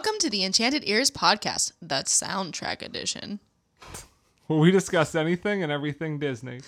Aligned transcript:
Welcome 0.00 0.18
to 0.20 0.30
the 0.30 0.44
Enchanted 0.46 0.88
Ears 0.88 1.10
podcast, 1.10 1.72
the 1.82 1.96
soundtrack 2.04 2.80
edition. 2.80 3.38
Where 4.46 4.58
we 4.58 4.70
discuss 4.70 5.14
anything 5.14 5.62
and 5.62 5.70
everything 5.70 6.18
Disney. 6.18 6.60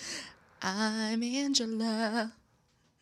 I'm 0.61 1.23
Angela. 1.23 2.31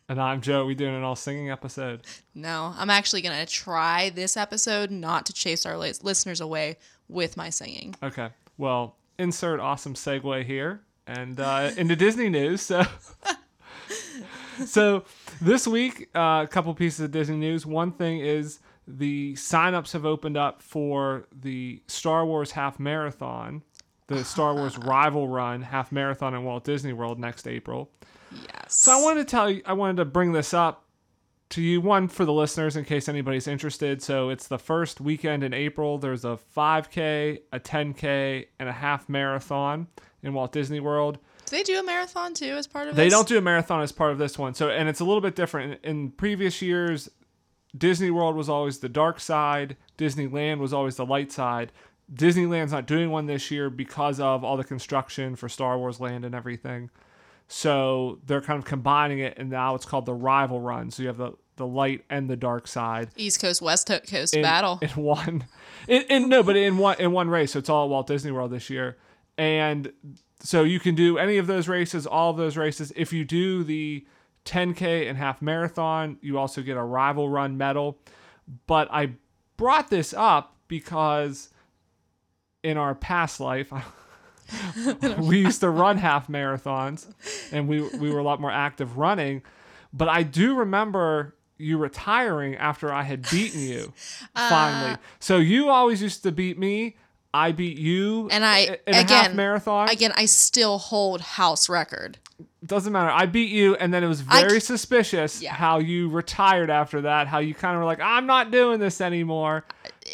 And 0.08 0.18
I'm 0.18 0.40
Joe. 0.40 0.64
We 0.64 0.74
doing 0.74 0.94
an 0.94 1.02
all 1.02 1.16
singing 1.16 1.50
episode. 1.50 2.06
No, 2.34 2.72
I'm 2.78 2.88
actually 2.88 3.20
going 3.20 3.44
to 3.44 3.52
try 3.52 4.08
this 4.08 4.38
episode 4.38 4.90
not 4.90 5.26
to 5.26 5.34
chase 5.34 5.66
our 5.66 5.76
listeners 5.76 6.40
away 6.40 6.78
with 7.10 7.36
my 7.36 7.50
singing. 7.50 7.94
Okay. 8.02 8.30
Well, 8.56 8.96
insert 9.18 9.60
awesome 9.60 9.92
segue 9.92 10.46
here 10.46 10.80
and 11.06 11.38
uh, 11.40 11.72
into 11.76 11.94
Disney 11.94 12.30
news. 12.30 12.62
So, 12.62 12.84
so 14.64 15.04
this 15.42 15.68
week, 15.68 16.08
uh, 16.14 16.40
a 16.44 16.48
couple 16.50 16.72
pieces 16.72 17.00
of 17.00 17.10
Disney 17.10 17.36
news. 17.36 17.66
One 17.66 17.92
thing 17.92 18.20
is 18.20 18.60
the 18.86 19.34
signups 19.34 19.92
have 19.92 20.04
opened 20.04 20.36
up 20.36 20.62
for 20.62 21.26
the 21.32 21.82
Star 21.86 22.26
Wars 22.26 22.50
half 22.52 22.78
marathon, 22.78 23.62
the 24.08 24.24
Star 24.24 24.54
Wars 24.56 24.76
Rival 24.78 25.28
Run 25.28 25.62
half 25.62 25.92
marathon 25.92 26.34
in 26.34 26.44
Walt 26.44 26.64
Disney 26.64 26.92
World 26.92 27.18
next 27.18 27.46
April. 27.46 27.90
Yes. 28.32 28.74
So 28.74 28.92
I 28.98 29.02
wanted 29.02 29.26
to 29.26 29.30
tell 29.30 29.50
you, 29.50 29.62
I 29.66 29.74
wanted 29.74 29.96
to 29.98 30.04
bring 30.04 30.32
this 30.32 30.54
up 30.54 30.84
to 31.50 31.60
you, 31.60 31.82
one 31.82 32.08
for 32.08 32.24
the 32.24 32.32
listeners 32.32 32.76
in 32.76 32.84
case 32.86 33.08
anybody's 33.10 33.46
interested. 33.46 34.02
So 34.02 34.30
it's 34.30 34.48
the 34.48 34.58
first 34.58 35.00
weekend 35.02 35.44
in 35.44 35.52
April. 35.52 35.98
There's 35.98 36.24
a 36.24 36.38
5K, 36.56 37.40
a 37.52 37.60
10K, 37.60 38.46
and 38.58 38.68
a 38.68 38.72
half 38.72 39.08
marathon 39.08 39.86
in 40.22 40.32
Walt 40.32 40.52
Disney 40.52 40.80
World. 40.80 41.18
Do 41.44 41.56
they 41.56 41.62
do 41.62 41.78
a 41.78 41.82
marathon 41.82 42.32
too 42.32 42.54
as 42.54 42.66
part 42.66 42.88
of 42.88 42.96
They 42.96 43.04
this? 43.04 43.12
don't 43.12 43.28
do 43.28 43.36
a 43.36 43.42
marathon 43.42 43.82
as 43.82 43.92
part 43.92 44.12
of 44.12 44.18
this 44.18 44.38
one. 44.38 44.54
So, 44.54 44.70
and 44.70 44.88
it's 44.88 45.00
a 45.00 45.04
little 45.04 45.20
bit 45.20 45.36
different. 45.36 45.78
In, 45.84 45.90
in 45.90 46.10
previous 46.12 46.62
years, 46.62 47.10
Disney 47.76 48.10
World 48.10 48.36
was 48.36 48.48
always 48.48 48.78
the 48.78 48.88
dark 48.88 49.20
side, 49.20 49.76
Disneyland 49.96 50.58
was 50.58 50.72
always 50.72 50.96
the 50.96 51.06
light 51.06 51.32
side. 51.32 51.72
Disneyland's 52.12 52.72
not 52.72 52.86
doing 52.86 53.10
one 53.10 53.26
this 53.26 53.50
year 53.50 53.70
because 53.70 54.20
of 54.20 54.44
all 54.44 54.56
the 54.56 54.64
construction 54.64 55.34
for 55.36 55.48
Star 55.48 55.78
Wars 55.78 56.00
Land 56.00 56.24
and 56.24 56.34
everything. 56.34 56.90
So 57.48 58.18
they're 58.26 58.40
kind 58.40 58.58
of 58.58 58.64
combining 58.64 59.18
it, 59.18 59.34
and 59.36 59.50
now 59.50 59.74
it's 59.74 59.84
called 59.84 60.06
the 60.06 60.14
Rival 60.14 60.60
Run. 60.60 60.90
So 60.90 61.02
you 61.02 61.08
have 61.08 61.18
the, 61.18 61.32
the 61.56 61.66
light 61.66 62.04
and 62.10 62.28
the 62.28 62.36
dark 62.36 62.66
side 62.66 63.10
East 63.16 63.40
Coast, 63.40 63.62
West 63.62 63.90
Coast 64.08 64.34
in, 64.34 64.42
battle. 64.42 64.78
in 64.82 64.90
one. 64.90 65.44
In, 65.88 66.02
in 66.02 66.28
no, 66.28 66.42
but 66.42 66.56
in 66.56 66.78
one 66.78 66.96
in 66.98 67.12
one 67.12 67.28
race. 67.28 67.52
So 67.52 67.58
it's 67.58 67.68
all 67.68 67.84
at 67.84 67.90
Walt 67.90 68.06
Disney 68.06 68.30
World 68.30 68.50
this 68.50 68.70
year, 68.70 68.96
and 69.36 69.92
so 70.40 70.64
you 70.64 70.80
can 70.80 70.94
do 70.94 71.18
any 71.18 71.38
of 71.38 71.46
those 71.46 71.68
races, 71.68 72.06
all 72.06 72.30
of 72.30 72.36
those 72.36 72.56
races. 72.56 72.92
If 72.96 73.12
you 73.12 73.24
do 73.24 73.64
the 73.64 74.06
10k 74.44 75.08
and 75.08 75.16
half 75.18 75.40
marathon, 75.42 76.18
you 76.20 76.38
also 76.38 76.62
get 76.62 76.76
a 76.76 76.82
Rival 76.82 77.28
Run 77.28 77.56
medal. 77.56 77.98
But 78.66 78.88
I 78.92 79.12
brought 79.56 79.88
this 79.90 80.12
up 80.12 80.56
because 80.68 81.48
in 82.62 82.76
our 82.76 82.94
past 82.94 83.40
life. 83.40 83.72
we 85.18 85.38
used 85.40 85.60
to 85.60 85.70
run 85.70 85.96
half 85.96 86.28
marathons 86.28 87.06
and 87.52 87.66
we 87.68 87.80
we 87.96 88.10
were 88.10 88.18
a 88.18 88.22
lot 88.22 88.38
more 88.38 88.50
active 88.50 88.98
running 88.98 89.40
but 89.94 90.08
i 90.10 90.22
do 90.22 90.54
remember 90.56 91.34
you 91.56 91.78
retiring 91.78 92.54
after 92.56 92.92
i 92.92 93.02
had 93.02 93.22
beaten 93.30 93.60
you 93.62 93.92
uh, 94.36 94.48
finally 94.50 94.96
so 95.20 95.38
you 95.38 95.70
always 95.70 96.02
used 96.02 96.22
to 96.22 96.30
beat 96.32 96.58
me 96.58 96.96
i 97.32 97.50
beat 97.50 97.78
you 97.78 98.28
And 98.30 98.44
I- 98.44 98.78
in 98.86 98.92
a 98.92 98.96
half 98.96 99.04
again- 99.04 99.36
marathon 99.36 99.88
Again, 99.88 100.12
I 100.16 100.26
still 100.26 100.76
hold 100.78 101.20
house 101.22 101.68
record. 101.70 102.18
Doesn't 102.64 102.92
matter 102.92 103.10
i 103.10 103.26
beat 103.26 103.50
you 103.50 103.74
and 103.76 103.92
then 103.92 104.04
it 104.04 104.06
was 104.06 104.20
very 104.20 104.60
c- 104.60 104.66
suspicious 104.66 105.42
Yeah. 105.42 105.52
how 105.52 105.78
you 105.80 106.08
retired 106.08 106.70
after 106.70 107.00
that 107.02 107.26
how 107.26 107.38
you 107.38 107.54
kind 107.54 107.74
of 107.74 107.80
were 107.80 107.86
like 107.86 108.00
i'm 108.00 108.26
not 108.26 108.50
doing 108.50 108.78
this 108.78 109.00
anymore 109.00 109.64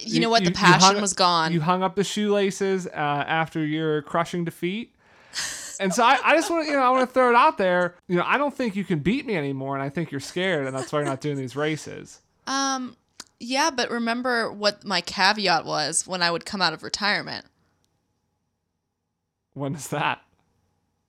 You, 0.03 0.20
know 0.20 0.31
what? 0.31 0.44
the 0.44 0.50
passion 0.53 0.92
hung- 0.94 1.00
was 1.00 1.12
gone. 1.14 1.53
You 1.53 1.60
hung 1.60 1.82
up 1.82 1.94
the 1.94 2.04
shoelaces 2.04 2.86
uh, 2.86 2.91
after 2.91 3.64
your 3.64 4.03
crushing 4.03 4.44
defeat. 4.44 4.94
And 5.81 5.94
so 5.94 6.03
I, 6.04 6.19
I 6.25 6.36
just 6.36 6.50
want 6.50 6.64
to, 6.66 6.70
you 6.70 6.76
know, 6.76 6.82
I 6.82 6.91
want 6.91 7.09
to 7.09 7.12
throw 7.14 7.31
it 7.31 7.34
out 7.36 7.56
there. 7.56 7.94
You 8.09 8.16
know, 8.16 8.25
I 8.26 8.36
don't 8.36 8.53
think 8.54 8.76
you 8.76 8.84
can 8.84 8.98
beat 8.98 9.25
me 9.26 9.34
anymore, 9.36 9.75
and 9.76 9.82
I 9.82 9.88
think 9.88 10.10
you're 10.10 10.20
scared, 10.20 10.66
and 10.66 10.76
that's 10.76 10.92
why 10.92 10.98
you're 10.98 11.06
not 11.09 11.20
doing 11.22 11.36
these 11.36 11.54
races. 11.56 12.20
um, 12.47 12.97
yeah, 13.41 13.70
but 13.70 13.88
remember 13.91 14.50
what 14.53 14.84
my 14.84 15.00
caveat 15.00 15.65
was 15.65 16.04
when 16.06 16.20
I 16.22 16.30
would 16.32 16.44
come 16.44 16.60
out 16.60 16.72
of 16.72 16.82
retirement. 16.82 17.47
When 19.54 19.75
is 19.75 19.88
that? 19.88 20.20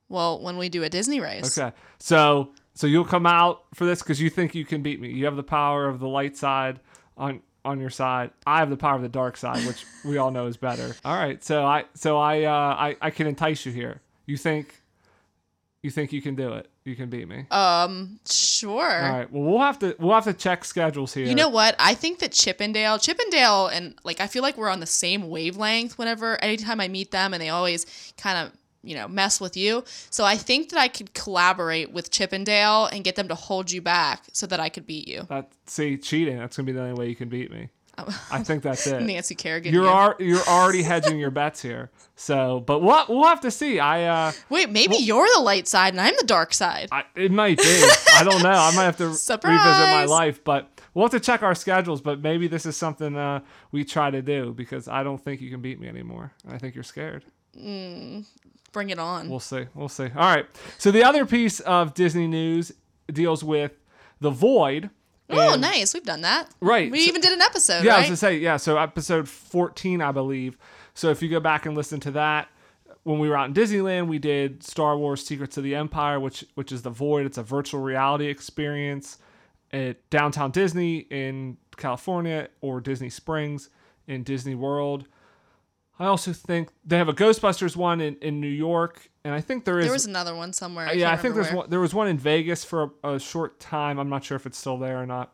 Well, 0.09 0.41
when 0.41 0.57
we 0.57 0.69
do 0.69 0.83
a 0.83 0.89
Disney 0.89 1.19
race. 1.19 1.57
Okay, 1.57 1.75
so 1.99 2.49
so 2.73 2.87
you'll 2.87 3.05
come 3.05 3.25
out 3.25 3.63
for 3.73 3.85
this 3.85 4.01
because 4.01 4.19
you 4.19 4.29
think 4.29 4.55
you 4.55 4.65
can 4.65 4.81
beat 4.81 4.99
me. 4.99 5.11
You 5.11 5.25
have 5.25 5.35
the 5.35 5.43
power 5.43 5.87
of 5.87 5.99
the 5.99 6.07
light 6.07 6.35
side 6.35 6.79
on 7.17 7.41
on 7.63 7.79
your 7.79 7.89
side. 7.89 8.31
I 8.45 8.59
have 8.59 8.69
the 8.69 8.77
power 8.77 8.95
of 8.95 9.01
the 9.01 9.09
dark 9.09 9.37
side, 9.37 9.65
which 9.65 9.85
we 10.05 10.17
all 10.17 10.31
know 10.31 10.47
is 10.47 10.57
better. 10.57 10.95
All 11.05 11.15
right, 11.15 11.43
so 11.43 11.65
I 11.65 11.85
so 11.93 12.17
I 12.17 12.43
uh, 12.43 12.51
I 12.51 12.95
I 13.01 13.09
can 13.11 13.27
entice 13.27 13.65
you 13.65 13.71
here. 13.71 14.01
You 14.25 14.37
think 14.37 14.81
you 15.81 15.89
think 15.89 16.11
you 16.11 16.21
can 16.21 16.35
do 16.35 16.53
it? 16.53 16.69
You 16.83 16.95
can 16.95 17.09
beat 17.09 17.27
me. 17.27 17.45
Um, 17.51 18.19
sure. 18.27 19.05
All 19.05 19.11
right. 19.11 19.31
Well, 19.31 19.43
we'll 19.43 19.59
have 19.59 19.79
to 19.79 19.95
we'll 19.99 20.13
have 20.13 20.25
to 20.25 20.33
check 20.33 20.65
schedules 20.65 21.13
here. 21.13 21.25
You 21.25 21.35
know 21.35 21.49
what? 21.49 21.75
I 21.79 21.93
think 21.93 22.19
that 22.19 22.31
Chip 22.31 22.59
and 22.59 22.73
Dale, 22.73 22.97
Chippendale, 22.97 23.67
and 23.67 23.95
like 24.03 24.19
I 24.19 24.27
feel 24.27 24.41
like 24.41 24.57
we're 24.57 24.69
on 24.69 24.79
the 24.79 24.85
same 24.85 25.29
wavelength. 25.29 25.97
Whenever, 25.97 26.41
anytime 26.43 26.81
I 26.81 26.87
meet 26.87 27.11
them, 27.11 27.33
and 27.33 27.41
they 27.41 27.49
always 27.49 27.85
kind 28.17 28.37
of 28.37 28.58
you 28.83 28.95
know 28.95 29.07
mess 29.07 29.39
with 29.41 29.55
you. 29.57 29.83
So 30.09 30.23
I 30.23 30.35
think 30.35 30.69
that 30.69 30.79
I 30.79 30.87
could 30.87 31.13
collaborate 31.13 31.91
with 31.91 32.11
Chip 32.11 32.31
and 32.33 32.45
Dale 32.45 32.85
and 32.85 33.03
get 33.03 33.15
them 33.15 33.27
to 33.27 33.35
hold 33.35 33.71
you 33.71 33.81
back 33.81 34.23
so 34.31 34.47
that 34.47 34.59
I 34.59 34.69
could 34.69 34.85
beat 34.87 35.07
you. 35.07 35.23
that 35.29 35.51
see 35.65 35.97
cheating. 35.97 36.37
That's 36.37 36.55
gonna 36.57 36.65
be 36.65 36.71
the 36.71 36.81
only 36.81 36.93
way 36.93 37.09
you 37.09 37.15
can 37.15 37.29
beat 37.29 37.51
me. 37.51 37.69
I 38.31 38.43
think 38.43 38.63
that's 38.63 38.87
it. 38.87 39.01
Nancy 39.01 39.35
Kerrigan. 39.35 39.73
You're 39.73 39.83
you. 39.83 39.89
ar- 39.89 40.15
you're 40.19 40.43
already 40.47 40.83
hedging 40.83 41.19
your 41.19 41.31
bets 41.31 41.61
here. 41.61 41.91
So, 42.15 42.61
but 42.61 42.79
we'll 42.79 43.05
we'll 43.09 43.27
have 43.27 43.41
to 43.41 43.51
see. 43.51 43.79
I 43.79 44.05
uh, 44.05 44.31
Wait, 44.49 44.69
maybe 44.69 44.95
you're 44.95 45.27
the 45.35 45.41
light 45.41 45.67
side 45.67 45.93
and 45.93 45.99
I'm 45.99 46.13
the 46.17 46.25
dark 46.25 46.53
side. 46.53 46.87
I 46.91 47.03
it 47.15 47.31
might 47.31 47.57
be. 47.57 47.83
I 48.15 48.23
don't 48.23 48.41
know. 48.41 48.49
I 48.51 48.73
might 48.75 48.85
have 48.85 48.97
to 48.97 49.07
revisit 49.07 49.43
my 49.43 50.05
life, 50.05 50.43
but 50.43 50.69
we'll 50.93 51.03
have 51.05 51.11
to 51.11 51.19
check 51.19 51.43
our 51.43 51.55
schedules. 51.55 52.01
But 52.01 52.21
maybe 52.21 52.47
this 52.47 52.65
is 52.65 52.77
something 52.77 53.17
uh, 53.17 53.41
we 53.73 53.83
try 53.83 54.09
to 54.11 54.21
do 54.21 54.53
because 54.53 54.87
I 54.87 55.03
don't 55.03 55.21
think 55.21 55.41
you 55.41 55.49
can 55.49 55.61
beat 55.61 55.79
me 55.79 55.89
anymore. 55.89 56.31
I 56.47 56.57
think 56.57 56.75
you're 56.75 56.83
scared. 56.85 57.25
Bring 58.71 58.89
it 58.91 58.99
on. 58.99 59.29
We'll 59.29 59.39
see. 59.39 59.65
We'll 59.73 59.89
see. 59.89 60.03
All 60.05 60.33
right. 60.35 60.45
So 60.77 60.91
the 60.91 61.03
other 61.03 61.25
piece 61.25 61.59
of 61.61 61.93
Disney 61.93 62.27
news 62.27 62.71
deals 63.11 63.43
with 63.43 63.71
the 64.21 64.29
Void. 64.29 64.89
oh, 65.29 65.55
nice. 65.55 65.93
We've 65.93 66.03
done 66.03 66.21
that. 66.21 66.49
Right. 66.61 66.91
We 66.91 67.01
So- 67.03 67.09
even 67.09 67.21
did 67.21 67.33
an 67.33 67.41
episode, 67.41 67.83
Yeah, 67.83 67.95
I 67.95 67.97
was 67.99 68.07
gonna 68.07 68.17
say 68.17 68.37
yeah. 68.37 68.57
So 68.57 68.77
episode 68.77 69.27
fourteen, 69.29 70.01
I 70.01 70.11
believe. 70.11 70.57
So 70.93 71.09
if 71.11 71.21
you 71.21 71.29
go 71.29 71.39
back 71.39 71.65
and 71.65 71.75
listen 71.75 71.99
to 72.01 72.11
that, 72.11 72.49
when 73.03 73.19
we 73.19 73.29
were 73.29 73.37
out 73.37 73.47
in 73.47 73.53
Disneyland, 73.53 74.07
we 74.07 74.19
did 74.19 74.63
Star 74.63 74.97
Wars: 74.97 75.25
Secrets 75.25 75.57
of 75.57 75.63
the 75.63 75.75
Empire, 75.75 76.19
which 76.19 76.43
which 76.55 76.71
is 76.71 76.81
the 76.81 76.89
Void. 76.89 77.25
It's 77.25 77.37
a 77.37 77.43
virtual 77.43 77.81
reality 77.81 78.25
experience 78.27 79.17
at 79.71 80.07
downtown 80.09 80.51
Disney 80.51 80.97
in 81.11 81.57
California 81.77 82.49
or 82.61 82.81
Disney 82.81 83.09
Springs 83.09 83.69
in 84.07 84.23
Disney 84.23 84.55
World. 84.55 85.07
I 85.99 86.05
also 86.05 86.31
think 86.31 86.69
they 86.85 86.97
have 86.97 87.09
a 87.09 87.13
Ghostbusters 87.13 87.75
one 87.75 87.99
in, 87.99 88.15
in 88.21 88.39
New 88.39 88.47
York, 88.47 89.09
and 89.25 89.33
I 89.33 89.41
think 89.41 89.65
there 89.65 89.79
is 89.79 89.85
there 89.85 89.93
was 89.93 90.05
another 90.05 90.33
one 90.33 90.53
somewhere. 90.53 90.87
I 90.87 90.93
yeah, 90.93 91.11
I 91.11 91.17
think 91.17 91.35
there's 91.35 91.47
where. 91.47 91.57
one. 91.57 91.69
There 91.69 91.81
was 91.81 91.93
one 91.93 92.07
in 92.07 92.17
Vegas 92.17 92.63
for 92.63 92.91
a, 93.03 93.15
a 93.15 93.19
short 93.19 93.59
time. 93.59 93.99
I'm 93.99 94.09
not 94.09 94.23
sure 94.23 94.37
if 94.37 94.45
it's 94.45 94.57
still 94.57 94.77
there 94.77 95.01
or 95.01 95.05
not. 95.05 95.33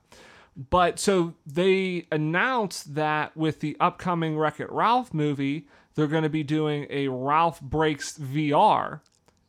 But 0.70 1.00
so 1.00 1.34
they 1.46 2.08
announced 2.12 2.96
that 2.96 3.36
with 3.38 3.60
the 3.60 3.76
upcoming 3.80 4.38
Wreck 4.38 4.60
It 4.60 4.72
Ralph 4.72 5.14
movie, 5.14 5.68
they're 5.94 6.08
going 6.08 6.24
to 6.24 6.30
be 6.30 6.44
doing 6.44 6.88
a 6.90 7.10
Ralph 7.10 7.62
Breaks 7.62 8.18
VR 8.18 9.02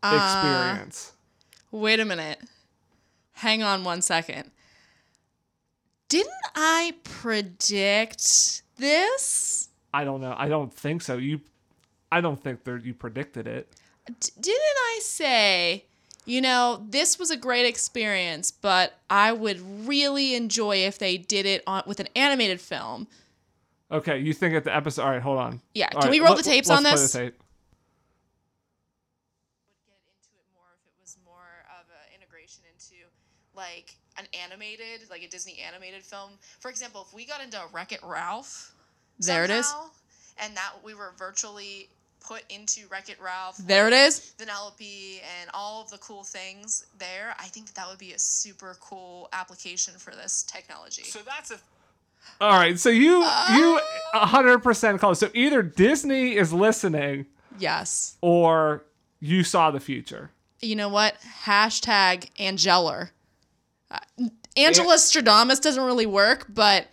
Ah. 0.03 0.73
experience. 0.75 1.13
Wait 1.71 1.99
a 2.01 2.05
minute. 2.05 2.41
Hang 3.33 3.63
on 3.63 3.85
one 3.85 4.03
second. 4.03 4.51
Didn't 6.09 6.33
I 6.55 6.95
predict 7.05 8.63
this? 8.77 9.69
I 9.97 10.05
don't 10.05 10.21
know. 10.21 10.35
I 10.37 10.49
don't 10.49 10.73
think 10.73 11.01
so. 11.03 11.17
You, 11.17 11.41
I 12.13 12.21
don't 12.21 12.39
think 12.43 12.65
that 12.65 12.85
you 12.85 12.93
predicted 12.93 13.47
it. 13.47 13.73
D- 14.21 14.31
didn't 14.39 14.61
I 14.61 15.01
say, 15.03 15.85
you 16.27 16.41
know, 16.43 16.85
this 16.89 17.19
was 17.19 17.31
a 17.31 17.37
great 17.37 17.65
experience, 17.67 18.51
but 18.51 18.99
I 19.09 19.33
would 19.33 19.59
really 19.89 20.35
enjoy 20.35 20.77
if 20.79 20.99
they 20.99 21.17
did 21.17 21.47
it 21.47 21.63
on 21.67 21.83
with 21.87 21.99
an 22.01 22.09
animated 22.15 22.61
film. 22.61 23.07
Okay, 23.91 24.19
you 24.19 24.33
think 24.35 24.55
at 24.55 24.65
the 24.65 24.75
episode? 24.77 25.03
All 25.03 25.11
right, 25.11 25.23
hold 25.23 25.39
on. 25.39 25.61
Yeah, 25.73 25.87
All 25.95 26.03
can 26.03 26.11
right, 26.11 26.11
we 26.11 26.21
roll 26.21 26.35
let- 26.35 26.45
the 26.45 26.51
tapes 26.51 26.69
let's 26.69 26.79
on 26.79 26.83
play 26.83 26.91
this? 26.93 27.13
the 27.13 27.19
tape. 27.19 27.43
would 29.87 29.87
get 29.87 29.97
into 30.13 30.29
it 30.37 30.47
more 30.55 30.69
if 30.77 30.85
it 30.87 30.93
was 31.01 31.17
more 31.25 31.65
of 31.81 31.87
an 31.89 32.15
integration 32.15 32.63
into 32.71 33.07
like 33.55 33.97
an 34.19 34.27
animated, 34.45 35.09
like 35.09 35.23
a 35.23 35.29
Disney 35.29 35.59
animated 35.67 36.03
film. 36.03 36.33
For 36.61 36.69
example, 36.71 37.07
if 37.09 37.15
we 37.15 37.25
got 37.25 37.43
into 37.43 37.59
Wreck 37.73 37.93
It 37.93 38.01
Ralph, 38.03 38.75
There 39.19 39.45
it 39.45 39.51
is. 39.51 39.73
and 40.39 40.57
that 40.57 40.73
we 40.85 40.95
were 40.95 41.13
virtually 41.19 41.89
put 42.27 42.43
into 42.51 42.81
Wreck 42.91 43.09
It 43.09 43.19
Ralph. 43.23 43.57
There 43.57 43.87
it 43.87 43.93
is. 43.93 44.33
with. 44.39 44.49
Vanellope 44.49 45.21
and 45.41 45.51
all 45.55 45.81
of 45.83 45.91
the 45.91 45.99
cool 45.99 46.25
things 46.25 46.87
there. 46.99 47.35
I 47.39 47.45
think 47.45 47.67
that, 47.67 47.75
that 47.77 47.89
would 47.89 47.99
be 47.99 48.13
a 48.13 48.19
super 48.19 48.77
cool 48.81 49.29
application 49.33 49.95
for 49.95 50.11
this 50.13 50.43
technology. 50.43 51.05
So 51.05 51.21
that's 51.25 51.53
a 51.53 51.59
All 52.41 52.51
right, 52.51 52.79
so 52.79 52.89
you 52.91 53.21
you 53.55 53.81
hundred 54.13 54.59
percent 54.65 54.99
close. 55.01 55.21
So 55.21 55.31
either 55.35 55.63
Disney 55.63 56.37
is 56.37 56.53
listening, 56.53 57.27
Yes. 57.59 58.17
or 58.21 58.83
you 59.21 59.45
saw 59.45 59.71
the 59.71 59.81
future. 59.81 60.31
You 60.61 60.75
know 60.75 60.89
what? 60.89 61.17
Hashtag 61.45 62.29
Angeller. 62.39 63.11
Uh, 63.91 63.99
Angela 64.57 64.97
Stradamus 64.97 65.61
doesn't 65.61 65.83
really 65.85 66.07
work, 66.07 66.47
but 66.49 66.89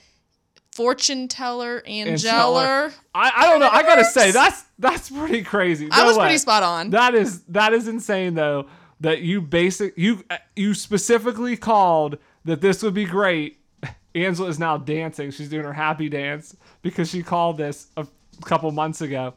fortune 0.73 1.27
teller 1.27 1.81
Angeller. 1.81 2.91
I, 3.13 3.31
I 3.35 3.49
don't 3.49 3.59
know. 3.59 3.69
I 3.69 3.83
gotta 3.83 4.05
say 4.05 4.31
that's 4.31 4.63
that's 4.79 5.09
pretty 5.09 5.43
crazy. 5.43 5.87
I 5.91 6.05
was 6.05 6.17
way. 6.17 6.23
pretty 6.23 6.37
spot 6.39 6.63
on. 6.63 6.89
That 6.89 7.13
is 7.15 7.43
that 7.43 7.73
is 7.73 7.87
insane 7.87 8.33
though. 8.33 8.67
That 8.99 9.21
you 9.21 9.41
basic 9.41 9.97
you 9.97 10.23
you 10.55 10.73
specifically 10.73 11.57
called 11.57 12.17
that 12.45 12.61
this 12.61 12.81
would 12.83 12.93
be 12.93 13.05
great. 13.05 13.59
Angela 14.15 14.49
is 14.49 14.59
now 14.59 14.77
dancing. 14.77 15.31
She's 15.31 15.49
doing 15.49 15.65
her 15.65 15.73
happy 15.73 16.09
dance 16.09 16.55
because 16.81 17.09
she 17.09 17.23
called 17.23 17.57
this 17.57 17.87
a 17.97 18.07
couple 18.45 18.71
months 18.71 19.01
ago. 19.01 19.35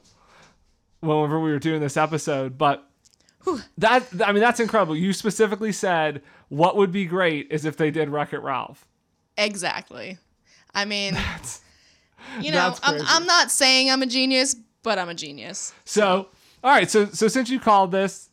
Whenever 1.00 1.38
we 1.38 1.50
were 1.50 1.59
doing 1.59 1.81
this 1.81 1.97
episode, 1.97 2.56
but 2.56 2.88
that 3.79 4.05
I 4.25 4.33
mean 4.33 4.41
that's 4.41 4.61
incredible. 4.61 4.97
You 4.97 5.12
specifically 5.12 5.73
said 5.73 6.23
what 6.49 6.77
would 6.77 6.93
be 6.93 7.05
great 7.05 7.49
is 7.50 7.65
if 7.65 7.77
they 7.77 7.91
did 7.91 8.09
Wreck 8.09 8.33
It 8.33 8.38
Ralph. 8.38 8.87
Exactly. 9.37 10.19
I 10.76 10.84
mean, 10.84 11.19
you 12.40 12.52
know, 12.52 12.69
that's 12.69 12.81
I'm. 12.84 13.00
I'm 13.06 13.26
not 13.26 13.50
saying 13.50 13.90
I'm 13.90 14.02
a 14.02 14.06
genius, 14.06 14.55
but 14.82 14.99
I'm 14.99 15.08
a 15.08 15.14
genius. 15.14 15.73
So, 15.84 16.28
all 16.62 16.70
right. 16.70 16.88
So, 16.88 17.06
so 17.06 17.26
since 17.26 17.49
you 17.49 17.58
called 17.58 17.90
this, 17.90 18.28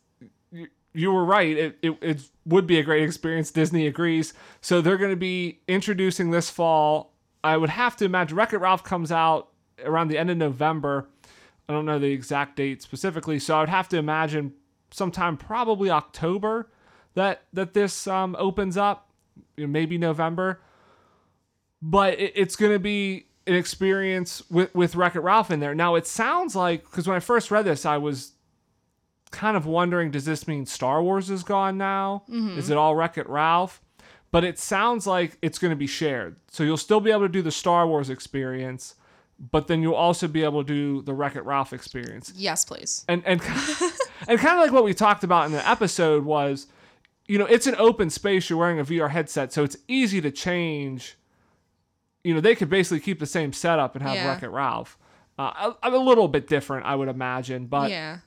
you, 0.52 0.68
you 0.92 1.10
were 1.10 1.24
right. 1.24 1.56
It, 1.56 1.78
it, 1.82 1.98
it 2.02 2.20
would 2.44 2.66
be 2.66 2.78
a 2.78 2.82
great 2.82 3.02
experience. 3.02 3.50
Disney 3.50 3.86
agrees. 3.86 4.34
So 4.60 4.82
they're 4.82 4.98
going 4.98 5.10
to 5.10 5.16
be 5.16 5.60
introducing 5.66 6.30
this 6.30 6.50
fall. 6.50 7.14
I 7.42 7.56
would 7.56 7.70
have 7.70 7.96
to 7.96 8.04
imagine 8.04 8.36
Wreck 8.36 8.52
It 8.52 8.58
Ralph 8.58 8.84
comes 8.84 9.10
out 9.10 9.48
around 9.82 10.08
the 10.08 10.18
end 10.18 10.30
of 10.30 10.36
November. 10.36 11.08
I 11.66 11.72
don't 11.72 11.86
know 11.86 11.98
the 11.98 12.12
exact 12.12 12.56
date 12.56 12.82
specifically. 12.82 13.38
So 13.38 13.56
I 13.56 13.60
would 13.60 13.68
have 13.70 13.88
to 13.88 13.96
imagine 13.96 14.52
sometime 14.90 15.38
probably 15.38 15.90
October 15.90 16.68
that 17.14 17.44
that 17.54 17.72
this 17.72 18.06
um, 18.06 18.36
opens 18.38 18.76
up. 18.76 19.08
You 19.56 19.66
know, 19.66 19.72
maybe 19.72 19.96
November 19.96 20.60
but 21.86 22.18
it, 22.18 22.32
it's 22.34 22.56
going 22.56 22.72
to 22.72 22.78
be 22.78 23.26
an 23.46 23.54
experience 23.54 24.42
with 24.50 24.74
with 24.74 24.96
Wreck 24.96 25.14
It 25.16 25.20
Ralph 25.20 25.50
in 25.50 25.60
there. 25.60 25.74
Now 25.74 25.96
it 25.96 26.06
sounds 26.06 26.56
like 26.56 26.82
because 26.84 27.06
when 27.06 27.14
I 27.16 27.20
first 27.20 27.50
read 27.50 27.66
this, 27.66 27.84
I 27.84 27.98
was 27.98 28.32
kind 29.30 29.56
of 29.56 29.66
wondering, 29.66 30.10
does 30.10 30.24
this 30.24 30.48
mean 30.48 30.64
Star 30.64 31.02
Wars 31.02 31.28
is 31.28 31.42
gone 31.42 31.76
now? 31.76 32.22
Mm-hmm. 32.30 32.58
Is 32.58 32.70
it 32.70 32.76
all 32.78 32.94
Wreck 32.96 33.18
It 33.18 33.28
Ralph? 33.28 33.82
But 34.30 34.44
it 34.44 34.58
sounds 34.58 35.06
like 35.06 35.36
it's 35.42 35.58
going 35.58 35.70
to 35.72 35.76
be 35.76 35.86
shared, 35.86 36.36
so 36.50 36.64
you'll 36.64 36.76
still 36.76 37.00
be 37.00 37.10
able 37.10 37.22
to 37.22 37.28
do 37.28 37.42
the 37.42 37.52
Star 37.52 37.86
Wars 37.86 38.10
experience, 38.10 38.94
but 39.38 39.68
then 39.68 39.80
you'll 39.82 39.94
also 39.94 40.26
be 40.26 40.42
able 40.42 40.64
to 40.64 40.66
do 40.66 41.02
the 41.02 41.12
Wreck 41.14 41.36
It 41.36 41.44
Ralph 41.44 41.72
experience 41.72 42.32
Yes, 42.34 42.64
please. 42.64 43.04
and 43.08 43.22
and 43.26 43.40
and 44.26 44.38
kind 44.40 44.58
of 44.58 44.64
like 44.64 44.72
what 44.72 44.84
we 44.84 44.94
talked 44.94 45.22
about 45.22 45.46
in 45.46 45.52
the 45.52 45.68
episode 45.68 46.24
was, 46.24 46.66
you 47.26 47.38
know, 47.38 47.44
it's 47.46 47.66
an 47.66 47.74
open 47.78 48.08
space. 48.10 48.48
You're 48.48 48.58
wearing 48.58 48.80
a 48.80 48.84
VR 48.84 49.10
headset, 49.10 49.52
so 49.52 49.62
it's 49.64 49.76
easy 49.86 50.20
to 50.22 50.30
change. 50.30 51.16
You 52.24 52.34
know, 52.34 52.40
they 52.40 52.54
could 52.54 52.68
basically 52.70 53.00
keep 53.00 53.20
the 53.20 53.26
same 53.26 53.52
setup 53.52 53.94
and 53.94 54.02
have 54.02 54.14
Yeah. 54.14 54.28
Wreck 54.28 54.42
It 54.42 54.48
Ralph. 54.48 54.98
Uh, 55.38 55.74
a, 55.82 55.90
a 55.90 55.98
little 55.98 56.28
bit 56.28 56.46
different, 56.48 56.86
I 56.86 56.94
would 56.94 57.08
imagine, 57.08 57.66
but 57.66 57.90
yeah. 57.90 58.18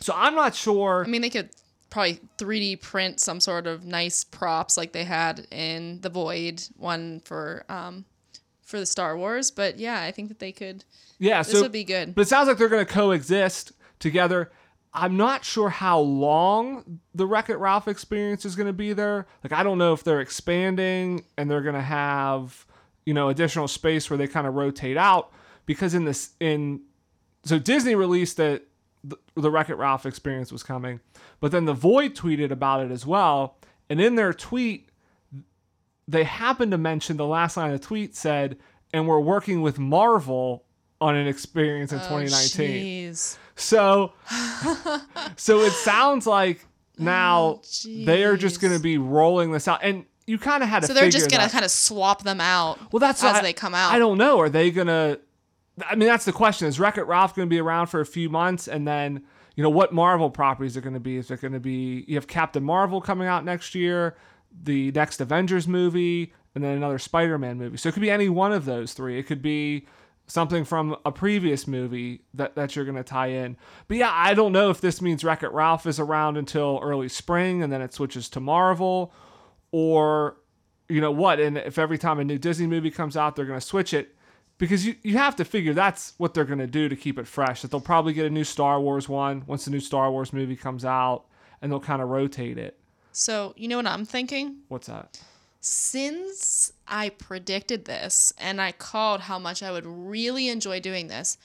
so 0.00 0.12
I'm 0.14 0.34
not 0.34 0.54
sure. 0.54 1.04
I 1.06 1.08
mean, 1.08 1.22
they 1.22 1.30
could 1.30 1.50
probably 1.88 2.20
3D 2.38 2.80
print 2.80 3.18
some 3.18 3.40
sort 3.40 3.66
of 3.66 3.84
nice 3.84 4.24
props 4.24 4.76
like 4.76 4.92
they 4.92 5.04
had 5.04 5.46
in 5.50 6.00
the 6.02 6.08
Void 6.10 6.62
one 6.76 7.20
for 7.24 7.64
um 7.68 8.04
for 8.62 8.78
the 8.78 8.86
Star 8.86 9.16
Wars, 9.18 9.50
but 9.50 9.78
yeah, 9.78 10.00
I 10.02 10.12
think 10.12 10.28
that 10.28 10.38
they 10.38 10.52
could. 10.52 10.84
yeah, 11.18 11.42
This 11.42 11.52
so 11.52 11.62
would 11.62 11.72
be 11.72 11.82
good. 11.82 12.14
But 12.14 12.22
it 12.22 12.28
sounds 12.28 12.46
like 12.46 12.56
they're 12.56 12.68
going 12.68 12.86
to 12.86 12.92
coexist 12.92 13.72
together. 13.98 14.52
I'm 14.94 15.16
not 15.16 15.44
sure 15.44 15.70
how 15.70 15.98
long 15.98 17.00
the 17.14 17.26
Wreck 17.26 17.48
It 17.50 17.56
Ralph 17.56 17.88
experience 17.88 18.44
is 18.44 18.54
going 18.54 18.68
to 18.68 18.72
be 18.72 18.92
there. 18.92 19.26
Like, 19.42 19.52
I 19.52 19.62
don't 19.64 19.78
know 19.78 19.92
if 19.92 20.04
they're 20.04 20.20
expanding 20.20 21.24
and 21.36 21.50
they're 21.50 21.62
going 21.62 21.74
to 21.74 21.80
have, 21.80 22.64
you 23.06 23.14
know, 23.14 23.28
additional 23.28 23.68
space 23.68 24.08
where 24.10 24.16
they 24.16 24.26
kind 24.26 24.46
of 24.46 24.54
rotate 24.54 24.96
out. 24.96 25.32
Because 25.66 25.94
in 25.94 26.04
this, 26.04 26.30
in, 26.40 26.80
so 27.44 27.58
Disney 27.58 27.94
released 27.94 28.36
that 28.38 28.62
the, 29.04 29.16
the 29.34 29.50
Wreck 29.50 29.70
It 29.70 29.76
Ralph 29.76 30.04
experience 30.06 30.50
was 30.52 30.62
coming, 30.62 31.00
but 31.40 31.52
then 31.52 31.64
The 31.64 31.72
Void 31.74 32.14
tweeted 32.14 32.50
about 32.50 32.84
it 32.84 32.90
as 32.90 33.06
well. 33.06 33.56
And 33.88 34.00
in 34.00 34.14
their 34.14 34.32
tweet, 34.32 34.88
they 36.08 36.24
happened 36.24 36.72
to 36.72 36.78
mention 36.78 37.16
the 37.16 37.26
last 37.26 37.56
line 37.56 37.72
of 37.72 37.80
the 37.80 37.86
tweet 37.86 38.14
said, 38.16 38.58
and 38.92 39.06
we're 39.06 39.20
working 39.20 39.62
with 39.62 39.78
Marvel 39.78 40.64
on 41.00 41.14
an 41.16 41.26
experience 41.26 41.92
in 41.92 41.98
Oh, 41.98 42.02
2019. 42.20 43.10
jeez. 43.12 43.38
So, 43.54 44.12
so 45.36 45.60
it 45.60 45.72
sounds 45.72 46.26
like 46.26 46.66
oh, 47.00 47.04
now 47.04 47.60
they 47.86 48.24
are 48.24 48.36
just 48.36 48.60
going 48.60 48.72
to 48.74 48.80
be 48.80 48.98
rolling 48.98 49.52
this 49.52 49.68
out, 49.68 49.80
and 49.82 50.04
you 50.30 50.38
kind 50.38 50.62
of 50.62 50.68
had 50.68 50.80
to. 50.82 50.86
So 50.86 50.94
they're 50.94 51.10
just 51.10 51.28
gonna 51.30 51.48
kind 51.48 51.64
of 51.64 51.70
swap 51.72 52.22
them 52.22 52.40
out. 52.40 52.78
well, 52.92 53.00
that's 53.00 53.22
as 53.24 53.36
I- 53.36 53.42
they 53.42 53.52
come 53.52 53.74
out. 53.74 53.92
I 53.92 53.98
don't 53.98 54.16
know. 54.16 54.38
Are 54.38 54.48
they 54.48 54.70
gonna? 54.70 55.18
I 55.88 55.94
mean, 55.96 56.08
that's 56.08 56.24
the 56.24 56.32
question. 56.32 56.68
Is 56.68 56.78
Wreck 56.78 56.98
It 56.98 57.04
Ralph 57.04 57.34
going 57.34 57.48
to 57.48 57.50
be 57.50 57.58
around 57.58 57.86
for 57.86 58.00
a 58.00 58.06
few 58.06 58.28
months, 58.28 58.68
and 58.68 58.86
then 58.86 59.22
you 59.56 59.62
know 59.62 59.70
what 59.70 59.92
Marvel 59.94 60.28
properties 60.30 60.76
are 60.76 60.82
going 60.82 60.94
to 60.94 61.00
be? 61.00 61.16
Is 61.16 61.30
it 61.30 61.40
going 61.40 61.54
to 61.54 61.60
be 61.60 62.04
you 62.06 62.16
have 62.16 62.26
Captain 62.26 62.62
Marvel 62.62 63.00
coming 63.00 63.26
out 63.26 63.44
next 63.44 63.74
year, 63.74 64.16
the 64.62 64.92
next 64.92 65.20
Avengers 65.20 65.66
movie, 65.66 66.34
and 66.54 66.62
then 66.62 66.76
another 66.76 66.98
Spider-Man 66.98 67.56
movie. 67.58 67.76
So 67.78 67.88
it 67.88 67.92
could 67.92 68.02
be 68.02 68.10
any 68.10 68.28
one 68.28 68.52
of 68.52 68.66
those 68.66 68.92
three. 68.92 69.18
It 69.18 69.22
could 69.24 69.40
be 69.40 69.86
something 70.26 70.64
from 70.64 70.96
a 71.04 71.10
previous 71.10 71.66
movie 71.66 72.22
that, 72.34 72.54
that 72.54 72.76
you're 72.76 72.84
going 72.84 72.96
to 72.96 73.02
tie 73.02 73.28
in. 73.28 73.56
But 73.88 73.96
yeah, 73.96 74.12
I 74.12 74.34
don't 74.34 74.52
know 74.52 74.70
if 74.70 74.80
this 74.80 75.00
means 75.02 75.24
Wreck 75.24 75.42
It 75.42 75.50
Ralph 75.52 75.86
is 75.86 75.98
around 75.98 76.36
until 76.36 76.78
early 76.82 77.08
spring 77.08 77.62
and 77.62 77.72
then 77.72 77.80
it 77.82 77.92
switches 77.94 78.28
to 78.30 78.40
Marvel 78.40 79.12
or 79.72 80.36
you 80.88 81.00
know 81.00 81.10
what 81.12 81.38
and 81.40 81.56
if 81.58 81.78
every 81.78 81.98
time 81.98 82.18
a 82.18 82.24
new 82.24 82.38
disney 82.38 82.66
movie 82.66 82.90
comes 82.90 83.16
out 83.16 83.36
they're 83.36 83.44
going 83.44 83.60
to 83.60 83.64
switch 83.66 83.94
it 83.94 84.16
because 84.58 84.84
you, 84.84 84.94
you 85.02 85.16
have 85.16 85.36
to 85.36 85.44
figure 85.44 85.72
that's 85.72 86.14
what 86.18 86.34
they're 86.34 86.44
going 86.44 86.58
to 86.58 86.66
do 86.66 86.88
to 86.88 86.96
keep 86.96 87.18
it 87.18 87.26
fresh 87.26 87.62
that 87.62 87.70
they'll 87.70 87.80
probably 87.80 88.12
get 88.12 88.26
a 88.26 88.30
new 88.30 88.44
star 88.44 88.80
wars 88.80 89.08
one 89.08 89.42
once 89.46 89.64
the 89.64 89.70
new 89.70 89.80
star 89.80 90.10
wars 90.10 90.32
movie 90.32 90.56
comes 90.56 90.84
out 90.84 91.24
and 91.62 91.70
they'll 91.70 91.80
kind 91.80 92.02
of 92.02 92.08
rotate 92.08 92.58
it 92.58 92.78
So 93.12 93.54
you 93.56 93.68
know 93.68 93.76
what 93.76 93.86
I'm 93.86 94.04
thinking? 94.04 94.56
what's 94.68 94.88
that 94.88 95.20
Since 95.60 96.72
I 96.88 97.10
predicted 97.10 97.84
this 97.84 98.32
and 98.38 98.60
I 98.60 98.72
called 98.72 99.20
how 99.22 99.38
much 99.38 99.62
I 99.62 99.70
would 99.70 99.86
really 99.86 100.48
enjoy 100.48 100.80
doing 100.80 101.06
this, 101.08 101.36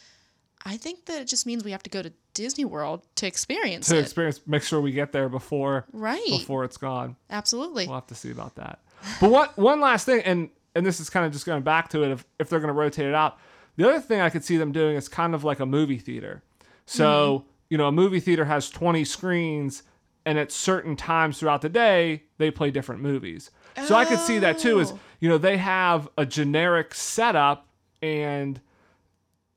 I 0.65 0.77
think 0.77 1.05
that 1.05 1.22
it 1.22 1.27
just 1.27 1.46
means 1.46 1.63
we 1.63 1.72
have 1.72 1.84
to 1.84 1.89
go 1.89 2.01
to 2.01 2.12
Disney 2.36 2.65
World 2.65 3.01
to 3.15 3.25
experience 3.25 3.88
to 3.88 3.98
it. 3.98 4.01
experience 4.01 4.39
make 4.46 4.62
sure 4.62 4.80
we 4.80 4.92
get 4.92 5.12
there 5.12 5.27
before 5.30 5.86
Right. 5.92 6.22
before 6.30 6.63
it's 6.63 6.77
gone 6.77 7.15
Absolutely. 7.32 7.88
we'll 7.88 7.96
have 7.96 8.08
to 8.08 8.15
see 8.15 8.30
about 8.30 8.56
that 8.56 8.80
but 9.20 9.32
what 9.32 9.58
one 9.58 9.80
last 9.82 10.06
thing 10.06 10.22
and 10.22 10.50
and 10.75 10.86
this 10.86 11.00
is 11.00 11.10
kind 11.10 11.25
of 11.25 11.32
just 11.32 11.46
going 11.48 11.63
back 11.63 11.89
to 11.89 12.04
it 12.04 12.12
if, 12.12 12.25
if 12.39 12.50
they're 12.50 12.60
going 12.60 12.68
to 12.74 12.80
rotate 12.80 13.08
it 13.08 13.15
out 13.15 13.39
the 13.77 13.88
other 13.89 14.00
thing 14.00 14.22
i 14.22 14.30
could 14.30 14.44
see 14.44 14.58
them 14.58 14.72
doing 14.72 14.96
is 14.96 15.08
kind 15.10 15.34
of 15.34 15.44
like 15.44 15.60
a 15.60 15.65
movie 15.65 15.98
theater 15.98 16.44
so 16.86 17.39
mm-hmm. 17.39 17.48
you 17.70 17.77
know 17.77 17.88
a 17.88 17.92
movie 17.92 18.20
theater 18.20 18.46
has 18.46 18.70
20 18.70 19.04
screens 19.06 19.84
and 20.25 20.38
at 20.38 20.51
certain 20.51 20.96
times 20.96 21.39
throughout 21.39 21.62
the 21.62 21.70
day 21.70 22.24
they 22.38 22.51
play 22.51 22.70
different 22.72 23.01
movies 23.01 23.50
so 23.86 23.96
i 23.96 24.06
could 24.06 24.20
see 24.20 24.39
that 24.39 24.58
too 24.60 24.80
is 24.80 24.92
Oh. 24.92 25.00
you 25.20 25.30
know 25.30 25.38
they 25.38 25.58
have 25.58 26.08
a 26.18 26.25
generic 26.25 26.94
setup 26.94 27.68
and 28.01 28.60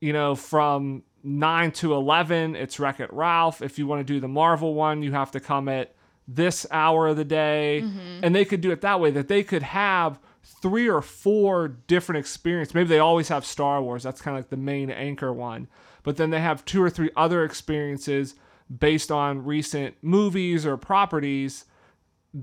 you 0.00 0.12
know, 0.12 0.36
from 0.36 1.02
9 1.28 1.72
to 1.72 1.94
11, 1.94 2.56
it's 2.56 2.80
Wreck 2.80 3.00
It 3.00 3.12
Ralph. 3.12 3.60
If 3.62 3.78
you 3.78 3.86
want 3.86 4.00
to 4.00 4.12
do 4.12 4.20
the 4.20 4.28
Marvel 4.28 4.74
one, 4.74 5.02
you 5.02 5.12
have 5.12 5.30
to 5.32 5.40
come 5.40 5.68
at 5.68 5.94
this 6.26 6.66
hour 6.70 7.08
of 7.08 7.16
the 7.16 7.24
day. 7.24 7.82
Mm-hmm. 7.84 8.20
And 8.22 8.34
they 8.34 8.44
could 8.44 8.60
do 8.60 8.70
it 8.70 8.80
that 8.80 9.00
way, 9.00 9.10
that 9.10 9.28
they 9.28 9.42
could 9.42 9.62
have 9.62 10.18
three 10.42 10.88
or 10.88 11.02
four 11.02 11.68
different 11.68 12.18
experiences. 12.18 12.74
Maybe 12.74 12.88
they 12.88 12.98
always 12.98 13.28
have 13.28 13.44
Star 13.44 13.82
Wars. 13.82 14.02
That's 14.02 14.20
kind 14.20 14.36
of 14.36 14.44
like 14.44 14.50
the 14.50 14.56
main 14.56 14.90
anchor 14.90 15.32
one. 15.32 15.68
But 16.02 16.16
then 16.16 16.30
they 16.30 16.40
have 16.40 16.64
two 16.64 16.82
or 16.82 16.90
three 16.90 17.10
other 17.16 17.44
experiences 17.44 18.34
based 18.78 19.10
on 19.10 19.44
recent 19.44 19.96
movies 20.02 20.64
or 20.64 20.76
properties 20.76 21.64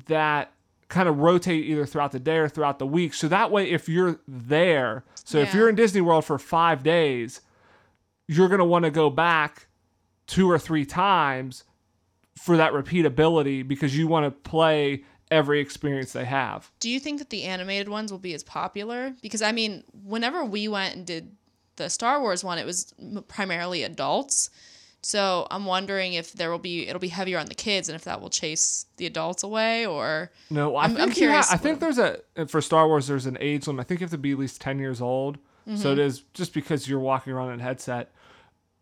that 0.08 0.52
kind 0.88 1.10
of 1.10 1.20
rotate 1.20 1.66
either 1.66 1.86
throughout 1.86 2.12
the 2.12 2.20
day 2.20 2.38
or 2.38 2.50
throughout 2.50 2.80
the 2.80 2.86
week. 2.86 3.14
So 3.14 3.28
that 3.28 3.52
way, 3.52 3.70
if 3.70 3.90
you're 3.90 4.20
there, 4.28 5.04
so 5.24 5.40
if 5.40 5.54
you're 5.54 5.70
in 5.70 5.76
Disney 5.76 6.02
World 6.02 6.26
for 6.26 6.38
five 6.38 6.84
days, 6.84 7.42
you're 8.28 8.48
going 8.48 8.60
to 8.60 8.66
want 8.66 8.86
to 8.86 8.92
go 8.92 9.10
back 9.10 9.68
two 10.28 10.50
or 10.50 10.58
three 10.60 10.86
times 10.86 11.64
for 12.42 12.58
that 12.58 12.74
repeatability 12.74 13.66
because 13.68 13.98
you 13.98 14.08
want 14.08 14.26
to 14.26 14.32
play 14.50 15.04
every 15.32 15.60
experience 15.60 16.14
they 16.14 16.26
have. 16.26 16.70
Do 16.80 16.90
you 16.90 17.00
think 17.00 17.20
that 17.20 17.30
the 17.30 17.44
animated 17.44 17.90
ones 17.90 18.12
will 18.12 18.20
be 18.20 18.34
as 18.34 18.44
popular? 18.44 19.14
Because 19.22 19.42
I 19.42 19.52
mean, 19.52 19.84
whenever 20.04 20.44
we 20.44 20.68
went 20.68 20.96
and 20.96 21.06
did 21.06 21.32
the 21.78 21.90
Star 21.90 22.20
Wars 22.22 22.44
one, 22.44 22.58
it 22.58 22.66
was 22.66 22.94
primarily 23.28 23.84
adults. 23.84 24.50
So 25.02 25.46
I'm 25.52 25.66
wondering 25.66 26.14
if 26.14 26.34
there 26.34 26.50
will 26.50 26.58
be 26.58 26.88
it'll 26.88 27.00
be 27.00 27.10
heavier 27.10 27.38
on 27.38 27.46
the 27.46 27.54
kids 27.54 27.90
and 27.90 27.96
if 27.96 28.06
that 28.06 28.22
will 28.22 28.30
chase 28.32 28.88
the 28.98 29.06
adults 29.06 29.44
away 29.44 29.86
or 29.86 30.32
No, 30.50 30.76
I 30.76 30.82
I'm- 30.84 30.92
think 30.96 31.02
I'm 31.02 31.12
curious 31.12 31.50
ha- 31.50 31.54
I 31.54 31.58
think 31.58 31.80
there's 31.80 32.00
a 32.00 32.20
for 32.48 32.60
Star 32.60 32.88
Wars. 32.88 33.06
There's 33.08 33.28
an 33.28 33.38
age 33.40 33.68
limit. 33.68 33.86
I 33.86 33.88
think 33.88 34.00
you 34.02 34.06
have 34.06 34.12
to 34.12 34.18
be 34.18 34.32
at 34.32 34.40
least 34.40 34.62
ten 34.62 34.80
years 34.80 35.02
old. 35.02 35.38
So 35.68 35.72
Mm-hmm. 35.72 35.88
it 35.94 36.00
is 36.00 36.20
just 36.36 36.54
because 36.54 36.88
you're 36.88 37.00
walking 37.00 37.34
around 37.34 37.52
in 37.54 37.60
a 37.60 37.64
headset. 37.64 38.12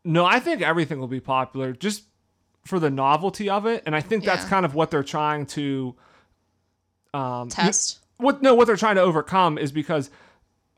No, 0.05 0.25
I 0.25 0.39
think 0.39 0.61
everything 0.61 0.99
will 0.99 1.07
be 1.07 1.19
popular 1.19 1.71
just 1.73 2.03
for 2.65 2.79
the 2.79 2.89
novelty 2.89 3.49
of 3.49 3.65
it, 3.65 3.83
and 3.85 3.95
I 3.95 4.01
think 4.01 4.23
that's 4.23 4.43
Yeah. 4.43 4.49
kind 4.49 4.65
of 4.65 4.75
what 4.75 4.91
they're 4.91 5.03
trying 5.03 5.45
to. 5.47 5.95
Um, 7.13 7.49
test. 7.49 7.99
what 8.17 8.41
no, 8.41 8.55
what 8.55 8.65
they're 8.65 8.75
trying 8.75 8.95
to 8.95 9.01
overcome 9.01 9.57
is 9.59 9.71
because 9.71 10.09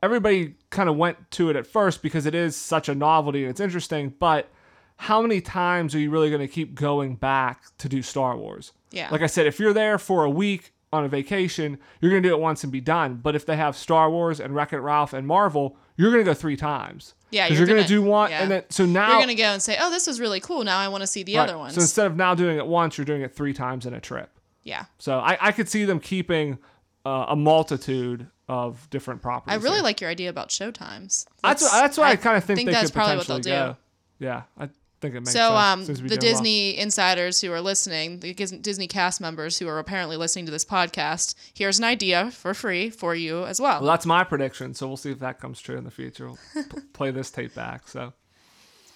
everybody 0.02 0.54
kind 0.70 0.88
of 0.88 0.96
went 0.96 1.30
to 1.32 1.48
it 1.48 1.56
at 1.56 1.66
first 1.66 2.02
because 2.02 2.26
it 2.26 2.34
is 2.34 2.54
such 2.54 2.88
a 2.90 2.94
novelty 2.94 3.42
and 3.42 3.50
it's 3.50 3.60
interesting, 3.60 4.12
but 4.18 4.50
how 4.98 5.22
many 5.22 5.40
times 5.40 5.94
are 5.94 5.98
you 5.98 6.10
really 6.10 6.28
going 6.28 6.40
to 6.42 6.48
keep 6.48 6.74
going 6.74 7.16
back 7.16 7.62
to 7.78 7.88
do 7.88 8.02
Star 8.02 8.36
Wars? 8.36 8.72
Yeah. 8.90 9.08
Like 9.10 9.22
I 9.22 9.26
said, 9.26 9.46
if 9.46 9.58
you're 9.58 9.72
there 9.72 9.98
for 9.98 10.24
a 10.24 10.30
week 10.30 10.72
on 10.92 11.04
a 11.04 11.08
vacation, 11.08 11.78
you're 12.00 12.10
going 12.10 12.22
to 12.22 12.28
do 12.28 12.34
it 12.34 12.40
once 12.40 12.62
and 12.62 12.70
be 12.72 12.80
done. 12.82 13.14
But 13.16 13.34
if 13.34 13.46
they 13.46 13.56
have 13.56 13.76
Star 13.76 14.10
Wars 14.10 14.38
and 14.40 14.54
Wreck 14.54 14.72
It 14.74 14.78
Ralph 14.80 15.12
and 15.14 15.26
Marvel, 15.26 15.76
you're 15.96 16.10
going 16.10 16.24
to 16.24 16.30
go 16.30 16.34
three 16.34 16.56
times. 16.56 17.14
Yeah, 17.30 17.48
you're 17.48 17.58
you're, 17.58 17.66
going 17.66 17.82
to 17.82 17.88
gonna- 17.88 17.88
do 17.88 18.02
one, 18.02 18.30
yeah. 18.30 18.42
and 18.42 18.50
then 18.50 18.64
so 18.70 18.86
now 18.86 19.10
You're 19.12 19.20
gonna 19.20 19.34
go 19.34 19.44
and 19.44 19.60
say, 19.60 19.76
"Oh, 19.80 19.90
this 19.90 20.06
was 20.06 20.20
really 20.20 20.38
cool. 20.40 20.62
Now 20.62 20.78
I 20.78 20.86
want 20.88 21.02
to 21.02 21.06
see 21.08 21.24
the 21.24 21.36
right, 21.36 21.48
other 21.48 21.58
ones." 21.58 21.74
So 21.74 21.80
instead 21.80 22.06
of 22.06 22.16
now 22.16 22.34
doing 22.36 22.56
it 22.56 22.66
once, 22.66 22.96
you're 22.96 23.04
doing 23.04 23.22
it 23.22 23.34
three 23.34 23.52
times 23.52 23.84
in 23.84 23.94
a 23.94 24.00
trip. 24.00 24.30
yeah, 24.62 24.84
So 24.98 25.18
I, 25.18 25.36
I 25.40 25.52
could 25.52 25.68
see 25.68 25.84
them 25.84 25.98
keeping 25.98 26.58
uh, 27.04 27.26
a 27.28 27.36
multitude 27.36 28.28
of 28.48 28.88
different 28.90 29.22
properties. 29.22 29.58
I 29.58 29.62
really 29.62 29.76
here. 29.78 29.82
like 29.82 30.00
your 30.00 30.08
idea 30.08 30.30
about 30.30 30.50
showtimes. 30.50 31.26
That's 31.42 31.62
what, 31.62 31.72
that's 31.72 31.98
what 31.98 32.06
I, 32.06 32.14
kind 32.16 32.36
of 32.36 32.44
think, 32.44 32.58
think 32.58 32.66
they 32.68 32.72
that's 32.72 32.90
could 32.90 32.94
probably 32.94 33.16
what 33.16 33.26
potentially 33.26 33.52
they'll 33.52 33.68
do. 33.68 33.72
go. 33.72 33.76
Yeah, 34.24 34.42
I 34.58 34.68
think 35.06 35.16
it 35.16 35.20
makes 35.20 35.32
So, 35.32 35.38
sense. 35.50 35.88
um, 35.88 35.94
to 35.96 36.02
be 36.02 36.08
the 36.08 36.16
doing 36.16 36.32
well. 36.32 36.42
Disney 36.42 36.76
insiders 36.78 37.40
who 37.40 37.52
are 37.52 37.60
listening, 37.60 38.20
the 38.20 38.34
Disney 38.34 38.86
cast 38.86 39.20
members 39.20 39.58
who 39.58 39.68
are 39.68 39.78
apparently 39.78 40.16
listening 40.16 40.46
to 40.46 40.52
this 40.52 40.64
podcast, 40.64 41.34
here's 41.54 41.78
an 41.78 41.84
idea 41.84 42.30
for 42.30 42.54
free 42.54 42.90
for 42.90 43.14
you 43.14 43.44
as 43.44 43.60
well. 43.60 43.80
Well, 43.80 43.90
that's 43.90 44.06
my 44.06 44.24
prediction. 44.24 44.74
So 44.74 44.86
we'll 44.86 44.96
see 44.96 45.10
if 45.12 45.18
that 45.20 45.40
comes 45.40 45.60
true 45.60 45.76
in 45.76 45.84
the 45.84 45.90
future. 45.90 46.26
We'll 46.26 46.38
p- 46.54 46.80
play 46.92 47.10
this 47.10 47.30
tape 47.30 47.54
back. 47.54 47.88
So 47.88 48.12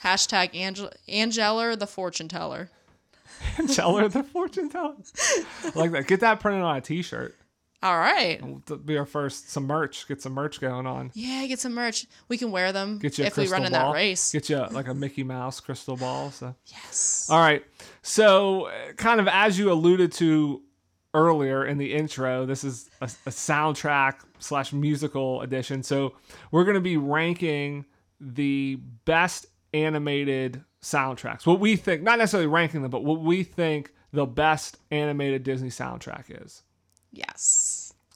Hashtag 0.02 0.50
Angel- 0.55 0.90
Angela 1.09 1.76
the 1.76 1.87
fortune 1.87 2.29
teller. 2.29 2.71
tell 3.73 3.97
her 3.97 4.09
the 4.09 4.23
fortune 4.25 4.69
teller. 4.69 4.97
Like 5.75 5.93
that. 5.93 6.07
Get 6.07 6.21
that 6.21 6.40
printed 6.40 6.62
on 6.62 6.76
a 6.76 6.81
T-shirt. 6.81 7.37
All 7.83 7.99
right. 7.99 8.43
Will 8.43 8.77
be 8.77 8.99
our 8.99 9.07
first 9.07 9.51
some 9.51 9.67
merch. 9.67 10.07
Get 10.07 10.21
some 10.21 10.33
merch 10.33 10.61
going 10.61 10.87
on. 10.87 11.11
Yeah, 11.15 11.47
get 11.47 11.61
some 11.61 11.73
merch. 11.73 12.07
We 12.29 12.37
can 12.37 12.51
wear 12.51 12.73
them 12.73 12.99
Get 12.99 13.19
you 13.19 13.25
if 13.25 13.37
we 13.39 13.49
run 13.49 13.65
in 13.65 13.73
ball. 13.73 13.93
that 13.93 13.97
race. 13.99 14.33
Get 14.33 14.51
you 14.51 14.59
like 14.71 14.87
a 14.89 14.95
Mickey 14.95 15.23
Mouse 15.25 15.61
crystal 15.61 15.97
ball. 15.97 16.31
So. 16.31 16.55
yes. 16.67 17.29
All 17.31 17.39
right. 17.39 17.65
So, 18.03 18.71
kind 18.97 19.19
of 19.19 19.29
as 19.29 19.59
you 19.59 19.73
alluded 19.73 20.13
to 20.13 20.63
earlier 21.15 21.65
in 21.65 21.79
the 21.79 21.95
intro, 21.95 22.45
this 22.45 22.65
is 22.65 22.91
a, 23.01 23.05
a 23.05 23.31
soundtrack 23.31 24.17
slash 24.41 24.73
musical 24.75 25.41
edition. 25.41 25.83
So, 25.83 26.15
we're 26.51 26.65
going 26.65 26.75
to 26.75 26.81
be 26.83 26.99
ranking 26.99 27.87
the 28.21 28.77
best 29.07 29.47
animated 29.73 30.63
soundtracks. 30.83 31.47
What 31.47 31.61
we 31.61 31.77
think, 31.77 32.03
not 32.03 32.19
necessarily 32.19 32.47
ranking 32.47 32.83
them, 32.83 32.91
but 32.91 33.05
what 33.05 33.21
we 33.21 33.43
think 33.43 33.93
the 34.13 34.27
best 34.27 34.77
animated 34.91 35.45
Disney 35.45 35.69
soundtrack 35.69 36.25
is. 36.45 36.63
Yes. 37.13 37.60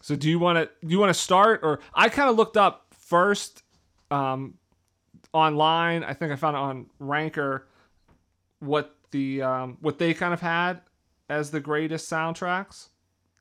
So, 0.05 0.15
do 0.15 0.29
you 0.29 0.39
want 0.39 0.59
to 0.59 0.87
do 0.87 0.93
you 0.93 0.99
want 0.99 1.09
to 1.09 1.19
start, 1.19 1.61
or 1.63 1.81
I 1.95 2.11
kind 2.11 2.29
of 2.29 2.37
looked 2.37 2.59
up 2.59 2.89
first 2.91 3.63
um, 4.11 4.59
online. 5.33 6.05
I 6.05 6.13
think 6.13 6.31
I 6.31 6.37
found 6.37 6.57
it 6.57 6.61
on 6.61 6.87
Ranker 6.99 7.67
what 8.59 8.95
the 9.13 9.41
um, 9.41 9.79
what 9.81 9.99
they 9.99 10.13
kind 10.13 10.35
of 10.35 10.43
had 10.43 10.83
as 11.31 11.51
the 11.51 11.59
greatest 11.59 12.11
soundtracks. 12.11 12.89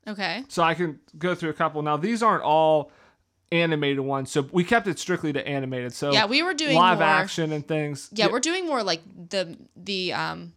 Okay. 0.06 0.42
So 0.48 0.62
I 0.62 0.72
can 0.72 1.00
go 1.18 1.34
through 1.34 1.50
a 1.50 1.54
couple. 1.54 1.82
Now 1.82 1.98
these 1.98 2.22
aren't 2.22 2.44
all 2.44 2.90
animated 3.52 4.00
ones, 4.00 4.30
so 4.30 4.48
we 4.50 4.64
kept 4.64 4.86
it 4.86 4.98
strictly 4.98 5.34
to 5.34 5.46
animated. 5.46 5.92
So 5.92 6.12
Yeah, 6.12 6.24
we 6.24 6.42
were 6.42 6.54
doing 6.54 6.76
live 6.76 6.98
more- 6.98 7.06
action 7.06 7.52
and 7.52 7.68
things. 7.68 8.08
Yeah, 8.10 8.28
we're 8.30 8.40
doing 8.40 8.66
more 8.66 8.82
like 8.82 9.02
the 9.28 9.58
the 9.76 10.14
um 10.14 10.54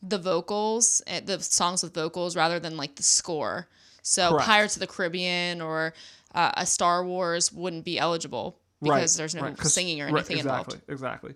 the 0.00 0.18
vocals, 0.18 1.02
eh, 1.08 1.18
the 1.18 1.42
songs 1.42 1.82
with 1.82 1.92
vocals 1.92 2.36
rather 2.36 2.60
than 2.60 2.76
like 2.76 2.94
the 2.94 3.02
score. 3.02 3.66
So 4.02 4.30
Correct. 4.30 4.46
Pirates 4.46 4.76
of 4.76 4.80
the 4.80 4.86
Caribbean 4.86 5.60
or 5.60 5.92
uh, 6.34 6.52
a 6.56 6.66
Star 6.66 7.04
Wars 7.04 7.52
wouldn't 7.52 7.84
be 7.84 7.98
eligible 7.98 8.58
because 8.82 9.16
there's 9.16 9.34
no 9.34 9.42
right, 9.42 9.60
singing 9.60 10.00
or 10.00 10.06
right, 10.06 10.14
anything 10.14 10.38
exactly, 10.38 10.74
involved. 10.74 10.90
Exactly. 10.90 11.34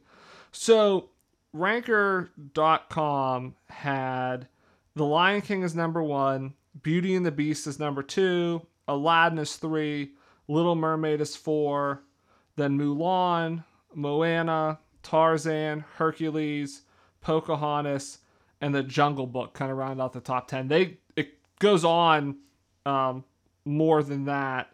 So 0.52 1.10
ranker.com 1.52 3.54
had 3.68 4.48
The 4.94 5.04
Lion 5.04 5.42
King 5.42 5.62
is 5.62 5.74
number 5.74 6.02
1, 6.02 6.54
Beauty 6.82 7.14
and 7.14 7.24
the 7.24 7.30
Beast 7.30 7.66
is 7.66 7.78
number 7.78 8.02
2, 8.02 8.64
Aladdin 8.88 9.38
is 9.38 9.56
3, 9.56 10.10
Little 10.48 10.74
Mermaid 10.74 11.20
is 11.20 11.36
4, 11.36 12.02
then 12.56 12.78
Mulan, 12.78 13.64
Moana, 13.94 14.78
Tarzan, 15.02 15.84
Hercules, 15.96 16.82
Pocahontas, 17.20 18.18
and 18.60 18.74
the 18.74 18.82
Jungle 18.82 19.26
Book 19.26 19.54
kind 19.54 19.70
of 19.70 19.78
round 19.78 20.00
out 20.00 20.12
the 20.12 20.20
top 20.20 20.48
10. 20.48 20.68
They 20.68 20.98
it 21.16 21.38
goes 21.58 21.84
on 21.84 22.36
um, 22.86 23.24
more 23.64 24.02
than 24.02 24.24
that. 24.26 24.70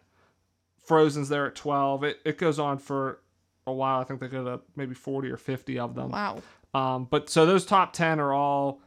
Frozen's 0.85 1.29
there 1.29 1.45
at 1.47 1.55
12. 1.55 2.03
It, 2.03 2.19
it 2.25 2.37
goes 2.37 2.59
on 2.59 2.77
for 2.77 3.19
a 3.67 3.71
while. 3.73 3.99
I 4.01 4.03
think 4.03 4.19
they 4.19 4.27
go 4.27 4.43
to 4.43 4.59
maybe 4.75 4.93
40 4.95 5.29
or 5.29 5.37
50 5.37 5.79
of 5.79 5.95
them. 5.95 6.09
Wow. 6.11 6.41
Um, 6.73 7.05
but 7.09 7.29
so 7.29 7.45
those 7.45 7.65
top 7.65 7.93
10 7.93 8.19
are 8.19 8.33
all 8.33 8.81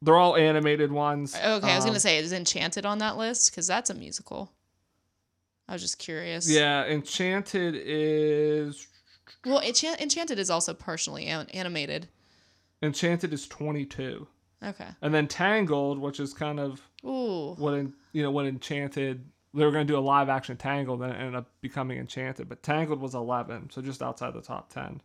they're 0.00 0.16
all 0.16 0.36
animated 0.36 0.92
ones. 0.92 1.34
Okay, 1.34 1.44
I 1.72 1.74
was 1.74 1.84
Um, 1.84 1.90
gonna 1.90 2.00
say 2.00 2.18
is 2.18 2.32
Enchanted 2.32 2.86
on 2.86 2.98
that 2.98 3.16
list 3.16 3.50
because 3.50 3.66
that's 3.66 3.90
a 3.90 3.94
musical. 3.94 4.52
I 5.68 5.72
was 5.72 5.82
just 5.82 5.98
curious. 5.98 6.48
Yeah, 6.48 6.84
Enchanted 6.86 7.74
is 7.76 8.86
Well, 9.44 9.60
Enchant- 9.60 10.00
Enchanted 10.00 10.38
is 10.38 10.50
also 10.50 10.72
partially 10.72 11.26
an- 11.26 11.48
animated. 11.50 12.08
Enchanted 12.80 13.32
is 13.32 13.46
22. 13.48 14.26
Okay. 14.62 14.86
And 15.02 15.12
then 15.12 15.26
Tangled, 15.28 15.98
which 15.98 16.20
is 16.20 16.32
kind 16.32 16.58
of 16.60 16.87
Ooh. 17.04 17.54
what 17.54 17.74
in, 17.74 17.92
you 18.12 18.22
know 18.22 18.30
what 18.30 18.46
Enchanted 18.46 19.24
they 19.54 19.64
were 19.64 19.70
going 19.70 19.86
to 19.86 19.92
do 19.92 19.98
a 19.98 20.00
live 20.00 20.28
action 20.28 20.56
Tangled 20.56 21.02
and 21.02 21.12
it 21.12 21.16
ended 21.16 21.34
up 21.34 21.48
becoming 21.60 21.98
Enchanted, 21.98 22.48
but 22.48 22.62
Tangled 22.62 23.00
was 23.00 23.14
11, 23.14 23.70
so 23.70 23.80
just 23.80 24.02
outside 24.02 24.34
the 24.34 24.42
top 24.42 24.72
10. 24.72 25.00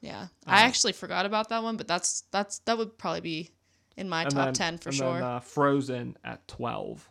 Yeah. 0.00 0.28
I 0.46 0.62
actually 0.62 0.92
forgot 0.92 1.26
about 1.26 1.48
that 1.50 1.62
one, 1.62 1.76
but 1.76 1.86
that's 1.88 2.24
that's 2.30 2.58
that 2.60 2.76
would 2.76 2.98
probably 2.98 3.20
be 3.20 3.50
in 3.96 4.08
my 4.08 4.24
top 4.24 4.46
then, 4.46 4.54
10 4.54 4.78
for 4.78 4.88
and 4.88 4.98
sure. 4.98 5.14
Then, 5.14 5.22
uh, 5.22 5.40
Frozen 5.40 6.16
at 6.24 6.46
12. 6.48 7.08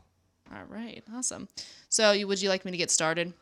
All 0.53 0.63
right, 0.67 1.03
awesome. 1.13 1.47
So, 1.89 2.11
you, 2.11 2.27
would 2.27 2.41
you 2.41 2.49
like 2.49 2.65
me 2.65 2.71
to 2.71 2.77
get 2.77 2.91
started? 2.91 3.33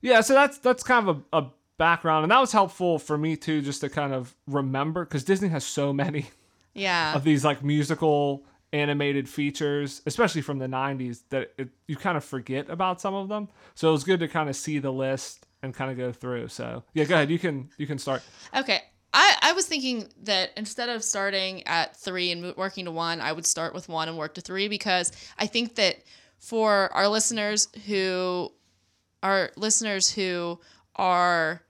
Yeah, 0.00 0.20
so 0.20 0.34
that's 0.34 0.58
that's 0.58 0.82
kind 0.82 1.08
of 1.08 1.24
a, 1.32 1.38
a 1.38 1.50
background, 1.78 2.24
and 2.24 2.32
that 2.32 2.38
was 2.38 2.52
helpful 2.52 2.98
for 2.98 3.18
me 3.18 3.36
too, 3.36 3.60
just 3.60 3.80
to 3.80 3.88
kind 3.88 4.14
of 4.14 4.34
remember 4.46 5.04
because 5.04 5.24
Disney 5.24 5.48
has 5.48 5.64
so 5.64 5.92
many 5.92 6.26
Yeah, 6.74 7.14
of 7.16 7.24
these 7.24 7.44
like 7.44 7.64
musical 7.64 8.44
animated 8.74 9.28
features, 9.28 10.02
especially 10.04 10.42
from 10.42 10.58
the 10.58 10.66
'90s, 10.66 11.22
that 11.30 11.52
it, 11.56 11.68
you 11.86 11.96
kind 11.96 12.16
of 12.16 12.24
forget 12.24 12.68
about 12.68 13.00
some 13.00 13.14
of 13.14 13.28
them. 13.28 13.48
So 13.74 13.88
it 13.88 13.92
was 13.92 14.04
good 14.04 14.20
to 14.20 14.28
kind 14.28 14.50
of 14.50 14.56
see 14.56 14.78
the 14.80 14.92
list 14.92 15.46
and 15.62 15.72
kind 15.72 15.90
of 15.90 15.96
go 15.96 16.12
through. 16.12 16.48
So 16.48 16.82
yeah, 16.92 17.04
go 17.04 17.14
ahead. 17.14 17.30
You 17.30 17.38
can 17.38 17.70
you 17.78 17.86
can 17.86 17.98
start. 17.98 18.22
Okay. 18.54 18.82
I, 19.16 19.36
I 19.42 19.52
was 19.52 19.66
thinking 19.66 20.08
that 20.24 20.50
instead 20.56 20.88
of 20.88 21.04
starting 21.04 21.64
at 21.68 21.96
three 21.96 22.32
and 22.32 22.54
working 22.56 22.86
to 22.86 22.90
one, 22.90 23.20
I 23.20 23.30
would 23.30 23.46
start 23.46 23.72
with 23.72 23.88
one 23.88 24.08
and 24.08 24.18
work 24.18 24.34
to 24.34 24.40
three 24.40 24.66
because 24.66 25.12
I 25.38 25.46
think 25.46 25.76
that 25.76 25.98
for 26.38 26.92
our 26.92 27.06
listeners 27.06 27.68
who 27.86 28.50
our 29.22 29.50
listeners 29.56 30.10
who 30.10 30.60
are, 30.96 31.62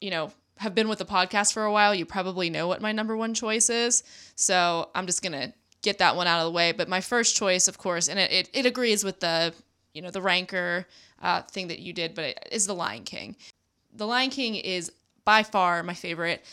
you 0.00 0.10
know, 0.10 0.30
have 0.58 0.74
been 0.74 0.88
with 0.88 1.00
the 1.00 1.04
podcast 1.04 1.52
for 1.52 1.64
a 1.64 1.72
while, 1.72 1.94
you 1.94 2.06
probably 2.06 2.48
know 2.48 2.68
what 2.68 2.80
my 2.80 2.92
number 2.92 3.16
one 3.16 3.34
choice 3.34 3.68
is. 3.68 4.04
So 4.36 4.88
I'm 4.94 5.06
just 5.06 5.20
gonna 5.20 5.52
get 5.84 5.98
that 5.98 6.16
one 6.16 6.26
out 6.26 6.40
of 6.40 6.46
the 6.46 6.50
way. 6.50 6.72
But 6.72 6.88
my 6.88 7.00
first 7.00 7.36
choice, 7.36 7.68
of 7.68 7.78
course, 7.78 8.08
and 8.08 8.18
it, 8.18 8.32
it, 8.32 8.50
it 8.52 8.66
agrees 8.66 9.04
with 9.04 9.20
the 9.20 9.54
you 9.92 10.02
know 10.02 10.10
the 10.10 10.22
ranker 10.22 10.86
uh, 11.22 11.42
thing 11.42 11.68
that 11.68 11.78
you 11.78 11.92
did, 11.92 12.14
but 12.14 12.24
it 12.24 12.48
is 12.50 12.66
the 12.66 12.74
Lion 12.74 13.04
King. 13.04 13.36
The 13.94 14.06
Lion 14.06 14.30
King 14.30 14.56
is 14.56 14.90
by 15.24 15.44
far 15.44 15.82
my 15.82 15.94
favorite 15.94 16.44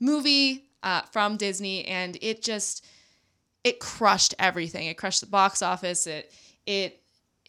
movie 0.00 0.64
uh, 0.82 1.02
from 1.12 1.36
Disney, 1.36 1.84
and 1.84 2.18
it 2.20 2.42
just 2.42 2.84
it 3.62 3.78
crushed 3.78 4.34
everything. 4.38 4.86
It 4.88 4.96
crushed 4.96 5.20
the 5.20 5.26
box 5.26 5.62
office. 5.62 6.06
It 6.06 6.32
it 6.66 7.00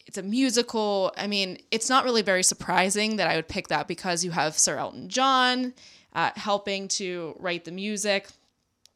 it's 0.06 0.18
a 0.18 0.22
musical. 0.22 1.12
I 1.16 1.26
mean, 1.26 1.58
it's 1.70 1.88
not 1.88 2.04
really 2.04 2.22
very 2.22 2.42
surprising 2.42 3.16
that 3.16 3.28
I 3.28 3.36
would 3.36 3.48
pick 3.48 3.68
that 3.68 3.88
because 3.88 4.24
you 4.24 4.30
have 4.30 4.58
Sir 4.58 4.76
Elton 4.78 5.08
John 5.08 5.74
uh, 6.14 6.30
helping 6.36 6.88
to 6.88 7.34
write 7.38 7.64
the 7.64 7.72
music. 7.72 8.28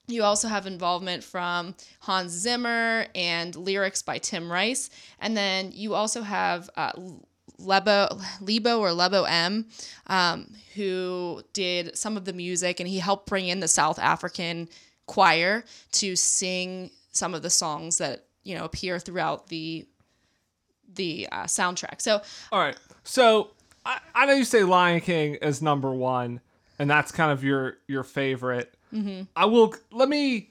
You 0.08 0.22
also 0.22 0.48
have 0.48 0.66
involvement 0.66 1.24
from 1.24 1.74
Hans 2.00 2.32
Zimmer 2.32 3.06
and 3.14 3.54
lyrics 3.56 4.02
by 4.02 4.18
Tim 4.18 4.50
Rice, 4.50 4.88
and 5.18 5.36
then 5.36 5.72
you 5.72 5.94
also 5.94 6.22
have 6.22 6.70
uh, 6.76 6.92
Lebo, 7.58 8.18
Lebo 8.40 8.78
or 8.78 8.92
Lebo 8.92 9.24
M, 9.24 9.66
um, 10.06 10.54
who 10.74 11.42
did 11.52 11.96
some 11.96 12.16
of 12.16 12.24
the 12.24 12.32
music, 12.32 12.80
and 12.80 12.88
he 12.88 12.98
helped 12.98 13.26
bring 13.26 13.48
in 13.48 13.60
the 13.60 13.68
South 13.68 13.98
African 13.98 14.68
choir 15.06 15.64
to 15.92 16.16
sing 16.16 16.90
some 17.12 17.34
of 17.34 17.42
the 17.42 17.50
songs 17.50 17.98
that 17.98 18.26
you 18.44 18.56
know 18.56 18.64
appear 18.64 18.98
throughout 18.98 19.48
the 19.48 19.86
the 20.94 21.28
uh, 21.32 21.44
soundtrack. 21.44 22.00
So 22.00 22.22
All 22.52 22.60
right. 22.60 22.76
So 23.04 23.50
I, 23.84 23.98
I 24.14 24.26
know 24.26 24.34
you 24.34 24.44
say 24.44 24.62
Lion 24.64 25.00
King 25.00 25.36
is 25.36 25.62
number 25.62 25.92
one, 25.92 26.40
and 26.78 26.88
that's 26.88 27.12
kind 27.12 27.32
of 27.32 27.42
your 27.42 27.78
your 27.86 28.04
favorite. 28.04 28.74
Mm-hmm. 28.96 29.22
I 29.34 29.44
will 29.46 29.74
let 29.92 30.08
me 30.08 30.50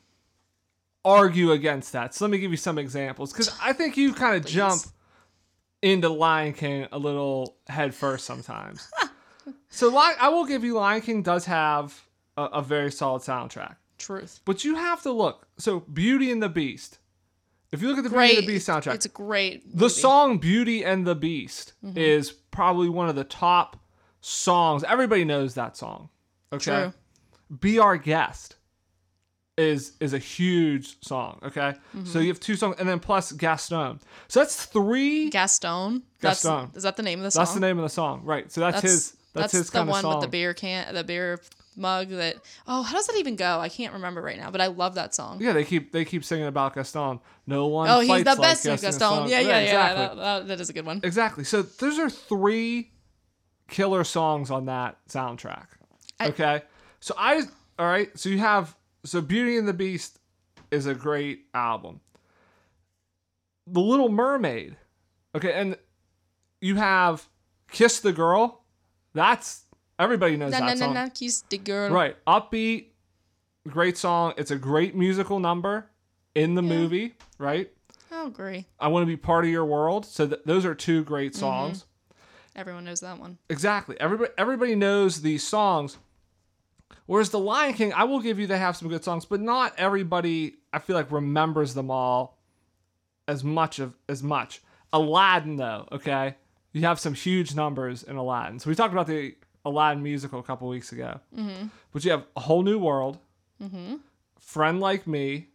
argue 1.03 1.51
against 1.51 1.93
that. 1.93 2.13
So 2.13 2.25
let 2.25 2.31
me 2.31 2.37
give 2.39 2.51
you 2.51 2.57
some 2.57 2.77
examples 2.77 3.31
because 3.31 3.55
I 3.61 3.73
think 3.73 3.97
you 3.97 4.13
kind 4.13 4.35
of 4.35 4.45
jump 4.45 4.81
into 5.81 6.09
Lion 6.09 6.53
King 6.53 6.87
a 6.91 6.97
little 6.97 7.57
head 7.67 7.93
first 7.93 8.25
sometimes. 8.25 8.89
so 9.69 9.95
I 9.97 10.29
will 10.29 10.45
give 10.45 10.63
you 10.63 10.75
Lion 10.75 11.01
King 11.01 11.21
does 11.21 11.45
have 11.45 11.99
a, 12.37 12.43
a 12.45 12.61
very 12.61 12.91
solid 12.91 13.21
soundtrack, 13.21 13.75
truth. 13.97 14.39
but 14.45 14.63
you 14.63 14.75
have 14.75 15.01
to 15.03 15.11
look. 15.11 15.47
So 15.57 15.81
Beauty 15.81 16.31
and 16.31 16.41
the 16.41 16.49
Beast. 16.49 16.99
If 17.71 17.81
you 17.81 17.89
look 17.89 17.97
at 17.97 18.03
the 18.03 18.09
Beauty 18.09 18.37
and 18.37 18.47
the 18.47 18.53
Beast 18.53 18.67
soundtrack, 18.67 18.95
It's 18.95 19.05
a 19.05 19.09
great. 19.09 19.77
the 19.77 19.89
song 19.89 20.37
Beauty 20.37 20.83
and 20.85 21.05
the 21.05 21.15
Beast 21.15 21.73
Mm-hmm. 21.83 21.97
is 21.97 22.31
probably 22.31 22.89
one 22.89 23.09
of 23.09 23.15
the 23.15 23.23
top 23.23 23.77
songs. 24.21 24.83
Everybody 24.83 25.23
knows 25.25 25.53
that 25.55 25.75
song. 25.77 26.09
Okay. 26.53 26.63
True. 26.63 26.93
Be 27.59 27.79
Our 27.79 27.97
Guest 27.97 28.55
is 29.57 29.93
is 29.99 30.13
a 30.13 30.17
huge 30.17 30.97
song. 31.01 31.39
Okay. 31.43 31.73
Mm-hmm. 31.95 32.05
So 32.05 32.19
you 32.19 32.27
have 32.27 32.39
two 32.39 32.55
songs 32.55 32.75
and 32.79 32.87
then 32.87 32.99
plus 32.99 33.31
Gaston. 33.31 33.99
So 34.27 34.41
that's 34.41 34.65
three. 34.65 35.29
Gaston. 35.29 36.03
That's, 36.19 36.43
Gaston. 36.43 36.71
Is 36.75 36.83
that 36.83 36.97
the 36.97 37.03
name 37.03 37.19
of 37.19 37.23
the 37.23 37.31
song? 37.31 37.41
that's 37.41 37.53
the 37.53 37.59
name 37.59 37.77
of 37.77 37.83
the 37.83 37.89
song. 37.89 38.23
Right. 38.23 38.51
So 38.51 38.61
that's, 38.61 38.81
That's 38.81 38.93
his 38.93 39.13
that's, 39.33 39.53
his 39.53 39.69
the 39.69 39.79
kind 39.79 39.89
one 39.89 39.97
of 39.97 40.01
song. 40.01 40.15
with 40.15 40.21
the 40.21 40.29
beer 40.29 40.53
can, 40.53 40.93
the 40.93 41.03
beer 41.03 41.41
mug. 41.75 42.09
That 42.09 42.37
oh, 42.67 42.83
how 42.83 42.93
does 42.93 43.07
that 43.07 43.17
even 43.17 43.35
go? 43.35 43.59
I 43.59 43.69
can't 43.69 43.93
remember 43.93 44.21
right 44.21 44.37
now, 44.37 44.49
but 44.51 44.61
I 44.61 44.67
love 44.67 44.95
that 44.95 45.13
song. 45.13 45.39
yeah, 45.41 45.53
they 45.53 45.63
keep 45.63 45.91
they 45.91 46.05
keep 46.05 46.23
singing 46.23 46.47
about 46.47 46.75
Gaston. 46.75 47.19
No 47.47 47.67
one. 47.67 47.89
Oh, 47.89 47.99
he's 47.99 48.09
the 48.09 48.13
like 48.13 48.25
best 48.25 48.65
Gaston. 48.65 48.77
Gaston. 48.77 49.29
Yeah, 49.29 49.39
yeah, 49.39 49.47
yeah. 49.47 49.59
exactly. 49.59 50.05
That, 50.05 50.15
that, 50.15 50.47
that 50.47 50.59
is 50.61 50.69
a 50.69 50.73
good 50.73 50.85
one. 50.85 51.01
Exactly. 51.03 51.43
So 51.43 51.61
those 51.61 51.99
are 51.99 52.09
three 52.09 52.91
killer 53.69 54.03
songs 54.03 54.51
on 54.51 54.65
that 54.65 54.97
soundtrack. 55.09 55.67
I- 56.19 56.27
okay. 56.29 56.61
So 57.05 57.13
I 57.19 57.43
all 57.77 57.85
right. 57.85 58.09
So 58.17 58.29
you 58.29 58.39
have 58.39 58.75
so 59.03 59.21
Beauty 59.21 59.57
and 59.59 59.67
the 59.67 59.73
Beast 59.73 60.17
is 60.71 60.87
a 60.87 60.95
great 60.95 61.45
album. 61.53 61.99
The 63.67 63.79
Little 63.79 64.09
Mermaid. 64.09 64.75
Okay, 65.35 65.53
and 65.53 65.77
you 66.61 66.77
have 66.77 67.27
Kiss 67.71 67.99
the 67.99 68.11
Girl. 68.11 68.63
That's 69.13 69.65
everybody 69.99 70.35
knows 70.35 70.51
Na 70.53 70.61
that 70.61 70.65
na 70.79 70.85
song. 70.85 70.93
na, 70.95 71.09
kiss 71.09 71.41
the 71.47 71.59
girl. 71.59 71.91
Right. 71.91 72.17
Upbeat, 72.25 72.87
great 73.67 73.99
song. 73.99 74.33
It's 74.37 74.49
a 74.49 74.55
great 74.57 74.95
musical 74.95 75.39
number 75.39 75.85
in 76.33 76.55
the 76.55 76.63
movie, 76.63 77.13
right? 77.37 77.69
I 78.11 78.25
agree. 78.25 78.65
I 78.79 78.87
want 78.87 79.03
to 79.03 79.07
be 79.07 79.15
part 79.15 79.45
of 79.45 79.51
your 79.51 79.65
world. 79.65 80.07
So 80.07 80.25
th- 80.25 80.41
those 80.45 80.65
are 80.65 80.73
two 80.73 81.03
great 81.03 81.33
Mm-hmm. 81.33 81.39
songs. 81.39 81.85
Everyone 82.55 82.83
knows 82.85 83.01
that 83.01 83.19
one. 83.19 83.37
Exactly. 83.47 83.95
Everybody 83.99 84.31
everybody 84.39 84.73
knows 84.73 85.21
these 85.21 85.45
songs. 85.47 85.97
Whereas 87.05 87.29
the 87.29 87.39
Lion 87.39 87.73
King, 87.73 87.93
I 87.93 88.05
will 88.05 88.19
give 88.19 88.39
you 88.39 88.47
they 88.47 88.57
have 88.57 88.75
some 88.75 88.87
good 88.89 89.03
songs, 89.03 89.25
but 89.25 89.39
not 89.41 89.73
everybody 89.77 90.55
I 90.73 90.79
feel 90.79 90.95
like 90.95 91.11
remembers 91.11 91.73
them 91.73 91.91
all 91.91 92.39
as 93.27 93.43
much 93.43 93.79
of 93.79 93.93
as 94.09 94.23
much. 94.23 94.61
Aladdin 94.93 95.57
though, 95.57 95.87
okay? 95.91 96.35
You 96.73 96.81
have 96.81 96.99
some 96.99 97.13
huge 97.13 97.55
numbers 97.55 98.03
in 98.03 98.15
Aladdin. 98.15 98.59
So 98.59 98.69
we 98.69 98.75
talked 98.75 98.93
about 98.93 99.07
the 99.07 99.35
Aladdin 99.63 100.03
musical 100.03 100.39
a 100.39 100.43
couple 100.43 100.67
weeks 100.67 100.91
ago. 100.91 101.19
Mm-hmm. 101.35 101.67
But 101.93 102.03
you 102.03 102.11
have 102.11 102.25
a 102.35 102.41
whole 102.41 102.63
new 102.63 102.79
world, 102.79 103.19
Mm-hmm. 103.61 103.95
Friend 104.39 104.79
Like 104.79 105.07
Me, 105.07 105.47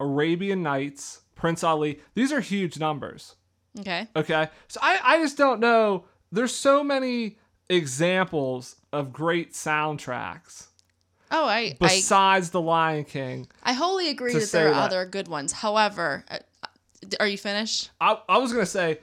Arabian 0.00 0.62
Nights, 0.62 1.22
Prince 1.34 1.62
Ali. 1.64 2.00
These 2.14 2.32
are 2.32 2.40
huge 2.40 2.78
numbers. 2.78 3.36
Okay. 3.78 4.06
Okay. 4.16 4.48
So 4.68 4.80
I, 4.82 4.98
I 5.02 5.18
just 5.18 5.36
don't 5.36 5.60
know. 5.60 6.04
There's 6.32 6.54
so 6.54 6.82
many 6.82 7.38
examples 7.68 8.76
of 8.92 9.12
great 9.12 9.52
soundtracks 9.52 10.68
Oh, 11.30 11.46
I 11.46 11.58
I, 11.58 11.76
besides 11.78 12.50
The 12.50 12.60
Lion 12.60 13.04
King. 13.04 13.48
I 13.62 13.72
wholly 13.72 14.08
agree 14.08 14.32
that 14.32 14.50
there 14.50 14.68
are 14.68 14.74
that. 14.74 14.92
other 14.92 15.06
good 15.06 15.28
ones. 15.28 15.52
However, 15.52 16.24
uh, 16.30 16.38
are 17.20 17.26
you 17.26 17.38
finished? 17.38 17.90
I, 18.00 18.18
I 18.28 18.38
was 18.38 18.52
going 18.52 18.64
to 18.64 18.70
say 18.70 18.98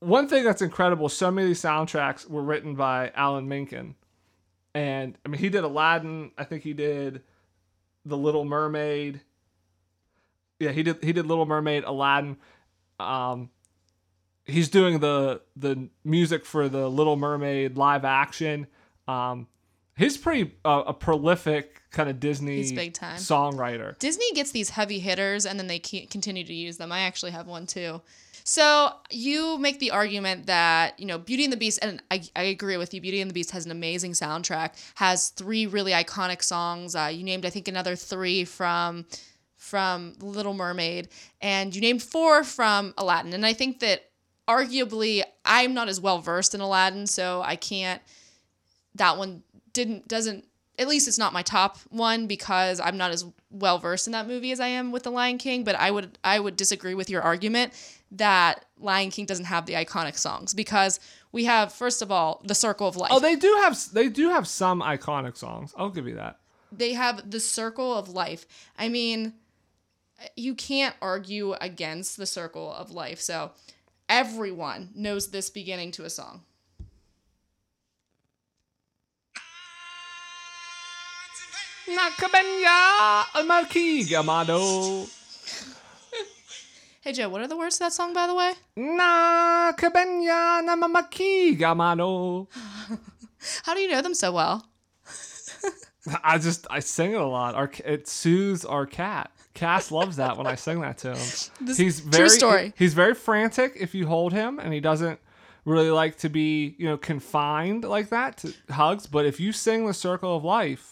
one 0.00 0.28
thing 0.28 0.44
that's 0.44 0.62
incredible 0.62 1.08
so 1.08 1.30
many 1.30 1.46
of 1.46 1.50
these 1.50 1.62
soundtracks 1.62 2.28
were 2.28 2.42
written 2.42 2.74
by 2.74 3.12
Alan 3.14 3.48
Menken. 3.48 3.94
And 4.74 5.16
I 5.24 5.28
mean, 5.28 5.40
he 5.40 5.48
did 5.48 5.64
Aladdin. 5.64 6.32
I 6.36 6.44
think 6.44 6.62
he 6.62 6.72
did 6.72 7.22
The 8.04 8.16
Little 8.16 8.44
Mermaid. 8.44 9.20
Yeah, 10.58 10.70
he 10.72 10.82
did. 10.82 11.02
He 11.02 11.12
did 11.12 11.26
Little 11.26 11.46
Mermaid, 11.46 11.84
Aladdin. 11.84 12.36
Um, 12.98 13.50
he's 14.44 14.68
doing 14.68 15.00
the 15.00 15.42
the 15.56 15.88
music 16.04 16.44
for 16.44 16.68
the 16.68 16.88
Little 16.88 17.16
Mermaid 17.16 17.76
live 17.76 18.04
action. 18.04 18.66
Um, 19.06 19.46
he's 19.96 20.16
pretty 20.16 20.54
uh, 20.64 20.84
a 20.86 20.94
prolific 20.94 21.82
kind 21.90 22.08
of 22.08 22.20
Disney 22.20 22.56
He's 22.56 22.72
big 22.72 22.94
time. 22.94 23.16
songwriter. 23.16 23.98
Disney 23.98 24.32
gets 24.34 24.50
these 24.50 24.70
heavy 24.70 24.98
hitters 24.98 25.46
and 25.46 25.58
then 25.58 25.66
they 25.66 25.78
continue 25.78 26.44
to 26.44 26.54
use 26.54 26.78
them. 26.78 26.90
I 26.90 27.00
actually 27.00 27.32
have 27.32 27.46
one 27.46 27.66
too. 27.66 28.00
So 28.44 28.90
you 29.10 29.58
make 29.58 29.78
the 29.78 29.92
argument 29.92 30.46
that, 30.46 30.98
you 30.98 31.06
know, 31.06 31.18
Beauty 31.18 31.44
and 31.44 31.52
the 31.52 31.56
Beast, 31.56 31.78
and 31.80 32.02
I, 32.10 32.22
I 32.34 32.42
agree 32.44 32.76
with 32.76 32.92
you, 32.92 33.00
Beauty 33.00 33.20
and 33.20 33.30
the 33.30 33.34
Beast 33.34 33.52
has 33.52 33.64
an 33.66 33.70
amazing 33.70 34.12
soundtrack, 34.12 34.72
has 34.96 35.28
three 35.28 35.66
really 35.66 35.92
iconic 35.92 36.42
songs. 36.42 36.96
Uh, 36.96 37.10
you 37.12 37.22
named, 37.22 37.46
I 37.46 37.50
think, 37.50 37.68
another 37.68 37.94
three 37.96 38.44
from 38.44 39.06
from 39.56 40.14
Little 40.20 40.54
Mermaid, 40.54 41.08
and 41.40 41.72
you 41.72 41.80
named 41.80 42.02
four 42.02 42.42
from 42.42 42.94
Aladdin. 42.98 43.32
And 43.32 43.46
I 43.46 43.52
think 43.52 43.78
that 43.78 44.10
arguably 44.48 45.22
I'm 45.44 45.72
not 45.72 45.88
as 45.88 46.00
well 46.00 46.18
versed 46.18 46.52
in 46.52 46.60
Aladdin, 46.60 47.06
so 47.06 47.42
I 47.42 47.54
can't 47.54 48.02
that 48.96 49.16
one 49.16 49.44
didn't 49.72 50.08
doesn't 50.08 50.46
at 50.78 50.88
least 50.88 51.06
it's 51.06 51.18
not 51.18 51.32
my 51.34 51.42
top 51.42 51.78
one 51.90 52.26
because 52.26 52.80
I'm 52.80 52.96
not 52.96 53.10
as 53.10 53.26
well 53.50 53.78
versed 53.78 54.06
in 54.06 54.12
that 54.12 54.26
movie 54.26 54.52
as 54.52 54.58
I 54.60 54.68
am 54.68 54.90
with 54.90 55.02
The 55.02 55.10
Lion 55.10 55.36
King, 55.38 55.64
but 55.64 55.74
I 55.76 55.90
would 55.90 56.18
I 56.24 56.40
would 56.40 56.56
disagree 56.56 56.94
with 56.94 57.10
your 57.10 57.20
argument 57.22 57.72
that 58.12 58.64
Lion 58.78 59.10
King 59.10 59.26
doesn't 59.26 59.44
have 59.46 59.66
the 59.66 59.74
iconic 59.74 60.16
songs 60.16 60.54
because 60.54 60.98
we 61.30 61.44
have 61.44 61.72
first 61.72 62.00
of 62.02 62.10
all 62.10 62.40
The 62.44 62.54
Circle 62.54 62.88
of 62.88 62.96
Life. 62.96 63.10
Oh, 63.12 63.20
they 63.20 63.36
do 63.36 63.58
have 63.62 63.78
they 63.92 64.08
do 64.08 64.30
have 64.30 64.48
some 64.48 64.80
iconic 64.80 65.36
songs. 65.36 65.74
I'll 65.76 65.90
give 65.90 66.06
you 66.08 66.14
that. 66.16 66.38
they 66.72 66.94
have 66.94 67.30
The 67.30 67.40
Circle 67.40 67.94
of 67.94 68.08
Life. 68.08 68.46
I 68.78 68.88
mean, 68.88 69.34
you 70.36 70.54
can't 70.54 70.94
argue 71.02 71.52
against 71.60 72.16
The 72.16 72.26
Circle 72.26 72.72
of 72.72 72.90
Life. 72.90 73.20
So 73.20 73.52
everyone 74.08 74.90
knows 74.94 75.30
this 75.30 75.50
beginning 75.50 75.92
to 75.92 76.04
a 76.04 76.10
song. 76.10 76.42
Nakabenya 81.88 83.24
Almarki 83.34 84.04
Gamado. 84.08 85.08
Hey 87.00 87.12
Joe, 87.12 87.28
what 87.28 87.40
are 87.40 87.48
the 87.48 87.56
words 87.56 87.76
to 87.78 87.84
that 87.84 87.92
song 87.92 88.12
by 88.14 88.26
the 88.28 88.34
way? 88.34 88.52
Nakabenya 88.78 90.62
Namamaki 90.64 91.58
Gamado. 91.58 92.46
How 93.64 93.74
do 93.74 93.80
you 93.80 93.88
know 93.90 94.00
them 94.02 94.14
so 94.14 94.30
well? 94.32 94.64
I 96.24 96.38
just 96.38 96.66
I 96.70 96.78
sing 96.80 97.12
it 97.12 97.20
a 97.20 97.26
lot. 97.26 97.54
Our 97.56 97.70
it 97.84 98.06
soothes 98.06 98.64
our 98.64 98.86
cat. 98.86 99.32
Cass 99.54 99.90
loves 99.90 100.16
that 100.16 100.36
when 100.38 100.46
I 100.46 100.54
sing 100.54 100.80
that 100.80 100.98
to 100.98 101.08
him. 101.14 101.16
This- 101.60 101.76
he's 101.78 102.00
true 102.00 102.10
very 102.10 102.28
story. 102.30 102.72
he's 102.76 102.94
very 102.94 103.14
frantic 103.14 103.72
if 103.78 103.94
you 103.94 104.06
hold 104.06 104.32
him, 104.32 104.58
and 104.60 104.72
he 104.72 104.78
doesn't 104.80 105.18
really 105.64 105.90
like 105.90 106.16
to 106.18 106.28
be 106.28 106.76
you 106.78 106.86
know 106.86 106.96
confined 106.96 107.82
like 107.84 108.10
that 108.10 108.36
to 108.38 108.54
hugs. 108.70 109.06
But 109.08 109.26
if 109.26 109.40
you 109.40 109.52
sing 109.52 109.86
the 109.86 109.94
Circle 109.94 110.36
of 110.36 110.44
Life, 110.44 110.91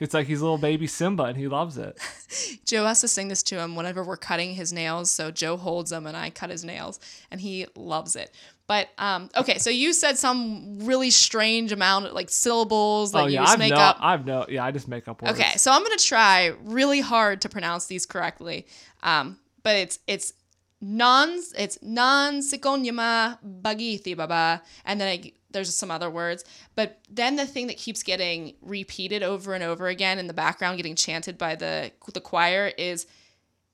it's 0.00 0.14
like 0.14 0.26
he's 0.26 0.40
a 0.40 0.44
little 0.44 0.58
baby 0.58 0.86
Simba, 0.86 1.24
and 1.24 1.36
he 1.36 1.48
loves 1.48 1.78
it. 1.78 1.98
Joe 2.64 2.84
has 2.86 3.00
to 3.00 3.08
sing 3.08 3.28
this 3.28 3.42
to 3.44 3.58
him 3.60 3.76
whenever 3.76 4.02
we're 4.02 4.16
cutting 4.16 4.54
his 4.54 4.72
nails. 4.72 5.10
So 5.10 5.30
Joe 5.30 5.56
holds 5.56 5.90
them 5.90 6.06
and 6.06 6.16
I 6.16 6.30
cut 6.30 6.50
his 6.50 6.64
nails, 6.64 7.00
and 7.30 7.40
he 7.40 7.66
loves 7.76 8.16
it. 8.16 8.30
But 8.66 8.88
um, 8.96 9.28
okay, 9.36 9.58
so 9.58 9.68
you 9.68 9.92
said 9.92 10.16
some 10.16 10.78
really 10.86 11.10
strange 11.10 11.70
amount, 11.70 12.06
of 12.06 12.12
like 12.12 12.30
syllables 12.30 13.12
that 13.12 13.24
oh 13.24 13.26
you 13.26 13.34
yeah, 13.34 13.42
just 13.42 13.52
I've 13.52 13.58
make 13.58 13.74
no, 13.74 13.76
up. 13.76 13.98
I've 14.00 14.26
no, 14.26 14.46
yeah, 14.48 14.64
I 14.64 14.70
just 14.70 14.88
make 14.88 15.06
up 15.06 15.20
words. 15.20 15.38
Okay, 15.38 15.56
so 15.56 15.70
I'm 15.70 15.82
gonna 15.82 15.96
try 15.96 16.52
really 16.64 17.00
hard 17.00 17.42
to 17.42 17.48
pronounce 17.48 17.86
these 17.86 18.06
correctly. 18.06 18.66
Um, 19.02 19.38
but 19.62 19.76
it's 19.76 19.98
it's 20.06 20.32
non 20.80 21.40
it's 21.58 21.78
non 21.82 22.40
sikonyama 22.40 23.38
bagithi 23.62 24.16
baba, 24.16 24.62
and 24.86 25.00
then 25.00 25.08
I, 25.08 25.32
there's 25.54 25.74
some 25.74 25.90
other 25.90 26.10
words. 26.10 26.44
But 26.74 27.00
then 27.08 27.36
the 27.36 27.46
thing 27.46 27.68
that 27.68 27.78
keeps 27.78 28.02
getting 28.02 28.54
repeated 28.60 29.22
over 29.22 29.54
and 29.54 29.64
over 29.64 29.88
again 29.88 30.18
in 30.18 30.26
the 30.26 30.34
background, 30.34 30.76
getting 30.76 30.96
chanted 30.96 31.38
by 31.38 31.54
the 31.54 31.90
the 32.12 32.20
choir 32.20 32.72
is 32.76 33.06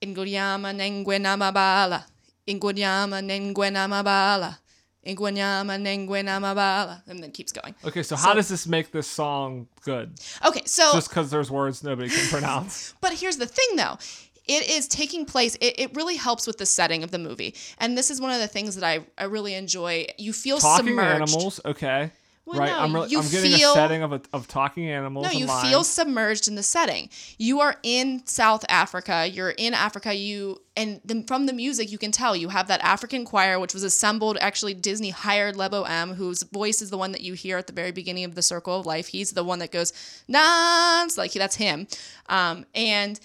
Ingonyama 0.01 0.73
Nengwenamabala. 1.05 2.05
Ingonyama 2.47 3.21
Nengwenamabala. 3.55 4.59
Iguanyama 5.07 5.81
nenguenama 5.81 6.55
bala, 6.55 7.03
and 7.07 7.23
then 7.23 7.31
keeps 7.31 7.53
going. 7.53 7.75
Okay, 7.87 8.03
so, 8.03 8.17
how 8.17 8.35
does 8.35 8.49
this 8.49 8.67
make 8.67 8.93
this 8.93 9.07
song 9.07 9.67
good? 9.83 10.13
Okay, 10.45 10.61
so 10.67 10.93
Just 10.93 11.09
because 11.09 11.31
there's 11.31 11.51
words 11.51 11.83
nobody 11.83 12.11
can 12.11 12.29
pronounce. 12.31 12.93
But 13.01 13.15
here's 13.15 13.39
the 13.39 13.47
thing, 13.47 13.77
though. 13.77 13.97
It 14.51 14.69
is 14.69 14.89
taking 14.89 15.25
place, 15.25 15.55
it, 15.57 15.79
it 15.79 15.95
really 15.95 16.17
helps 16.17 16.47
with 16.47 16.59
the 16.59 16.67
setting 16.67 17.05
of 17.05 17.11
the 17.11 17.19
movie. 17.19 17.55
And 17.79 17.97
this 17.97 18.11
is 18.11 18.21
one 18.21 18.33
of 18.33 18.41
the 18.41 18.49
things 18.49 18.75
that 18.75 18.85
I, 18.85 19.05
I 19.17 19.25
really 19.25 19.55
enjoy. 19.55 20.07
You 20.19 20.33
feel 20.33 20.59
talking 20.59 20.89
submerged. 20.89 21.23
animals, 21.23 21.61
okay. 21.65 22.11
Well, 22.47 22.59
right, 22.59 22.71
no, 22.71 22.81
I'm, 22.81 22.93
really, 22.93 23.11
you 23.11 23.21
I'm 23.21 23.29
getting 23.29 23.53
feel- 23.53 23.71
a 23.71 23.75
setting 23.75 24.03
of, 24.03 24.13
a, 24.13 24.21
of 24.33 24.49
talking 24.49 24.91
animals. 24.91 25.25
No, 25.27 25.31
you 25.31 25.47
lions. 25.47 25.69
feel 25.69 25.85
submerged 25.85 26.49
in 26.49 26.57
the 26.57 26.65
setting. 26.65 27.09
You 27.39 27.61
are 27.61 27.77
in 27.85 28.27
South 28.27 28.65
Africa. 28.69 29.29
You're 29.31 29.51
in 29.51 29.73
Africa. 29.73 30.13
You 30.15 30.61
and 30.77 31.01
the, 31.05 31.23
from 31.29 31.47
the 31.47 31.53
music 31.53 31.93
you 31.93 31.99
can 31.99 32.11
tell 32.11 32.35
you 32.35 32.49
have 32.49 32.67
that 32.67 32.81
African 32.81 33.25
choir 33.25 33.61
which 33.61 33.73
was 33.73 33.85
assembled. 33.85 34.37
Actually, 34.41 34.75
Disney 34.75 35.11
hired 35.11 35.55
Lebo 35.55 35.85
M, 35.85 36.15
whose 36.15 36.43
voice 36.43 36.83
is 36.83 36.91
the 36.91 36.99
one 36.99 37.13
that 37.13 37.21
you 37.21 37.35
hear 37.35 37.57
at 37.57 37.69
the 37.69 37.73
very 37.73 37.93
beginning 37.93 38.25
of 38.25 38.35
the 38.35 38.43
Circle 38.43 38.81
of 38.81 38.87
Life. 38.87 39.09
He's 39.09 39.31
the 39.31 39.45
one 39.45 39.61
that 39.61 39.71
goes 39.71 39.93
dance 40.29 41.17
like 41.17 41.33
that's 41.33 41.57
him, 41.57 41.87
um, 42.29 42.67
and 42.75 43.21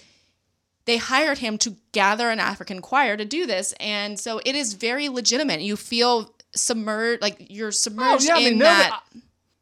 they 0.86 0.96
hired 0.96 1.38
him 1.38 1.58
to 1.58 1.76
gather 1.92 2.30
an 2.30 2.40
African 2.40 2.80
choir 2.80 3.16
to 3.16 3.24
do 3.24 3.44
this, 3.46 3.74
and 3.78 4.18
so 4.18 4.40
it 4.44 4.54
is 4.54 4.72
very 4.74 5.08
legitimate. 5.08 5.60
You 5.60 5.76
feel 5.76 6.34
submerged, 6.54 7.20
like 7.22 7.36
you're 7.50 7.72
submerged 7.72 8.06
Oh, 8.06 8.18
submerged 8.18 8.24
yeah, 8.28 8.34
I 8.34 8.38
mean, 8.38 8.52
in 8.54 8.58
that. 8.60 9.00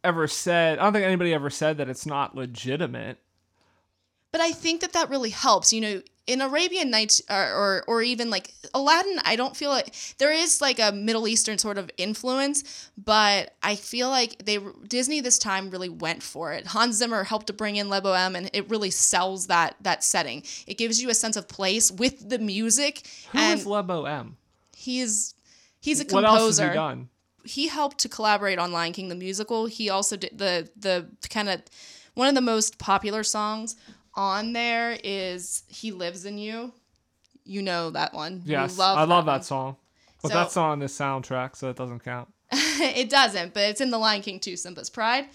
ever 0.04 0.28
said, 0.28 0.78
I 0.78 0.84
don't 0.84 0.92
think 0.92 1.04
anybody 1.04 1.34
ever 1.34 1.50
said 1.50 1.78
that 1.78 1.88
it's 1.88 2.06
not 2.06 2.34
legitimate. 2.36 3.18
But 4.32 4.40
I 4.40 4.52
think 4.52 4.80
that 4.82 4.92
that 4.92 5.10
really 5.10 5.30
helps. 5.30 5.72
You 5.72 5.80
know, 5.80 6.02
in 6.26 6.40
Arabian 6.40 6.90
Nights 6.90 7.20
or, 7.28 7.36
or 7.36 7.84
or 7.86 8.02
even 8.02 8.30
like 8.30 8.54
Aladdin, 8.72 9.18
I 9.24 9.36
don't 9.36 9.56
feel 9.56 9.70
like 9.70 9.94
there 10.18 10.32
is 10.32 10.60
like 10.60 10.78
a 10.78 10.90
Middle 10.92 11.28
Eastern 11.28 11.58
sort 11.58 11.76
of 11.76 11.90
influence, 11.98 12.90
but 12.96 13.54
I 13.62 13.76
feel 13.76 14.08
like 14.08 14.44
they 14.44 14.58
Disney 14.88 15.20
this 15.20 15.38
time 15.38 15.70
really 15.70 15.90
went 15.90 16.22
for 16.22 16.52
it. 16.52 16.68
Hans 16.68 16.96
Zimmer 16.96 17.24
helped 17.24 17.48
to 17.48 17.52
bring 17.52 17.76
in 17.76 17.90
Lebo 17.90 18.12
M, 18.12 18.36
and 18.36 18.48
it 18.52 18.68
really 18.70 18.90
sells 18.90 19.48
that 19.48 19.76
that 19.82 20.02
setting. 20.02 20.42
It 20.66 20.78
gives 20.78 21.02
you 21.02 21.10
a 21.10 21.14
sense 21.14 21.36
of 21.36 21.46
place 21.46 21.90
with 21.90 22.28
the 22.28 22.38
music, 22.38 23.06
Who 23.32 23.38
and 23.38 23.60
is 23.60 23.66
Lebo 23.66 24.04
M? 24.04 24.36
he's 24.74 25.34
he's 25.80 26.00
a 26.00 26.04
composer. 26.04 26.32
What 26.32 26.40
else 26.40 26.58
has 26.58 26.68
he 26.68 26.74
done? 26.74 27.08
he 27.46 27.68
helped 27.68 27.98
to 27.98 28.08
collaborate 28.08 28.58
on 28.58 28.72
Lion 28.72 28.94
King 28.94 29.08
the 29.08 29.14
musical. 29.14 29.66
He 29.66 29.90
also 29.90 30.16
did 30.16 30.38
the 30.38 30.70
the 30.76 31.06
kind 31.28 31.50
of 31.50 31.62
one 32.14 32.28
of 32.28 32.34
the 32.34 32.40
most 32.40 32.78
popular 32.78 33.22
songs 33.22 33.76
on 34.16 34.52
there 34.52 34.96
is 35.02 35.62
"He 35.68 35.92
Lives 35.92 36.24
in 36.24 36.38
You." 36.38 36.72
You 37.44 37.62
know 37.62 37.90
that 37.90 38.14
one. 38.14 38.42
Yes, 38.44 38.78
I 38.78 39.04
love 39.04 39.26
one. 39.26 39.26
that 39.26 39.44
song. 39.44 39.76
But 40.22 40.28
So- 40.30 40.34
that's 40.34 40.56
on 40.56 40.78
the 40.78 40.86
soundtrack, 40.86 41.56
so 41.56 41.68
it 41.68 41.76
doesn't 41.76 42.00
count. 42.00 42.28
it 42.52 43.10
doesn't, 43.10 43.52
but 43.52 43.64
it's 43.64 43.80
in 43.80 43.90
the 43.90 43.98
Lion 43.98 44.22
King 44.22 44.40
2, 44.40 44.56
Simba's 44.56 44.88
Pride. 44.88 45.26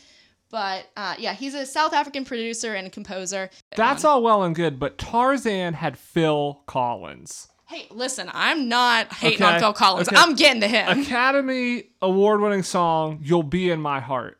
But 0.50 0.86
uh, 0.98 1.16
yeah, 1.20 1.34
he's 1.34 1.54
a 1.54 1.66
South 1.66 1.94
African 1.94 2.26
producer 2.26 2.74
and 2.74 2.92
composer. 2.92 3.52
That's 3.76 4.04
all 4.04 4.24
well 4.24 4.42
and 4.44 4.56
good, 4.56 4.80
but 4.80 4.98
Tarzan 4.98 5.76
had 5.76 5.96
Phil 5.98 6.64
Collins. 6.66 7.48
Hey, 7.68 7.86
listen, 7.92 8.32
I'm 8.34 8.68
not 8.68 9.14
hating 9.14 9.44
on 9.44 9.60
Phil 9.60 9.74
Collins. 9.74 10.08
okay. 10.08 10.18
I'm 10.18 10.34
getting 10.34 10.62
to 10.62 10.68
him. 10.68 11.02
Academy 11.02 11.84
award 12.02 12.42
winning 12.42 12.64
song, 12.64 13.20
You'll 13.22 13.44
Be 13.44 13.70
in 13.70 13.80
My 13.80 14.00
Heart. 14.00 14.39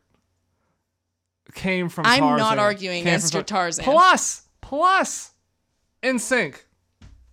Came 1.54 1.88
from 1.88 2.06
I'm 2.06 2.20
Tarzan. 2.20 2.38
not 2.38 2.58
arguing 2.58 3.04
Came 3.04 3.20
from 3.20 3.30
your 3.32 3.42
Tarzan. 3.42 3.84
Plus, 3.84 4.42
plus, 4.60 5.32
NSYNC 6.02 6.56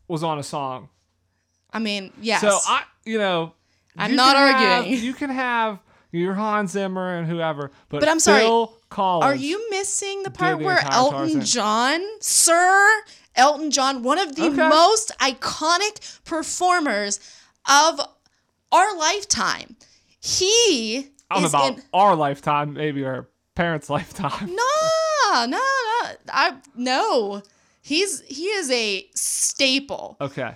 was 0.07 0.23
on 0.23 0.39
a 0.39 0.43
song. 0.43 0.89
I 1.71 1.79
mean, 1.79 2.11
yes. 2.21 2.41
So 2.41 2.57
I, 2.65 2.83
you 3.05 3.17
know, 3.17 3.53
I'm 3.97 4.11
you 4.11 4.17
not 4.17 4.35
can 4.35 4.47
have- 4.47 4.77
arguing. 4.83 5.03
you 5.03 5.13
can 5.13 5.29
have 5.29 5.79
your 6.11 6.33
Hans 6.33 6.71
Zimmer 6.71 7.17
and 7.17 7.27
whoever, 7.27 7.71
but, 7.89 7.99
But 7.99 8.09
I'm 8.09 8.19
sorry, 8.19 8.41
Phil 8.41 8.73
Collins. 8.89 9.25
Are 9.25 9.35
you 9.35 9.69
missing 9.69 10.23
the 10.23 10.31
part 10.31 10.57
the 10.59 10.65
where 10.65 10.77
entire 10.79 10.93
Elton 10.93 11.19
Tarzan. 11.33 11.41
John, 11.45 12.01
sir, 12.21 13.01
Elton 13.35 13.69
John, 13.71 14.01
one 14.03 14.17
of 14.17 14.35
the 14.35 14.45
Okay. 14.45 14.69
most 14.69 15.11
iconic 15.19 16.23
performers 16.23 17.19
of 17.69 17.99
our 18.71 18.97
lifetime. 18.97 19.75
He 20.19 21.09
I 21.29 21.35
don't 21.35 21.41
know 21.43 21.47
is 21.47 21.53
about 21.53 21.73
in 21.77 21.83
our 21.93 22.15
lifetime, 22.15 22.73
maybe 22.73 23.03
our 23.05 23.27
parents' 23.57 23.89
lifetime. 23.97 24.47
no, 24.47 25.45
no, 25.45 25.47
no. 25.47 26.11
I 26.29 26.55
no. 26.75 27.41
He's 27.81 28.21
he 28.21 28.45
is 28.45 28.69
a 28.71 29.07
staple. 29.15 30.17
Okay. 30.21 30.55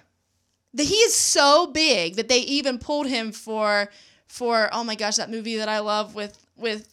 The- 0.74 0.84
He 0.84 0.96
is 0.96 1.14
so 1.14 1.68
big 1.68 2.16
that 2.16 2.30
they 2.30 2.40
even 2.40 2.78
pulled 2.80 3.08
him 3.08 3.32
for 3.32 3.90
for 4.28 4.70
oh 4.72 4.84
my 4.84 4.96
gosh 4.96 5.16
that 5.18 5.30
movie 5.30 5.58
that 5.58 5.68
I 5.70 5.80
love 5.80 6.16
with 6.16 6.38
with 6.56 6.88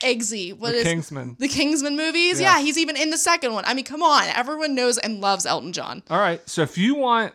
Eggsy. 0.00 0.52
What 0.58 0.72
The 0.72 0.78
is 0.78 0.84
Kingsman. 0.84 1.36
the 1.38 1.48
Kingsman 1.48 1.96
movies? 1.96 2.40
Yeah. 2.40 2.56
Yeah. 2.58 2.62
he's 2.64 2.76
even 2.78 2.96
in 2.96 3.10
the 3.10 3.16
second 3.16 3.52
one. 3.54 3.64
I 3.66 3.72
mean, 3.74 3.84
come 3.84 4.02
on, 4.02 4.24
everyone 4.34 4.74
knows 4.74 4.98
and 4.98 5.20
loves 5.20 5.46
Elton 5.46 5.72
John. 5.72 6.02
All 6.10 6.18
right. 6.18 6.46
So 6.48 6.62
if 6.62 6.76
you 6.76 6.94
want 6.96 7.32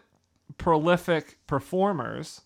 prolific 0.58 1.38
performers, 1.48 2.42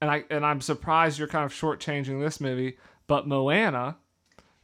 and 0.00 0.10
I 0.10 0.24
and 0.30 0.46
I'm 0.46 0.60
surprised 0.60 1.18
you're 1.18 1.28
kind 1.28 1.44
of 1.44 1.52
shortchanging 1.52 2.22
this 2.24 2.40
movie, 2.40 2.78
but 3.06 3.26
Moana, 3.26 3.96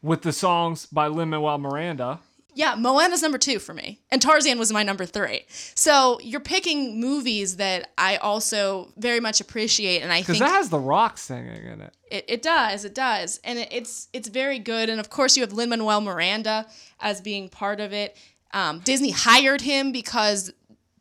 with 0.04 0.20
the 0.20 0.32
songs 0.32 0.86
by 0.86 1.08
Lin 1.08 1.30
Manuel 1.30 1.58
Miranda. 1.58 2.20
Yeah, 2.56 2.76
Moana's 2.76 3.20
number 3.20 3.38
two 3.38 3.58
for 3.58 3.74
me, 3.74 3.98
and 4.12 4.22
Tarzan 4.22 4.60
was 4.60 4.72
my 4.72 4.84
number 4.84 5.06
three. 5.06 5.44
So 5.48 6.20
you're 6.22 6.38
picking 6.38 7.00
movies 7.00 7.56
that 7.56 7.90
I 7.98 8.16
also 8.16 8.92
very 8.96 9.18
much 9.18 9.40
appreciate, 9.40 10.02
and 10.02 10.12
I 10.12 10.16
think 10.16 10.38
Because 10.38 10.40
that 10.40 10.50
has 10.50 10.68
The 10.68 10.78
Rock 10.78 11.18
singing 11.18 11.66
in 11.66 11.80
it. 11.80 11.94
It, 12.12 12.24
it 12.28 12.42
does, 12.42 12.84
it 12.84 12.94
does, 12.94 13.40
and 13.42 13.58
it, 13.58 13.68
it's 13.72 14.08
it's 14.12 14.28
very 14.28 14.60
good. 14.60 14.88
And 14.88 15.00
of 15.00 15.10
course, 15.10 15.36
you 15.36 15.42
have 15.42 15.52
Lin 15.52 15.70
Manuel 15.70 16.00
Miranda 16.00 16.66
as 17.00 17.20
being 17.20 17.48
part 17.48 17.80
of 17.80 17.92
it. 17.92 18.16
Um, 18.52 18.78
Disney 18.84 19.10
hired 19.10 19.62
him 19.62 19.90
because 19.90 20.52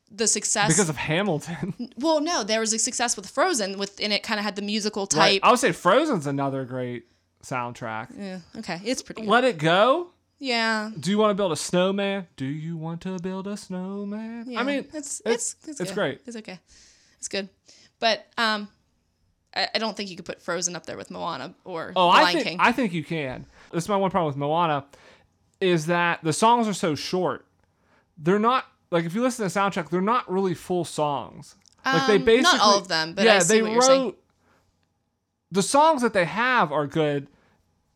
the 0.09 0.25
success. 0.25 0.69
Because 0.69 0.89
of 0.89 0.97
Hamilton. 0.97 1.91
well, 1.97 2.19
no, 2.19 2.43
there 2.43 2.61
was 2.61 2.73
a 2.73 2.79
success 2.79 3.15
with 3.15 3.29
Frozen, 3.29 3.77
with 3.77 3.99
and 4.01 4.11
it 4.11 4.23
kind 4.23 4.39
of 4.39 4.43
had 4.43 4.55
the 4.55 4.63
musical 4.63 5.03
right. 5.13 5.33
type. 5.33 5.41
I 5.43 5.51
would 5.51 5.59
say 5.59 5.71
Frozen's 5.71 6.25
another 6.25 6.65
great 6.65 7.05
soundtrack. 7.43 8.07
Yeah, 8.17 8.39
okay, 8.57 8.79
it's 8.83 9.01
pretty. 9.01 9.21
Good. 9.21 9.29
Let 9.29 9.43
It 9.43 9.57
Go. 9.57 10.09
Yeah, 10.39 10.89
Do 10.99 11.09
you 11.09 11.17
want 11.17 11.29
to 11.31 11.35
build 11.35 11.53
a 11.53 11.55
snowman? 11.55 12.27
Do 12.35 12.43
you 12.45 12.75
want 12.75 12.99
to 13.01 13.17
build 13.19 13.47
a 13.47 13.55
snowman? 13.55 14.45
yeah. 14.49 14.59
I 14.59 14.63
mean, 14.63 14.85
it's 14.93 15.21
it's 15.25 15.55
it's 15.63 15.67
it's, 15.69 15.79
it's 15.79 15.91
great. 15.93 16.19
It's 16.25 16.35
okay. 16.35 16.59
It's 17.17 17.29
good, 17.29 17.47
but 17.99 18.25
um, 18.37 18.67
I, 19.55 19.69
I 19.75 19.77
don't 19.79 19.95
think 19.95 20.09
you 20.09 20.17
could 20.17 20.25
put 20.25 20.41
Frozen 20.41 20.75
up 20.75 20.85
there 20.85 20.97
with 20.97 21.09
Moana 21.11 21.53
or 21.63 21.93
Oh, 21.95 22.07
The 22.11 22.17
I 22.17 22.21
Lion 22.23 22.33
think 22.35 22.47
King. 22.47 22.57
I 22.59 22.71
think 22.73 22.91
you 22.91 23.05
can. 23.05 23.45
This 23.71 23.85
is 23.85 23.89
my 23.89 23.95
one 23.95 24.11
problem 24.11 24.27
with 24.27 24.35
Moana, 24.37 24.83
is 25.61 25.85
that 25.85 26.19
the 26.23 26.33
songs 26.33 26.67
are 26.67 26.73
so 26.73 26.93
short. 26.95 27.45
They're 28.17 28.37
not 28.39 28.65
like 28.91 29.05
if 29.05 29.15
you 29.15 29.21
listen 29.21 29.47
to 29.47 29.53
the 29.53 29.59
soundtrack, 29.59 29.89
they're 29.89 30.01
not 30.01 30.29
really 30.29 30.55
full 30.55 30.83
songs. 30.83 31.55
Like 31.85 32.07
they 32.07 32.15
Um, 32.15 32.25
basically 32.25 32.57
not 32.57 32.59
all 32.61 32.77
of 32.79 32.87
them, 32.89 33.13
but 33.13 33.23
yeah, 33.23 33.41
they 33.43 33.61
wrote. 33.61 34.19
The 35.53 35.61
songs 35.63 36.01
that 36.01 36.11
they 36.13 36.25
have 36.25 36.71
are 36.71 36.87
good, 36.87 37.27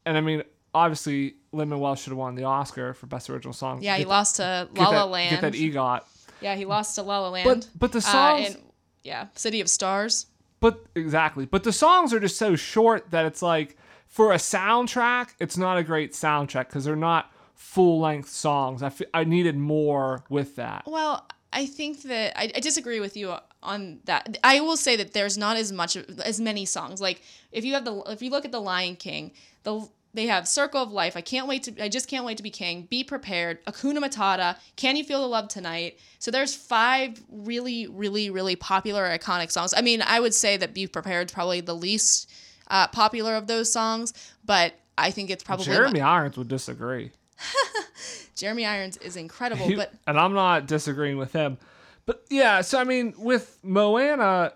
and 0.06 0.18
I 0.18 0.22
mean 0.22 0.44
obviously 0.74 1.36
Lin 1.52 1.70
Manuel 1.70 1.96
should 1.96 2.12
have 2.12 2.18
won 2.18 2.36
the 2.36 2.44
Oscar 2.44 2.94
for 2.94 3.08
best 3.08 3.30
original 3.30 3.54
song. 3.54 3.82
yeah, 3.82 3.96
he 3.98 4.04
Get- 4.04 4.10
lost 4.10 4.36
to 4.38 4.70
La 4.76 4.90
La 4.90 5.04
Land. 5.06 5.32
Get 5.32 5.42
that 5.42 5.54
EGOT. 5.54 6.02
Yeah, 6.40 6.56
he 6.56 6.66
lost 6.66 6.96
to 6.96 7.02
La 7.02 7.20
La 7.20 7.30
Land. 7.30 7.48
But 7.50 7.80
but 7.80 7.92
the 7.92 7.98
Uh, 7.98 8.02
songs 8.02 8.48
and, 8.56 8.64
yeah, 9.04 9.28
City 9.36 9.60
of 9.60 9.70
Stars. 9.70 10.28
But 10.60 10.86
exactly. 10.96 11.46
But 11.46 11.64
the 11.64 11.74
songs 11.74 12.14
are 12.14 12.20
just 12.20 12.38
so 12.38 12.56
short 12.56 13.12
that 13.12 13.26
it's 13.26 13.42
like 13.42 13.76
for 14.08 14.32
a 14.34 14.38
soundtrack, 14.38 15.30
it's 15.40 15.58
not 15.58 15.78
a 15.78 15.84
great 15.84 16.14
soundtrack 16.14 16.68
because 16.68 16.86
they're 16.86 16.96
not 16.96 17.32
full 17.56 18.00
length 18.00 18.30
songs. 18.30 18.82
I, 18.84 18.88
f- 18.88 19.02
I 19.14 19.24
needed 19.24 19.56
more 19.58 20.24
with 20.30 20.56
that. 20.58 20.84
Well, 20.86 21.28
I 21.54 21.66
think 21.66 22.04
that 22.04 22.38
I, 22.40 22.52
I 22.56 22.60
disagree 22.60 23.00
with 23.00 23.16
you 23.16 23.36
on 23.64 24.00
that. 24.06 24.38
I 24.44 24.60
will 24.60 24.78
say 24.78 24.96
that 24.98 25.14
there's 25.14 25.38
not 25.38 25.58
as 25.58 25.72
much 25.72 25.96
as 25.96 26.40
many 26.40 26.66
songs. 26.66 27.02
Like 27.02 27.22
if 27.52 27.64
you 27.64 27.74
have 27.74 27.86
the 27.86 28.02
if 28.08 28.22
you 28.22 28.30
look 28.30 28.46
at 28.46 28.52
the 28.52 28.62
Lion 28.62 28.96
King, 28.96 29.32
the 29.64 29.88
they 30.14 30.26
have 30.28 30.48
Circle 30.48 30.82
of 30.82 30.92
Life. 30.92 31.16
I 31.16 31.22
can't 31.22 31.48
wait 31.48 31.64
to 31.64 31.84
I 31.84 31.90
just 31.90 32.08
can't 32.08 32.26
wait 32.26 32.38
to 32.38 32.44
be 32.44 32.50
king. 32.50 32.88
Be 32.90 33.04
prepared. 33.04 33.64
Hakuna 33.66 34.00
Matata. 34.00 34.58
Can 34.76 34.96
you 34.96 35.04
feel 35.04 35.22
the 35.22 35.28
love 35.28 35.48
tonight? 35.48 36.00
So 36.20 36.32
there's 36.32 36.56
five 36.56 37.22
really 37.30 37.88
really 37.88 38.30
really 38.30 38.56
popular 38.56 39.06
iconic 39.06 39.52
songs. 39.52 39.74
I 39.76 39.82
mean, 39.82 40.02
I 40.02 40.20
would 40.20 40.34
say 40.34 40.58
that 40.58 40.74
Be 40.74 40.88
Prepared 40.88 41.30
is 41.30 41.34
probably 41.34 41.62
the 41.62 41.76
least 41.76 42.30
uh, 42.70 42.88
popular 42.88 43.36
of 43.36 43.48
those 43.48 43.72
songs, 43.72 44.14
but 44.44 44.74
I 44.98 45.12
think 45.12 45.30
it's 45.30 45.44
probably 45.44 45.66
Jeremy 45.66 46.02
Irons 46.02 46.38
would 46.38 46.48
disagree. 46.48 47.12
Jeremy 48.36 48.66
Irons 48.66 48.98
is 48.98 49.16
incredible, 49.16 49.66
He- 49.68 49.76
but 49.76 49.94
and 50.06 50.20
I'm 50.20 50.34
not 50.34 50.68
disagreeing 50.68 51.18
with 51.18 51.34
him. 51.34 51.58
But 52.06 52.24
yeah, 52.30 52.62
so 52.62 52.80
I 52.80 52.84
mean, 52.84 53.14
with 53.18 53.58
Moana, 53.64 54.54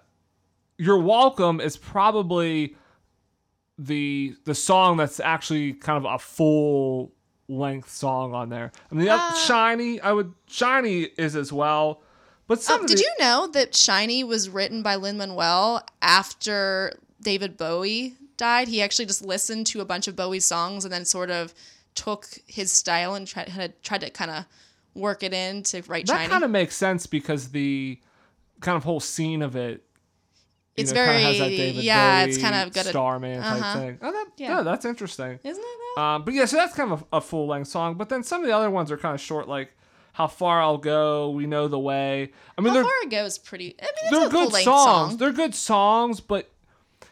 You're 0.77 0.99
Welcome 1.01 1.59
is 1.59 1.77
probably 1.77 2.75
the 3.77 4.35
the 4.45 4.55
song 4.55 4.97
that's 4.97 5.19
actually 5.19 5.73
kind 5.73 6.05
of 6.05 6.11
a 6.11 6.19
full 6.19 7.11
length 7.47 7.89
song 7.89 8.33
on 8.33 8.49
there. 8.49 8.71
I 8.91 8.95
mean, 8.95 9.09
Uh, 9.09 9.33
Shiny, 9.35 9.99
I 9.99 10.11
would 10.13 10.33
Shiny 10.47 11.01
is 11.17 11.35
as 11.35 11.51
well. 11.51 12.01
But 12.47 12.61
some 12.61 12.81
Um, 12.81 12.85
did 12.87 12.97
the- 12.97 13.01
you 13.01 13.11
know 13.19 13.47
that 13.47 13.75
Shiny 13.75 14.23
was 14.23 14.49
written 14.49 14.81
by 14.83 14.95
Lin 14.95 15.17
Manuel 15.17 15.85
after 16.01 16.93
David 17.21 17.57
Bowie 17.57 18.15
died. 18.37 18.67
He 18.67 18.81
actually 18.81 19.05
just 19.05 19.21
listened 19.23 19.67
to 19.67 19.81
a 19.81 19.85
bunch 19.85 20.07
of 20.07 20.15
Bowie's 20.15 20.45
songs 20.45 20.83
and 20.85 20.93
then 20.93 21.05
sort 21.05 21.29
of 21.31 21.53
took 21.95 22.27
his 22.47 22.71
style 22.71 23.15
and 23.15 23.27
tried 23.27 23.49
had 23.49 23.81
tried 23.83 24.01
to 24.01 24.09
kind 24.09 24.31
of 24.31 24.45
work 24.93 25.23
it 25.23 25.33
in 25.33 25.63
to 25.63 25.81
write 25.87 26.07
That 26.07 26.29
kind 26.29 26.43
of 26.43 26.51
makes 26.51 26.75
sense 26.75 27.05
because 27.07 27.49
the 27.49 27.99
kind 28.59 28.75
of 28.77 28.83
whole 28.83 28.99
scene 28.99 29.41
of 29.41 29.55
it. 29.55 29.83
It's 30.77 30.91
know, 30.93 31.05
kinda 31.05 31.19
has 31.19 31.37
that 31.39 31.49
very- 31.49 31.71
yeah, 31.71 32.23
it's 32.23 32.37
kind 32.37 32.55
of 32.55 32.73
got 32.73 32.85
a- 32.85 32.89
Starman 32.89 33.41
type 33.41 33.61
uh-huh. 33.61 33.79
thing. 33.79 33.99
Oh, 34.01 34.11
that, 34.11 34.25
Yeah. 34.37 34.57
yeah. 34.57 34.61
that's 34.63 34.85
interesting. 34.85 35.37
Isn't 35.43 35.61
it 35.63 35.79
though? 35.97 36.01
Um, 36.01 36.23
but 36.23 36.33
yeah, 36.33 36.45
so 36.45 36.55
that's 36.55 36.73
kind 36.73 36.91
of 36.93 37.03
a, 37.11 37.17
a 37.17 37.21
full 37.21 37.45
length 37.47 37.67
song. 37.67 37.95
But 37.95 38.07
then 38.09 38.23
some 38.23 38.41
of 38.41 38.47
the 38.47 38.55
other 38.55 38.69
ones 38.71 38.89
are 38.89 38.97
kind 38.97 39.13
of 39.13 39.19
short, 39.19 39.49
like 39.49 39.75
"How 40.13 40.27
Far 40.27 40.61
I'll 40.61 40.77
Go," 40.77 41.29
"We 41.31 41.45
Know 41.45 41.67
the 41.67 41.77
Way." 41.79 42.31
I 42.57 42.61
mean, 42.61 42.73
How 42.73 42.83
far 42.83 42.91
it 43.03 43.09
goes 43.11 43.37
pretty. 43.37 43.75
I 43.81 43.83
mean, 43.83 43.91
it's 44.03 44.11
they're 44.11 44.29
good 44.29 44.51
songs. 44.53 44.63
song. 44.63 45.17
They're 45.17 45.33
good 45.33 45.53
songs, 45.55 46.21
but 46.21 46.49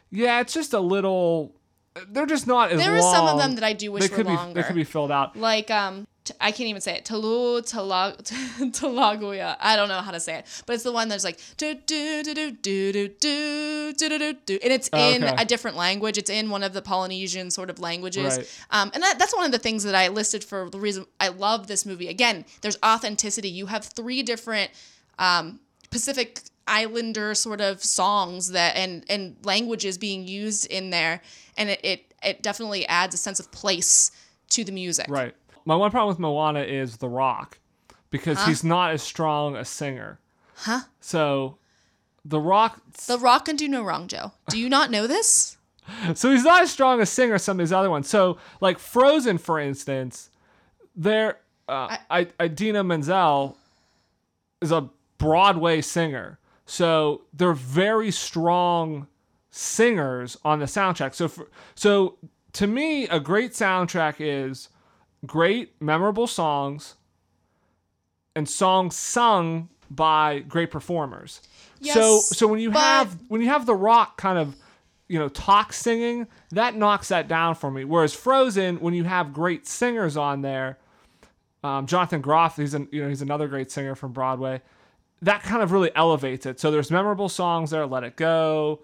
yeah, 0.10 0.40
it's 0.40 0.54
just 0.54 0.74
a 0.74 0.80
little. 0.80 1.54
They're 2.10 2.26
just 2.26 2.48
not 2.48 2.72
as 2.72 2.80
There 2.80 2.96
are 2.96 3.02
some 3.02 3.28
of 3.28 3.38
them 3.40 3.56
that 3.56 3.64
I 3.64 3.74
do 3.74 3.92
wish 3.92 4.04
they 4.04 4.10
were 4.10 4.16
could 4.16 4.28
be 4.28 4.34
longer. 4.36 4.54
they 4.62 4.68
could 4.68 4.76
be 4.76 4.84
filled 4.84 5.12
out. 5.12 5.36
like 5.36 5.70
um 5.72 6.08
t- 6.24 6.34
I 6.40 6.52
can't 6.52 6.70
even 6.70 6.82
say 6.82 6.96
it. 6.98 7.06
Talu 7.06 7.62
Talag 7.62 8.18
Talaguya. 8.74 9.58
I 9.60 9.76
don't 9.76 9.90
know 9.90 10.02
how 10.02 10.12
to 10.12 10.20
say 10.20 10.36
it, 10.40 10.46
but 10.66 10.74
it's 10.74 10.84
the 10.84 10.92
one 10.92 11.10
that's 11.10 11.24
like 11.24 11.40
do 11.58 11.76
do 11.86 12.24
do 12.24 12.34
do 12.34 12.52
do 12.52 12.92
do 12.92 13.08
do 13.94 13.94
do 14.10 14.18
do 14.20 14.34
do, 14.46 14.60
and 14.64 14.72
it's 14.74 14.90
in 14.94 15.24
Okay. 15.24 15.36
a 15.38 15.46
different 15.46 15.78
language. 15.78 16.18
It's 16.18 16.30
in 16.30 16.50
one 16.50 16.64
of 16.64 16.74
the 16.74 16.82
Polynesian 16.82 17.50
sort 17.52 17.70
of 17.70 17.80
languages. 17.80 18.38
Right. 18.38 18.60
Um, 18.72 18.92
and 18.94 19.04
that, 19.04 19.18
that's 19.20 19.36
one 19.36 19.46
of 19.46 19.52
the 19.52 19.60
things 19.60 19.84
that 19.84 19.96
I 19.96 20.08
listed 20.10 20.44
for 20.44 20.70
the 20.70 20.80
reason 20.80 21.06
I 21.20 21.30
love 21.30 21.68
this 21.68 21.86
movie. 21.86 22.08
Again, 22.08 22.46
there's 22.62 22.78
authenticity. 22.86 23.50
You 23.50 23.66
have 23.68 23.84
three 23.86 24.24
different 24.24 24.72
um, 25.18 25.60
Pacific 25.90 26.42
Islander 26.70 27.34
sort 27.36 27.62
of 27.62 27.84
songs 27.84 28.52
that 28.52 28.76
and 28.76 29.04
and 29.10 29.36
languages 29.44 29.98
being 29.98 30.28
used 30.28 30.66
in 30.68 30.92
there, 30.92 31.22
and 31.58 31.70
it 31.70 31.80
it, 31.84 32.14
it 32.24 32.44
definitely 32.44 32.86
adds 32.88 33.14
a 33.16 33.18
sense 33.18 33.40
of 33.40 33.52
place 33.52 34.12
to 34.50 34.64
the 34.64 34.72
music. 34.72 35.08
Right. 35.10 35.36
My 35.66 35.76
one 35.76 35.92
problem 35.92 36.10
with 36.10 36.20
Moana 36.20 36.62
is 36.62 36.98
The 36.98 37.10
Rock, 37.10 37.60
because 38.10 38.44
he's 38.46 38.64
not 38.64 38.92
as 38.92 39.04
strong 39.04 39.56
a 39.56 39.66
singer. 39.66 40.20
Huh? 40.56 40.82
So, 41.00 41.58
The 42.26 42.40
Rock. 42.40 42.82
The 43.06 43.20
Rock 43.20 43.46
can 43.46 43.56
do 43.56 43.68
no 43.68 43.84
wrong, 43.84 44.08
Joe. 44.08 44.32
Do 44.50 44.58
you 44.58 44.70
not 44.70 44.92
know 44.92 45.08
this? 45.08 45.58
So 46.14 46.32
he's 46.32 46.44
not 46.44 46.62
as 46.62 46.72
strong 46.72 47.02
a 47.02 47.06
singer 47.06 47.36
as 47.36 47.44
some 47.44 47.60
of 47.60 47.66
these 47.66 47.74
other 47.74 47.90
ones. 47.90 48.08
So, 48.08 48.38
like 48.62 48.78
Frozen, 48.78 49.40
for 49.40 49.60
instance, 49.60 50.30
there, 50.96 51.40
uh, 51.68 51.98
I, 52.10 52.28
Idina 52.40 52.84
Menzel 52.84 53.58
is 54.62 54.72
a 54.72 54.90
Broadway 55.18 55.82
singer. 55.82 56.39
So 56.70 57.22
they're 57.34 57.54
very 57.54 58.12
strong 58.12 59.08
singers 59.50 60.38
on 60.46 60.60
the 60.60 60.66
soundtrack. 60.66 61.16
So, 61.16 61.28
for, 61.28 61.50
so 61.74 62.18
to 62.54 62.68
me, 62.68 63.08
a 63.08 63.20
great 63.20 63.54
soundtrack 63.54 64.16
is 64.20 64.70
great, 65.26 65.82
memorable 65.82 66.28
songs 66.28 66.94
and 68.36 68.48
songs 68.48 68.96
sung 68.96 69.70
by 69.90 70.40
great 70.48 70.70
performers. 70.70 71.42
so, 71.82 71.90
Yes, 72.16 72.38
so 72.38 72.48
when 72.48 72.60
you 72.60 72.70
but- 72.70 72.80
have 72.80 73.18
when 73.30 73.42
you 73.42 73.48
have 73.48 73.66
the 73.66 73.74
rock 73.76 74.18
kind 74.18 74.38
of 74.38 74.56
you 75.08 75.18
know 75.18 75.28
talk 75.30 75.74
singing, 75.74 76.28
that 76.52 76.76
knocks 76.76 77.08
that 77.08 77.28
down 77.28 77.56
for 77.56 77.72
me. 77.72 77.84
Whereas 77.84 78.14
Frozen, 78.14 78.80
when 78.80 78.94
you 78.94 79.06
have 79.06 79.34
great 79.34 79.66
singers 79.68 80.16
on 80.16 80.44
there, 80.44 80.78
um, 81.64 81.88
Jonathan 81.88 82.22
Groff, 82.22 82.58
he's 82.58 82.76
an, 82.76 82.88
you 82.92 83.02
know 83.02 83.10
he's 83.10 83.24
another 83.24 83.48
great 83.48 83.72
singer 83.72 83.96
from 83.96 84.12
Broadway. 84.14 84.62
That 85.22 85.44
kind 85.44 85.62
of 85.62 85.72
really 85.72 85.92
elevates 85.96 86.46
it. 86.46 86.60
So 86.60 86.72
there's 86.72 86.92
memorable 86.92 87.30
songs 87.30 87.72
there, 87.72 87.86
"Let 87.86 88.04
It 88.04 88.16
Go," 88.16 88.82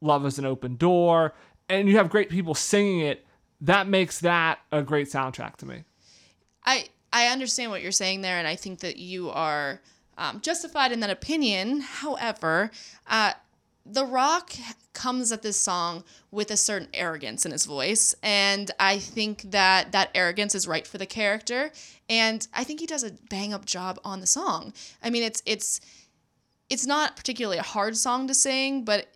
"Love 0.00 0.24
Is 0.24 0.38
an 0.38 0.46
Open 0.46 0.76
Door," 0.76 1.34
and 1.68 1.88
you 1.88 1.96
have 1.96 2.10
great 2.10 2.30
people 2.30 2.54
singing 2.54 3.00
it. 3.00 3.26
That 3.60 3.88
makes 3.88 4.20
that 4.20 4.60
a 4.70 4.82
great 4.82 5.08
soundtrack 5.08 5.56
to 5.56 5.66
me. 5.66 5.84
I 6.64 6.88
I 7.12 7.26
understand 7.28 7.70
what 7.70 7.82
you're 7.82 7.92
saying 7.92 8.20
there, 8.20 8.38
and 8.38 8.46
I 8.46 8.56
think 8.56 8.80
that 8.80 8.98
you 8.98 9.30
are 9.30 9.80
um, 10.16 10.40
justified 10.40 10.92
in 10.92 11.00
that 11.00 11.10
opinion. 11.10 11.80
However, 11.80 12.70
uh, 13.06 13.32
The 13.90 14.04
Rock 14.04 14.52
comes 14.92 15.32
at 15.32 15.40
this 15.40 15.58
song 15.58 16.04
with 16.30 16.50
a 16.50 16.58
certain 16.58 16.88
arrogance 16.92 17.46
in 17.46 17.52
his 17.52 17.64
voice, 17.64 18.14
and 18.22 18.70
I 18.78 18.98
think 18.98 19.50
that 19.50 19.92
that 19.92 20.10
arrogance 20.14 20.54
is 20.54 20.68
right 20.68 20.86
for 20.86 20.98
the 20.98 21.06
character, 21.06 21.70
and 22.08 22.46
I 22.52 22.64
think 22.64 22.80
he 22.80 22.86
does 22.86 23.02
a 23.02 23.12
bang 23.30 23.54
up 23.54 23.64
job 23.64 23.98
on 24.04 24.20
the 24.20 24.26
song. 24.26 24.74
I 25.02 25.08
mean, 25.08 25.22
it's 25.22 25.42
it's 25.46 25.80
it's 26.68 26.86
not 26.86 27.16
particularly 27.16 27.56
a 27.56 27.62
hard 27.62 27.96
song 27.96 28.28
to 28.28 28.34
sing, 28.34 28.84
but 28.84 29.08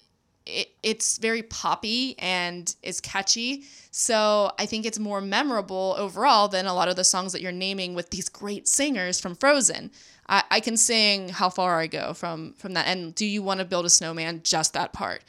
it, 0.46 0.68
it's 0.82 1.18
very 1.18 1.42
poppy 1.42 2.18
and 2.18 2.74
is 2.82 3.00
catchy. 3.00 3.64
So 3.90 4.52
I 4.58 4.64
think 4.64 4.86
it's 4.86 4.98
more 4.98 5.20
memorable 5.20 5.94
overall 5.98 6.48
than 6.48 6.66
a 6.66 6.74
lot 6.74 6.88
of 6.88 6.96
the 6.96 7.04
songs 7.04 7.32
that 7.32 7.42
you're 7.42 7.52
naming 7.52 7.94
with 7.94 8.10
these 8.10 8.28
great 8.28 8.66
singers 8.66 9.20
from 9.20 9.34
Frozen. 9.36 9.90
I, 10.28 10.42
I 10.50 10.60
can 10.60 10.76
sing 10.76 11.28
"How 11.28 11.48
Far 11.48 11.78
I 11.78 11.86
Go" 11.86 12.14
from 12.14 12.54
from 12.54 12.74
that, 12.74 12.86
and 12.86 13.14
"Do 13.14 13.26
You 13.26 13.42
Want 13.42 13.60
to 13.60 13.64
Build 13.64 13.84
a 13.84 13.90
Snowman?" 13.90 14.42
Just 14.42 14.72
that 14.74 14.92
part. 14.92 15.24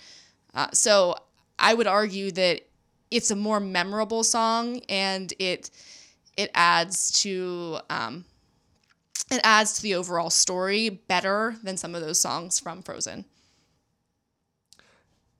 Uh, 0.53 0.67
so 0.73 1.15
I 1.59 1.73
would 1.73 1.87
argue 1.87 2.31
that 2.31 2.61
it's 3.11 3.31
a 3.31 3.35
more 3.35 3.59
memorable 3.59 4.23
song, 4.23 4.81
and 4.89 5.33
it 5.39 5.69
it 6.37 6.51
adds 6.53 7.11
to 7.23 7.79
um, 7.89 8.25
it 9.31 9.41
adds 9.43 9.73
to 9.73 9.81
the 9.81 9.95
overall 9.95 10.29
story 10.29 10.89
better 10.89 11.55
than 11.63 11.77
some 11.77 11.95
of 11.95 12.01
those 12.01 12.19
songs 12.19 12.59
from 12.59 12.81
Frozen. 12.81 13.25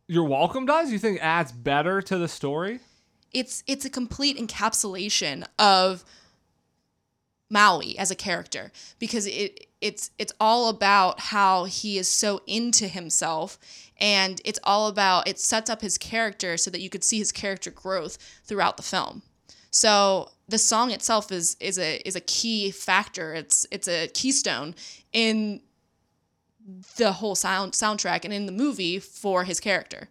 Your 0.08 0.26
welcome 0.26 0.66
does? 0.66 0.92
You 0.92 1.00
think 1.00 1.20
adds 1.22 1.52
better 1.52 2.02
to 2.02 2.18
the 2.18 2.28
story? 2.28 2.80
it's 3.34 3.64
it's 3.68 3.84
a 3.84 3.90
complete 3.90 4.38
encapsulation 4.38 5.46
of 5.60 6.04
Maui 7.54 7.98
as 7.98 8.12
a 8.12 8.16
character 8.16 8.72
because 9.00 9.28
it 9.28 9.68
it's 9.80 10.12
it's 10.18 10.34
all 10.40 10.70
about 10.70 11.20
how 11.20 11.66
he 11.66 11.98
is 11.98 12.10
so 12.10 12.42
into 12.48 12.88
himself 12.88 13.60
and 14.00 14.42
it's 14.44 14.60
all 14.64 14.88
about 14.88 15.28
it 15.28 15.40
sets 15.40 15.70
up 15.70 15.82
his 15.82 15.98
character 15.98 16.58
so 16.58 16.72
that 16.72 16.82
you 16.82 16.90
could 16.90 17.04
see 17.04 17.20
his 17.20 17.32
character 17.32 17.70
growth 17.72 18.18
throughout 18.44 18.76
the 18.78 18.84
film. 18.84 19.22
So 19.70 20.30
the 20.48 20.58
song 20.58 20.92
itself 20.92 21.32
is 21.32 21.56
is 21.60 21.78
a 21.78 21.98
is 22.08 22.16
a 22.16 22.22
key 22.22 22.72
factor. 22.72 23.34
It's 23.34 23.66
it's 23.72 23.88
a 23.88 24.08
keystone 24.08 24.76
in 25.12 25.62
the 26.98 27.12
whole 27.14 27.36
sound 27.36 27.74
soundtrack 27.74 28.24
and 28.24 28.34
in 28.34 28.46
the 28.46 28.52
movie 28.52 29.00
for 29.00 29.44
his 29.44 29.60
character. 29.60 30.10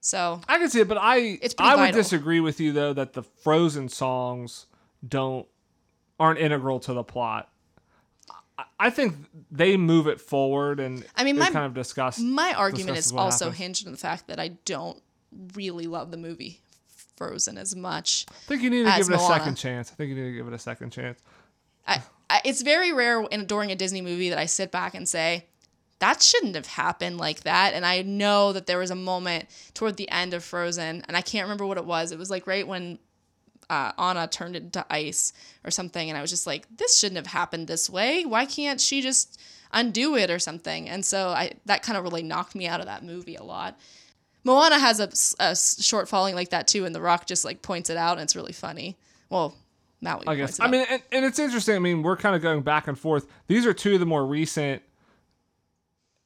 So 0.00 0.40
I 0.48 0.58
can 0.58 0.70
see 0.70 0.80
it, 0.80 0.88
but 0.88 0.98
I 0.98 1.38
I 1.58 1.74
would 1.76 1.82
vital. 1.82 2.00
disagree 2.00 2.40
with 2.40 2.58
you 2.58 2.72
though 2.72 2.92
that 2.94 3.12
the 3.12 3.22
Frozen 3.22 3.90
songs 3.90 4.66
don't 5.06 5.46
aren't 6.20 6.38
integral 6.38 6.78
to 6.80 6.92
the 6.92 7.02
plot. 7.02 7.50
I, 8.78 8.90
think 8.90 9.16
they 9.50 9.78
move 9.78 10.06
it 10.06 10.20
forward 10.20 10.80
and 10.80 11.04
I 11.16 11.24
mean, 11.24 11.38
my- 11.38 11.50
kind 11.50 11.64
of 11.64 11.72
discuss. 11.72 12.18
My 12.18 12.52
argument 12.52 12.98
is 12.98 13.10
also 13.10 13.46
happens. 13.46 13.58
hinged 13.58 13.86
on 13.86 13.92
the 13.92 13.98
fact 13.98 14.28
that 14.28 14.38
I 14.38 14.48
don't 14.66 15.02
really 15.54 15.86
love 15.86 16.10
the 16.10 16.18
movie 16.18 16.60
Frozen 17.16 17.56
as 17.56 17.74
much. 17.74 18.26
I 18.28 18.32
think 18.46 18.62
you 18.62 18.70
need 18.70 18.84
to 18.84 18.96
give 18.96 19.08
it 19.08 19.14
a 19.14 19.18
second 19.18 19.54
chance. 19.56 19.90
I 19.90 19.94
think 19.94 20.10
you 20.10 20.14
need 20.14 20.30
to 20.30 20.36
give 20.36 20.46
it 20.46 20.52
a 20.52 20.58
second 20.58 20.90
chance. 20.90 21.18
I, 21.86 22.02
I, 22.28 22.42
it's 22.44 22.60
very 22.60 22.92
rare 22.92 23.22
in 23.22 23.46
during 23.46 23.72
a 23.72 23.76
Disney 23.76 24.02
movie 24.02 24.28
that 24.28 24.38
I 24.38 24.46
sit 24.46 24.70
back 24.70 24.94
and 24.94 25.08
say 25.08 25.46
that 26.00 26.22
shouldn't 26.22 26.54
have 26.54 26.66
happened 26.66 27.18
like 27.18 27.42
that. 27.42 27.74
And 27.74 27.86
I 27.86 28.02
know 28.02 28.52
that 28.52 28.66
there 28.66 28.78
was 28.78 28.90
a 28.90 28.96
moment 28.96 29.46
toward 29.74 29.96
the 29.96 30.10
end 30.10 30.34
of 30.34 30.42
Frozen, 30.42 31.04
and 31.06 31.16
I 31.16 31.20
can't 31.22 31.44
remember 31.44 31.66
what 31.66 31.78
it 31.78 31.84
was. 31.84 32.12
It 32.12 32.18
was 32.18 32.30
like 32.30 32.46
right 32.46 32.66
when 32.66 32.98
uh, 33.70 33.92
Anna 33.96 34.26
turned 34.26 34.56
into 34.56 34.84
ice 34.90 35.32
or 35.64 35.70
something, 35.70 36.10
and 36.10 36.18
I 36.18 36.20
was 36.20 36.30
just 36.30 36.46
like, 36.46 36.66
this 36.76 36.98
shouldn't 36.98 37.16
have 37.16 37.28
happened 37.28 37.68
this 37.68 37.88
way. 37.88 38.24
Why 38.24 38.44
can't 38.44 38.80
she 38.80 39.00
just 39.00 39.40
undo 39.72 40.16
it 40.16 40.28
or 40.28 40.40
something? 40.40 40.88
And 40.88 41.04
so 41.04 41.28
I 41.28 41.52
that 41.66 41.82
kind 41.82 41.96
of 41.96 42.02
really 42.02 42.24
knocked 42.24 42.54
me 42.54 42.66
out 42.66 42.80
of 42.80 42.86
that 42.86 43.04
movie 43.04 43.36
a 43.36 43.44
lot. 43.44 43.78
Moana 44.42 44.78
has 44.78 45.34
a 45.38 45.54
short 45.82 46.08
falling 46.08 46.34
like 46.34 46.50
that 46.50 46.66
too, 46.66 46.84
and 46.84 46.94
The 46.94 47.00
Rock 47.00 47.26
just 47.26 47.44
like 47.44 47.62
points 47.62 47.90
it 47.90 47.96
out, 47.96 48.12
and 48.12 48.22
it's 48.22 48.34
really 48.34 48.52
funny. 48.52 48.96
Well, 49.28 49.54
Maui. 50.00 50.24
I 50.26 50.34
guess. 50.34 50.58
I 50.58 50.68
mean, 50.68 50.86
and, 50.90 51.02
and 51.12 51.24
it's 51.24 51.38
interesting. 51.38 51.76
I 51.76 51.78
mean, 51.78 52.02
we're 52.02 52.16
kind 52.16 52.34
of 52.34 52.42
going 52.42 52.62
back 52.62 52.88
and 52.88 52.98
forth. 52.98 53.26
These 53.46 53.66
are 53.66 53.72
two 53.72 53.94
of 53.94 54.00
the 54.00 54.06
more 54.06 54.26
recent 54.26 54.82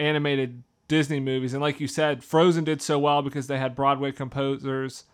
animated 0.00 0.62
Disney 0.88 1.20
movies, 1.20 1.52
and 1.52 1.60
like 1.60 1.78
you 1.80 1.88
said, 1.88 2.24
Frozen 2.24 2.64
did 2.64 2.80
so 2.80 2.98
well 2.98 3.20
because 3.20 3.48
they 3.48 3.58
had 3.58 3.74
Broadway 3.74 4.12
composers 4.12 5.04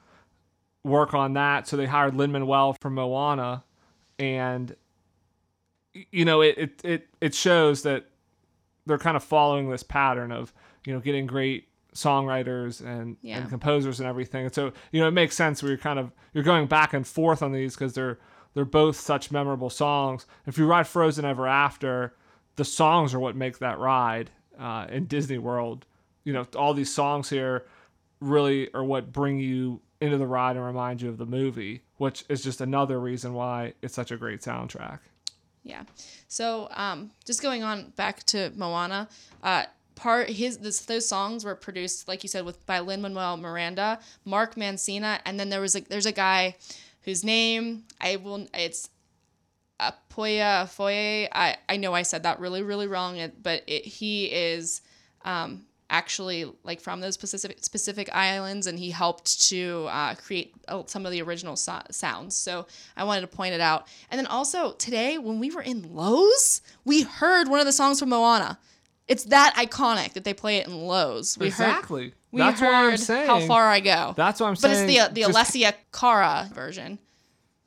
work 0.84 1.14
on 1.14 1.34
that. 1.34 1.66
So 1.66 1.76
they 1.76 1.86
hired 1.86 2.14
Lin 2.14 2.32
Manuel 2.32 2.76
from 2.80 2.94
Moana, 2.94 3.64
and 4.18 4.74
you 5.92 6.24
know, 6.24 6.40
it, 6.40 6.56
it 6.58 6.80
it 6.84 7.08
it 7.20 7.34
shows 7.34 7.82
that 7.82 8.06
they're 8.86 8.98
kind 8.98 9.16
of 9.16 9.24
following 9.24 9.70
this 9.70 9.82
pattern 9.82 10.32
of 10.32 10.52
you 10.86 10.92
know 10.92 11.00
getting 11.00 11.26
great 11.26 11.68
songwriters 11.94 12.84
and, 12.84 13.16
Yeah. 13.20 13.38
and 13.38 13.48
composers 13.48 13.98
and 13.98 14.08
everything. 14.08 14.44
And 14.46 14.54
so 14.54 14.72
you 14.92 15.00
know 15.00 15.08
it 15.08 15.12
makes 15.12 15.36
sense 15.36 15.62
where 15.62 15.70
you're 15.70 15.78
kind 15.78 15.98
of 15.98 16.12
you're 16.32 16.44
going 16.44 16.66
back 16.66 16.92
and 16.94 17.06
forth 17.06 17.42
on 17.42 17.52
these 17.52 17.74
because 17.74 17.94
they're 17.94 18.18
they're 18.54 18.64
both 18.64 18.96
such 18.96 19.30
memorable 19.30 19.70
songs. 19.70 20.26
If 20.46 20.58
you 20.58 20.66
ride 20.66 20.86
Frozen 20.86 21.24
Ever 21.24 21.46
After, 21.46 22.14
the 22.56 22.64
songs 22.64 23.14
are 23.14 23.20
what 23.20 23.36
make 23.36 23.58
that 23.58 23.78
ride 23.78 24.30
uh, 24.58 24.86
in 24.90 25.06
Disney 25.06 25.38
World 25.38 25.86
you 26.22 26.34
know, 26.34 26.46
all 26.54 26.74
these 26.74 26.92
songs 26.92 27.30
here 27.30 27.64
really 28.20 28.68
are 28.74 28.84
what 28.84 29.10
bring 29.10 29.38
you 29.38 29.80
into 30.00 30.16
the 30.16 30.26
ride 30.26 30.56
and 30.56 30.64
remind 30.64 31.02
you 31.02 31.08
of 31.08 31.18
the 31.18 31.26
movie, 31.26 31.82
which 31.98 32.24
is 32.28 32.42
just 32.42 32.60
another 32.60 32.98
reason 32.98 33.34
why 33.34 33.74
it's 33.82 33.94
such 33.94 34.10
a 34.10 34.16
great 34.16 34.40
soundtrack. 34.40 35.00
Yeah. 35.62 35.82
So, 36.28 36.68
um, 36.72 37.10
just 37.26 37.42
going 37.42 37.62
on 37.62 37.90
back 37.96 38.24
to 38.26 38.50
Moana, 38.56 39.08
uh, 39.42 39.64
part 39.94 40.30
his 40.30 40.58
this, 40.58 40.80
those 40.80 41.06
songs 41.06 41.44
were 41.44 41.54
produced, 41.54 42.08
like 42.08 42.22
you 42.22 42.28
said, 42.28 42.44
with 42.46 42.64
by 42.66 42.80
Lin 42.80 43.02
Manuel 43.02 43.36
Miranda, 43.36 44.00
Mark 44.24 44.54
Mancina, 44.54 45.20
and 45.26 45.38
then 45.38 45.50
there 45.50 45.60
was 45.60 45.76
a 45.76 45.80
there's 45.80 46.06
a 46.06 46.12
guy 46.12 46.56
whose 47.02 47.22
name 47.22 47.84
I 48.00 48.16
will 48.16 48.48
it's 48.54 48.88
Apoya 49.78 50.68
Foye. 50.68 51.28
I 51.30 51.56
I 51.68 51.76
know 51.76 51.92
I 51.92 52.02
said 52.02 52.22
that 52.22 52.40
really 52.40 52.62
really 52.62 52.86
wrong, 52.86 53.30
but 53.42 53.62
it, 53.66 53.84
he 53.84 54.26
is 54.26 54.80
um, 55.24 55.66
actually 55.90 56.50
like 56.62 56.80
from 56.80 57.00
those 57.00 57.14
specific 57.14 57.62
specific 57.62 58.08
islands, 58.14 58.66
and 58.66 58.78
he 58.78 58.90
helped 58.90 59.48
to 59.48 59.86
uh, 59.90 60.14
create 60.14 60.54
uh, 60.68 60.84
some 60.86 61.04
of 61.04 61.12
the 61.12 61.20
original 61.20 61.56
so- 61.56 61.82
sounds. 61.90 62.34
So 62.36 62.66
I 62.96 63.04
wanted 63.04 63.22
to 63.22 63.26
point 63.26 63.52
it 63.54 63.60
out. 63.60 63.86
And 64.10 64.18
then 64.18 64.26
also 64.26 64.72
today, 64.72 65.18
when 65.18 65.38
we 65.38 65.50
were 65.50 65.60
in 65.62 65.94
Lowe's, 65.94 66.62
we 66.84 67.02
heard 67.02 67.48
one 67.48 67.60
of 67.60 67.66
the 67.66 67.72
songs 67.72 67.98
from 68.00 68.08
Moana. 68.08 68.58
It's 69.08 69.24
that 69.24 69.54
iconic 69.56 70.12
that 70.12 70.22
they 70.22 70.32
play 70.32 70.58
it 70.58 70.68
in 70.68 70.86
Lowe's. 70.86 71.36
We 71.36 71.48
exactly. 71.48 72.04
Heard, 72.04 72.14
we 72.30 72.38
That's 72.38 72.60
heard 72.60 72.66
what 72.66 72.92
I'm 72.92 72.96
saying. 72.96 73.26
How 73.26 73.40
far 73.40 73.66
I 73.68 73.80
go. 73.80 74.14
That's 74.16 74.38
what 74.40 74.46
I'm 74.46 74.56
saying. 74.56 74.86
but 74.86 74.92
it's 74.94 75.08
the 75.08 75.14
the 75.26 75.32
Just- 75.32 75.54
Alessia 75.54 75.74
Cara 75.92 76.48
version 76.54 76.98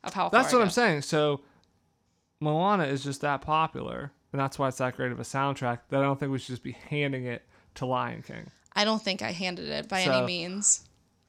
of 0.04 0.14
how. 0.14 0.30
That's 0.30 0.54
what 0.54 0.62
I 0.62 0.66
I'm 0.66 0.70
saying. 0.72 1.02
So 1.02 1.42
Moana 2.40 2.86
is 2.86 3.04
just 3.04 3.22
that 3.22 3.42
popular, 3.42 4.12
and 4.32 4.40
that's 4.40 4.58
why 4.58 4.70
it's 4.70 4.78
that 4.78 4.96
great 4.96 5.12
of 5.12 5.20
a 5.20 5.24
soundtrack 5.24 5.80
that 5.90 6.00
I 6.00 6.04
don't 6.04 6.18
think 6.20 6.32
we 6.32 6.40
should 6.40 6.54
just 6.54 6.64
be 6.64 6.72
handing 6.90 7.26
it 7.26 7.44
to 7.76 7.86
Lion 7.86 8.22
King. 8.22 8.50
I 8.76 8.86
don't 8.86 9.02
think 9.02 9.22
I 9.22 9.32
handed 9.32 9.70
it 9.70 9.88
by 9.88 10.04
So- 10.06 10.12
any 10.12 10.26
means. 10.26 10.82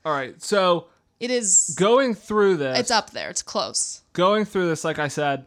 All 0.05 0.13
right. 0.13 0.41
So 0.43 0.89
It 1.21 1.31
is. 1.31 1.75
going 1.79 2.15
through 2.15 2.57
this, 2.59 2.79
It's 2.79 2.91
up 2.91 3.11
there. 3.11 3.31
It's 3.31 3.43
close. 3.43 4.03
going 4.13 4.45
through 4.45 4.69
this, 4.69 4.85
like 4.85 4.99
I 4.99 5.09
said, 5.09 5.47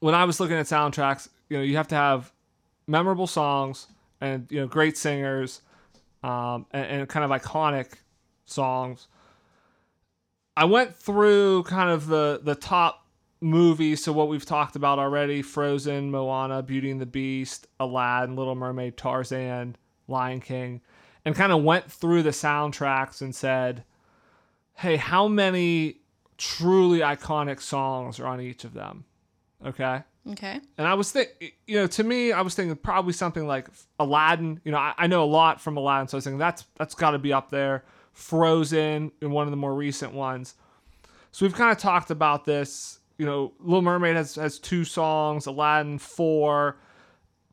when 0.00 0.14
I 0.14 0.24
was 0.24 0.40
looking 0.40 0.56
at 0.56 0.66
soundtracks, 0.66 1.28
you 1.48 1.56
know, 1.58 1.62
you 1.62 1.76
have 1.76 1.88
to 1.88 1.94
have 1.94 2.32
memorable 2.86 3.26
songs 3.26 3.86
and 4.20 4.46
you 4.50 4.60
know 4.60 4.66
great 4.66 4.96
singers, 4.98 5.62
um, 6.22 6.66
and, 6.72 6.86
and 6.86 7.08
kind 7.08 7.24
of 7.24 7.30
iconic 7.42 7.92
songs. 8.46 9.08
I 10.56 10.64
went 10.64 10.94
through 10.94 11.62
kind 11.64 11.90
of 11.90 12.06
the 12.06 12.40
the 12.42 12.54
top 12.54 12.99
movies, 13.40 14.04
so 14.04 14.12
what 14.12 14.28
we've 14.28 14.46
talked 14.46 14.76
about 14.76 14.98
already: 14.98 15.42
Frozen, 15.42 16.10
Moana, 16.10 16.62
Beauty 16.62 16.90
and 16.90 17.00
the 17.00 17.06
Beast, 17.06 17.66
Aladdin, 17.78 18.36
Little 18.36 18.54
Mermaid, 18.54 18.96
Tarzan, 18.96 19.76
Lion 20.08 20.40
King, 20.40 20.80
and 21.24 21.34
kind 21.34 21.52
of 21.52 21.62
went 21.62 21.90
through 21.90 22.22
the 22.22 22.30
soundtracks 22.30 23.20
and 23.20 23.34
said, 23.34 23.84
"Hey, 24.74 24.96
how 24.96 25.28
many 25.28 25.96
truly 26.38 27.00
iconic 27.00 27.60
songs 27.60 28.20
are 28.20 28.26
on 28.26 28.40
each 28.40 28.64
of 28.64 28.74
them?" 28.74 29.04
Okay. 29.64 30.02
Okay. 30.28 30.60
And 30.76 30.86
I 30.86 30.94
was 30.94 31.10
think, 31.10 31.54
you 31.66 31.76
know, 31.76 31.86
to 31.86 32.04
me, 32.04 32.32
I 32.32 32.42
was 32.42 32.54
thinking 32.54 32.76
probably 32.76 33.14
something 33.14 33.46
like 33.46 33.68
Aladdin. 33.98 34.60
You 34.64 34.72
know, 34.72 34.78
I, 34.78 34.94
I 34.98 35.06
know 35.06 35.24
a 35.24 35.26
lot 35.26 35.60
from 35.60 35.76
Aladdin, 35.76 36.08
so 36.08 36.16
I 36.16 36.18
was 36.18 36.24
thinking 36.24 36.38
that's 36.38 36.64
that's 36.76 36.94
got 36.94 37.12
to 37.12 37.18
be 37.18 37.32
up 37.32 37.50
there. 37.50 37.84
Frozen, 38.12 39.12
and 39.22 39.32
one 39.32 39.46
of 39.46 39.50
the 39.50 39.56
more 39.56 39.74
recent 39.74 40.12
ones. 40.12 40.54
So 41.32 41.46
we've 41.46 41.54
kind 41.54 41.72
of 41.72 41.78
talked 41.78 42.10
about 42.10 42.44
this. 42.44 42.99
You 43.20 43.26
know, 43.26 43.52
Little 43.60 43.82
Mermaid 43.82 44.16
has 44.16 44.36
has 44.36 44.58
two 44.58 44.82
songs, 44.82 45.44
Aladdin 45.44 45.98
four. 45.98 46.78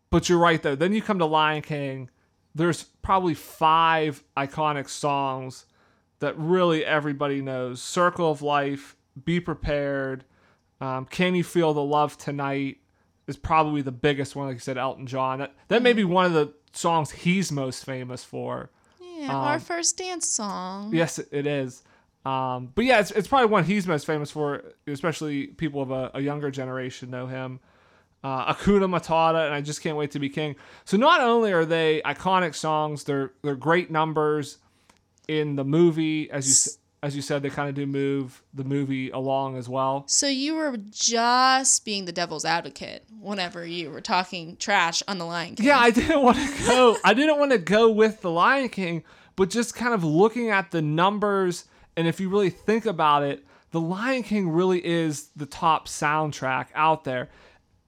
But 0.09 0.29
you're 0.29 0.39
right 0.39 0.63
though. 0.63 0.75
Then 0.75 0.93
you 0.93 1.01
come 1.01 1.19
to 1.19 1.25
Lion 1.25 1.61
King. 1.61 2.09
There's 2.55 2.83
probably 2.83 3.33
five 3.33 4.23
iconic 4.37 4.87
songs 4.87 5.65
that 6.19 6.37
really 6.37 6.85
everybody 6.85 7.41
knows. 7.41 7.81
Circle 7.81 8.31
of 8.31 8.41
Life, 8.41 8.95
Be 9.25 9.41
Prepared, 9.41 10.23
um, 10.79 11.03
Can 11.03 11.35
You 11.35 11.43
Feel 11.43 11.73
the 11.73 11.83
Love 11.83 12.17
Tonight 12.17 12.77
is 13.27 13.35
probably 13.35 13.81
the 13.81 13.91
biggest 13.91 14.37
one. 14.37 14.47
Like 14.47 14.55
you 14.55 14.59
said, 14.61 14.77
Elton 14.77 15.05
John. 15.05 15.39
That, 15.39 15.53
that 15.67 15.83
may 15.83 15.91
be 15.91 16.05
one 16.05 16.25
of 16.25 16.31
the 16.31 16.53
songs 16.71 17.11
he's 17.11 17.51
most 17.51 17.83
famous 17.83 18.23
for. 18.23 18.69
Yeah, 19.01 19.35
our 19.35 19.59
first 19.59 19.97
dance 19.97 20.29
song. 20.29 20.95
Yes, 20.95 21.19
it 21.19 21.45
is. 21.45 21.83
Um, 22.25 22.71
but 22.75 22.85
yeah, 22.85 22.99
it's, 22.99 23.11
it's 23.11 23.27
probably 23.27 23.47
one 23.47 23.63
he's 23.63 23.87
most 23.87 24.05
famous 24.05 24.31
for, 24.31 24.63
especially 24.85 25.47
people 25.47 25.81
of 25.81 25.91
a, 25.91 26.11
a 26.15 26.21
younger 26.21 26.51
generation 26.51 27.09
know 27.09 27.27
him. 27.27 27.59
Uh, 28.23 28.53
Hakuna 28.53 28.89
Matata, 28.89 29.45
and 29.45 29.53
I 29.53 29.61
just 29.61 29.81
can't 29.81 29.95
wait 29.95 30.11
to 30.11 30.19
be 30.19 30.27
king. 30.27 30.55
So 30.85 30.97
not 30.97 31.21
only 31.21 31.53
are 31.53 31.65
they 31.65 32.01
iconic 32.03 32.55
songs, 32.55 33.03
they're 33.03 33.31
they're 33.43 33.55
great 33.55 33.91
numbers 33.91 34.57
in 35.27 35.55
the 35.55 35.63
movie. 35.63 36.29
As 36.31 36.47
you 36.47 36.73
as 37.03 37.15
you 37.15 37.21
said, 37.21 37.43
they 37.43 37.49
kind 37.49 37.69
of 37.69 37.75
do 37.75 37.85
move 37.85 38.41
the 38.53 38.63
movie 38.63 39.11
along 39.11 39.55
as 39.55 39.69
well. 39.69 40.03
So 40.07 40.27
you 40.27 40.55
were 40.55 40.75
just 40.89 41.85
being 41.85 42.05
the 42.05 42.11
devil's 42.11 42.43
advocate 42.43 43.05
whenever 43.21 43.65
you 43.65 43.91
were 43.91 44.01
talking 44.01 44.57
trash 44.57 45.03
on 45.07 45.19
the 45.19 45.25
Lion 45.25 45.55
King. 45.55 45.67
Yeah, 45.67 45.79
I 45.79 45.91
didn't 45.91 46.21
want 46.21 46.37
to 46.37 46.65
go. 46.65 46.97
I 47.05 47.13
didn't 47.13 47.37
want 47.37 47.51
to 47.51 47.59
go 47.59 47.91
with 47.91 48.21
the 48.21 48.31
Lion 48.31 48.69
King, 48.69 49.03
but 49.35 49.49
just 49.51 49.75
kind 49.75 49.93
of 49.93 50.03
looking 50.03 50.49
at 50.49 50.71
the 50.71 50.81
numbers, 50.81 51.65
and 51.97 52.07
if 52.07 52.19
you 52.19 52.29
really 52.29 52.51
think 52.51 52.85
about 52.85 53.23
it, 53.23 53.45
the 53.71 53.81
Lion 53.81 54.23
King 54.23 54.49
really 54.49 54.85
is 54.85 55.29
the 55.35 55.45
top 55.45 55.87
soundtrack 55.87 56.67
out 56.73 57.03
there. 57.03 57.29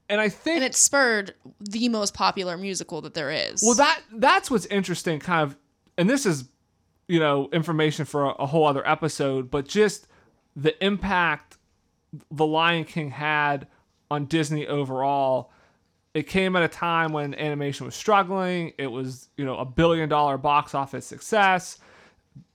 And 0.09 0.19
I 0.19 0.27
think 0.27 0.57
and 0.57 0.65
it 0.65 0.75
spurred 0.75 1.35
the 1.59 1.87
most 1.87 2.15
popular 2.15 2.57
musical 2.57 2.99
that 3.01 3.13
there 3.13 3.31
is. 3.31 3.61
well 3.63 3.75
that 3.75 4.01
that's 4.11 4.49
what's 4.51 4.65
interesting, 4.65 5.19
kind 5.19 5.43
of, 5.43 5.55
and 5.97 6.09
this 6.09 6.25
is 6.25 6.49
you 7.07 7.19
know 7.19 7.47
information 7.53 8.05
for 8.05 8.25
a, 8.25 8.29
a 8.31 8.45
whole 8.47 8.65
other 8.65 8.85
episode, 8.87 9.49
but 9.51 9.67
just 9.67 10.07
the 10.55 10.83
impact 10.83 11.57
the 12.31 12.45
Lion 12.45 12.85
King 12.85 13.11
had 13.11 13.67
on 14.09 14.25
Disney 14.25 14.67
overall. 14.67 15.51
It 16.15 16.23
came 16.23 16.55
at 16.55 16.63
a 16.63 16.67
time 16.67 17.13
when 17.13 17.35
animation 17.35 17.85
was 17.85 17.93
struggling. 17.93 18.73
It 18.79 18.87
was, 18.87 19.29
you 19.37 19.45
know, 19.45 19.57
a 19.57 19.65
billion 19.65 20.09
dollar 20.09 20.39
box 20.39 20.73
office 20.73 21.05
success. 21.05 21.77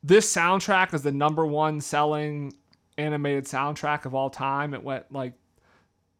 This 0.06 0.32
soundtrack 0.32 0.92
is 0.92 1.02
the 1.02 1.12
number 1.12 1.46
one 1.46 1.80
selling 1.80 2.52
animated 2.98 3.46
soundtrack 3.46 4.04
of 4.04 4.14
all 4.14 4.28
time. 4.28 4.74
It 4.74 4.82
went 4.84 5.10
like 5.10 5.32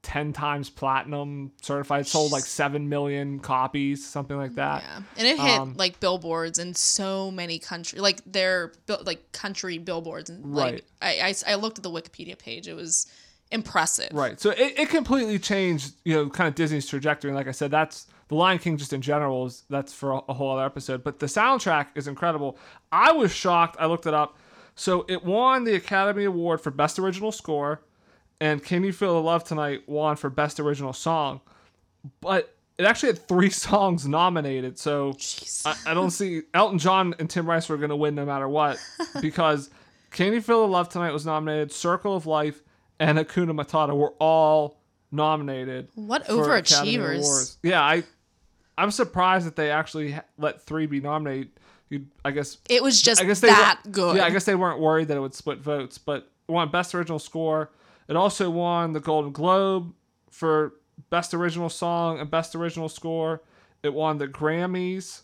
10 0.03 0.33
times 0.33 0.70
platinum 0.70 1.53
certified, 1.62 2.07
sold 2.07 2.33
like 2.33 2.44
7 2.44 2.88
million 2.88 3.40
copies, 3.40 4.07
something 4.07 4.37
like 4.37 4.55
that. 4.55 4.83
yeah, 4.83 5.03
and 5.18 5.27
it 5.27 5.38
hit 5.38 5.61
Um, 5.61 5.75
like 5.77 6.01
billboards 6.01 6.59
in 6.59 6.75
so 6.75 7.31
many 7.31 7.59
country, 7.59 8.01
like 8.01 8.20
their 8.25 8.73
like 9.05 9.33
country 9.33 9.79
billboards, 9.79 10.31
and 10.31 10.55
like 10.55 10.73
Right. 10.73 10.85
I, 11.23 11.35
I 11.47 11.53
I 11.53 11.55
looked 11.57 11.79
at 11.79 11.83
the 11.85 11.90
Wikipedia 11.90 12.38
page. 12.38 12.68
It 12.68 12.75
was 12.75 13.07
impressive. 13.51 14.11
Right. 14.12 14.40
So 14.40 14.51
it, 14.51 14.79
it 14.79 14.88
completely 14.88 15.38
changed, 15.38 15.92
you 16.05 16.14
know, 16.14 16.29
kind 16.31 16.49
of 16.49 16.55
Disney's 16.55 16.87
trajectory. 16.87 17.31
And 17.31 17.37
like 17.37 17.49
I 17.49 17.53
said, 17.53 17.70
that's 17.70 18.07
the 18.29 18.35
Lion 18.35 18.59
King 18.59 18.77
just 18.77 18.93
in 18.93 19.03
general 19.03 19.47
is 19.47 19.65
that's 19.69 19.93
for 19.93 20.13
a, 20.13 20.33
whole 20.33 20.53
other 20.53 20.65
episode. 20.65 21.05
But 21.05 21.19
the 21.19 21.27
soundtrack 21.27 21.89
is 21.95 22.09
incredible. 22.09 22.59
I 22.91 23.13
was 23.13 23.33
shocked. 23.33 23.77
I 23.79 23.87
looked 23.87 24.07
it 24.07 24.15
up. 24.15 24.39
So 24.75 25.05
it 25.09 25.25
won 25.25 25.65
the 25.65 25.75
Academy 25.75 26.25
Award 26.25 26.61
for 26.61 26.71
Best 26.71 26.99
Original 26.99 27.31
Score, 27.31 27.83
and 28.41 28.63
Can 28.63 28.83
You 28.83 28.93
Feel 28.93 29.15
the 29.15 29.23
Love 29.23 29.45
Tonight 29.45 29.89
won 29.89 30.17
for 30.17 30.31
Best 30.31 30.59
Original 30.59 30.93
Song. 30.93 31.41
But 32.21 32.55
it 32.79 32.85
actually 32.85 33.11
had 33.11 33.29
three 33.29 33.51
songs 33.51 34.07
nominated. 34.07 34.79
So 34.79 35.17
I, 35.65 35.77
I 35.87 35.95
don't 35.95 36.11
see 36.11 36.43
Elton 36.55 36.79
John 36.79 37.15
and 37.19 37.31
Tim 37.31 37.49
Rice 37.49 37.69
were 37.69 37.77
going 37.77 37.91
to 37.91 37.97
win 37.97 38.15
no 38.15 38.27
matter 38.27 38.49
what 38.49 38.79
because 39.21 39.71
Can 40.11 40.33
You 40.33 40.41
Feel 40.41 40.62
the 40.62 40.72
Love 40.72 40.89
Tonight 40.89 41.12
was 41.12 41.25
nominated, 41.27 41.72
Circle 41.72 42.16
of 42.16 42.27
Life, 42.27 42.62
and 42.99 43.18
Hakuna 43.18 43.53
Matata 43.53 43.97
were 43.97 44.14
all 44.18 44.81
nominated. 45.12 45.89
What 45.95 46.27
overachievers. 46.27 47.57
Yeah, 47.62 47.83
I 47.83 48.03
I'm 48.77 48.91
surprised 48.91 49.47
that 49.47 49.57
they 49.57 49.70
actually 49.70 50.18
let 50.39 50.62
three 50.62 50.87
be 50.87 51.01
nominated. 51.01 51.51
You, 51.91 52.07
I 52.25 52.31
guess 52.31 52.59
It 52.68 52.83
was 52.83 53.01
just 53.01 53.20
I 53.20 53.25
guess 53.25 53.41
they 53.41 53.49
that 53.49 53.81
good. 53.91 54.16
Yeah, 54.16 54.25
I 54.25 54.31
guess 54.31 54.45
they 54.45 54.55
weren't 54.55 54.81
worried 54.81 55.09
that 55.09 55.16
it 55.16 55.20
would 55.20 55.35
split 55.35 55.59
votes, 55.61 55.99
but 55.99 56.29
it 56.49 56.53
won 56.53 56.70
Best 56.70 56.95
Original 56.95 57.18
Score. 57.18 57.70
It 58.09 58.16
also 58.16 58.51
won 58.51 58.93
the 58.93 59.01
Golden 59.01 59.33
Globe 59.33 59.93
for 60.31 60.75
Best 61.11 61.35
Original 61.35 61.68
Song 61.68 62.18
and 62.18 62.31
Best 62.31 62.55
Original 62.55 62.89
Score. 62.89 63.43
It 63.83 63.93
won 63.93 64.18
the 64.18 64.27
Grammys 64.27 65.22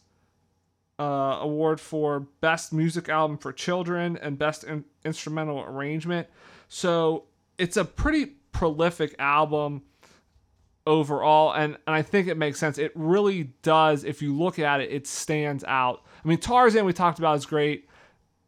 uh, 0.98 1.38
award 1.40 1.80
for 1.80 2.20
Best 2.40 2.72
Music 2.72 3.08
Album 3.08 3.38
for 3.38 3.52
Children 3.52 4.18
and 4.20 4.38
Best 4.38 4.64
in- 4.64 4.84
Instrumental 5.04 5.60
Arrangement. 5.60 6.28
So 6.68 7.24
it's 7.58 7.76
a 7.76 7.84
pretty 7.84 8.34
prolific 8.52 9.14
album 9.18 9.82
overall 10.90 11.52
and, 11.52 11.76
and 11.86 11.94
I 11.94 12.02
think 12.02 12.26
it 12.28 12.36
makes 12.36 12.58
sense. 12.58 12.76
It 12.78 12.92
really 12.94 13.44
does 13.62 14.04
if 14.04 14.20
you 14.22 14.36
look 14.36 14.58
at 14.58 14.80
it, 14.80 14.90
it 14.90 15.06
stands 15.06 15.62
out. 15.64 16.02
I 16.24 16.28
mean 16.28 16.38
Tarzan 16.38 16.84
we 16.84 16.92
talked 16.92 17.18
about 17.18 17.36
is 17.38 17.46
great. 17.46 17.86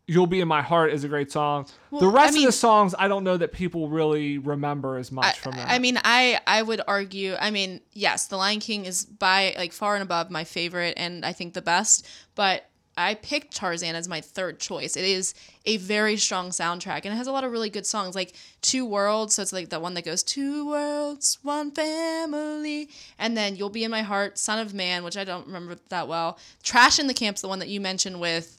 You'll 0.08 0.26
Be 0.26 0.40
in 0.40 0.48
My 0.48 0.62
Heart 0.62 0.92
is 0.92 1.04
a 1.04 1.08
great 1.08 1.30
song. 1.30 1.66
the 1.90 1.98
Well, 1.98 2.10
I 2.10 2.22
rest 2.24 2.34
mean- 2.34 2.42
of 2.42 2.48
the 2.48 2.58
songs 2.58 2.94
I 2.98 3.06
don't 3.06 3.22
know 3.22 3.36
that 3.36 3.52
people 3.52 3.88
really 3.88 4.36
remember 4.38 4.96
as 4.96 5.12
much 5.12 5.24
I, 5.26 5.32
from 5.38 5.52
that. 5.52 5.70
I 5.70 5.78
mean, 5.78 5.98
I 6.04 6.40
I 6.46 6.60
would 6.62 6.80
argue. 6.88 7.36
I 7.40 7.50
mean, 7.52 7.80
yes, 7.92 8.26
The 8.26 8.36
Lion 8.36 8.58
King 8.58 8.84
is 8.84 9.04
by 9.04 9.54
like 9.56 9.72
far 9.72 9.94
and 9.94 10.02
above 10.02 10.28
my 10.30 10.42
favorite, 10.42 10.94
and 10.96 11.24
I 11.24 11.32
think 11.32 11.54
the 11.54 11.62
best. 11.62 12.06
But 12.34 12.68
I 12.96 13.14
picked 13.14 13.54
Tarzan 13.54 13.94
as 13.94 14.08
my 14.08 14.20
third 14.20 14.60
choice. 14.60 14.96
It 14.96 15.04
is 15.04 15.34
a 15.64 15.78
very 15.78 16.16
strong 16.16 16.50
soundtrack 16.50 17.02
and 17.04 17.14
it 17.14 17.16
has 17.16 17.26
a 17.26 17.32
lot 17.32 17.44
of 17.44 17.50
really 17.50 17.70
good 17.70 17.86
songs 17.86 18.14
like 18.14 18.34
Two 18.60 18.84
Worlds. 18.84 19.34
So 19.34 19.42
it's 19.42 19.52
like 19.52 19.70
the 19.70 19.80
one 19.80 19.94
that 19.94 20.04
goes 20.04 20.22
Two 20.22 20.68
Worlds, 20.68 21.38
One 21.42 21.70
Family. 21.70 22.90
And 23.18 23.36
then 23.36 23.56
You'll 23.56 23.70
Be 23.70 23.84
in 23.84 23.90
My 23.90 24.02
Heart, 24.02 24.38
Son 24.38 24.58
of 24.58 24.74
Man, 24.74 25.04
which 25.04 25.16
I 25.16 25.24
don't 25.24 25.46
remember 25.46 25.76
that 25.88 26.06
well. 26.06 26.38
Trash 26.62 26.98
in 26.98 27.06
the 27.06 27.14
Camp's 27.14 27.40
the 27.40 27.48
one 27.48 27.60
that 27.60 27.68
you 27.68 27.80
mentioned 27.80 28.20
with 28.20 28.58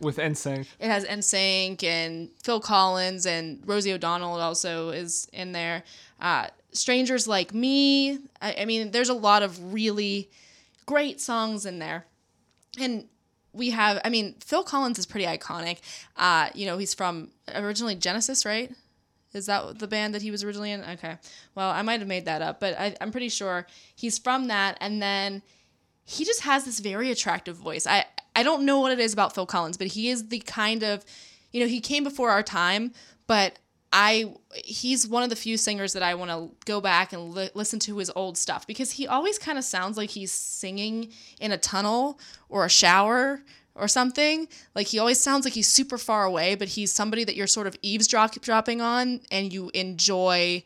with 0.00 0.18
NSYNC. 0.18 0.66
it 0.78 0.88
has 0.88 1.04
NSYNC 1.04 1.82
and 1.82 2.30
Phil 2.42 2.60
Collins 2.60 3.26
and 3.26 3.60
Rosie 3.66 3.92
O'Donnell 3.92 4.40
also 4.40 4.90
is 4.90 5.28
in 5.32 5.52
there. 5.52 5.82
Uh, 6.20 6.46
Strangers 6.72 7.26
Like 7.26 7.54
Me. 7.54 8.18
I, 8.40 8.56
I 8.60 8.64
mean, 8.64 8.90
there's 8.90 9.08
a 9.08 9.14
lot 9.14 9.42
of 9.42 9.72
really 9.72 10.30
great 10.84 11.20
songs 11.20 11.66
in 11.66 11.78
there. 11.78 12.06
And 12.78 13.06
we 13.56 13.70
have, 13.70 14.00
I 14.04 14.10
mean, 14.10 14.34
Phil 14.40 14.62
Collins 14.62 14.98
is 14.98 15.06
pretty 15.06 15.26
iconic. 15.26 15.78
Uh, 16.16 16.50
you 16.54 16.66
know, 16.66 16.78
he's 16.78 16.94
from 16.94 17.30
originally 17.54 17.94
Genesis, 17.94 18.44
right? 18.44 18.70
Is 19.32 19.46
that 19.46 19.78
the 19.78 19.86
band 19.86 20.14
that 20.14 20.22
he 20.22 20.30
was 20.30 20.44
originally 20.44 20.70
in? 20.70 20.82
Okay. 20.82 21.18
Well, 21.54 21.70
I 21.70 21.82
might 21.82 22.00
have 22.00 22.08
made 22.08 22.24
that 22.26 22.42
up, 22.42 22.60
but 22.60 22.78
I, 22.78 22.96
I'm 23.00 23.10
pretty 23.10 23.28
sure 23.28 23.66
he's 23.94 24.18
from 24.18 24.48
that. 24.48 24.78
And 24.80 25.02
then 25.02 25.42
he 26.04 26.24
just 26.24 26.42
has 26.42 26.64
this 26.64 26.78
very 26.78 27.10
attractive 27.10 27.56
voice. 27.56 27.86
I 27.86 28.04
I 28.34 28.42
don't 28.42 28.64
know 28.64 28.80
what 28.80 28.92
it 28.92 29.00
is 29.00 29.12
about 29.12 29.34
Phil 29.34 29.46
Collins, 29.46 29.76
but 29.78 29.88
he 29.88 30.10
is 30.10 30.28
the 30.28 30.40
kind 30.40 30.82
of, 30.82 31.04
you 31.52 31.60
know, 31.60 31.66
he 31.66 31.80
came 31.80 32.04
before 32.04 32.30
our 32.30 32.42
time, 32.42 32.92
but 33.26 33.58
I 33.92 34.34
he's 34.54 35.06
one 35.06 35.22
of 35.22 35.30
the 35.30 35.36
few 35.36 35.56
singers 35.56 35.92
that 35.92 36.02
I 36.02 36.14
want 36.14 36.30
to 36.30 36.50
go 36.64 36.80
back 36.80 37.12
and 37.12 37.34
li- 37.34 37.50
listen 37.54 37.78
to 37.80 37.98
his 37.98 38.10
old 38.16 38.36
stuff 38.36 38.66
because 38.66 38.92
he 38.92 39.06
always 39.06 39.38
kind 39.38 39.58
of 39.58 39.64
sounds 39.64 39.96
like 39.96 40.10
he's 40.10 40.32
singing 40.32 41.12
in 41.40 41.52
a 41.52 41.58
tunnel 41.58 42.18
or 42.48 42.64
a 42.64 42.68
shower 42.68 43.42
or 43.74 43.88
something. 43.88 44.48
Like 44.74 44.88
he 44.88 44.98
always 44.98 45.20
sounds 45.20 45.44
like 45.44 45.54
he's 45.54 45.68
super 45.68 45.98
far 45.98 46.24
away, 46.24 46.54
but 46.54 46.68
he's 46.68 46.92
somebody 46.92 47.24
that 47.24 47.36
you're 47.36 47.46
sort 47.46 47.66
of 47.66 47.76
eavesdropping 47.82 48.80
on 48.80 49.20
and 49.30 49.52
you 49.52 49.70
enjoy 49.74 50.64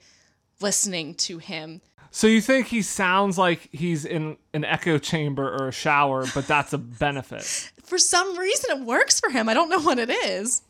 listening 0.61 1.15
to 1.15 1.39
him. 1.39 1.81
So 2.13 2.27
you 2.27 2.41
think 2.41 2.67
he 2.67 2.83
sounds 2.83 3.39
like 3.39 3.69
he's 3.71 4.05
in 4.05 4.37
an 4.53 4.65
echo 4.65 4.99
chamber 4.99 5.49
or 5.49 5.69
a 5.69 5.73
shower, 5.73 6.27
but 6.35 6.47
that's 6.47 6.73
a 6.73 6.79
benefit. 6.79 7.43
For 7.85 7.99
some 7.99 8.37
reason, 8.37 8.79
it 8.79 8.85
works 8.85 9.21
for 9.21 9.31
him. 9.31 9.49
I 9.49 9.55
don't 9.55 9.69
know 9.69 9.81
what 9.81 9.99
it 9.99 10.11
is. 10.11 10.63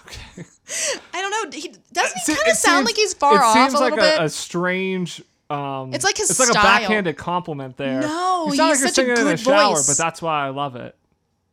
Okay. 0.00 0.44
I 1.14 1.20
don't 1.20 1.30
know. 1.52 1.58
He 1.58 1.72
doesn't 1.92 2.18
he 2.26 2.34
kind 2.34 2.48
of 2.50 2.56
sound 2.56 2.76
seems- 2.78 2.86
like 2.86 2.96
he's 2.96 3.14
far 3.14 3.42
off? 3.42 3.56
it 3.56 3.60
seems 3.60 3.74
a 3.74 3.78
like 3.78 3.92
little 3.94 4.04
bit? 4.04 4.20
a, 4.20 4.24
a 4.24 4.28
strange. 4.28 5.22
Um, 5.48 5.94
It's 5.94 6.04
like 6.04 6.16
his 6.16 6.28
It's 6.30 6.40
like 6.40 6.48
style. 6.48 6.62
a 6.62 6.80
backhanded 6.80 7.16
compliment 7.16 7.76
there. 7.76 8.00
No, 8.00 8.48
he's 8.50 8.58
like 8.58 8.74
such 8.76 8.90
a 8.90 8.94
singing 8.94 9.10
in 9.12 9.16
good 9.22 9.40
shower, 9.40 9.74
voice. 9.76 9.86
but 9.86 9.96
that's 9.96 10.20
why 10.20 10.44
I 10.46 10.48
love 10.48 10.74
it. 10.76 10.96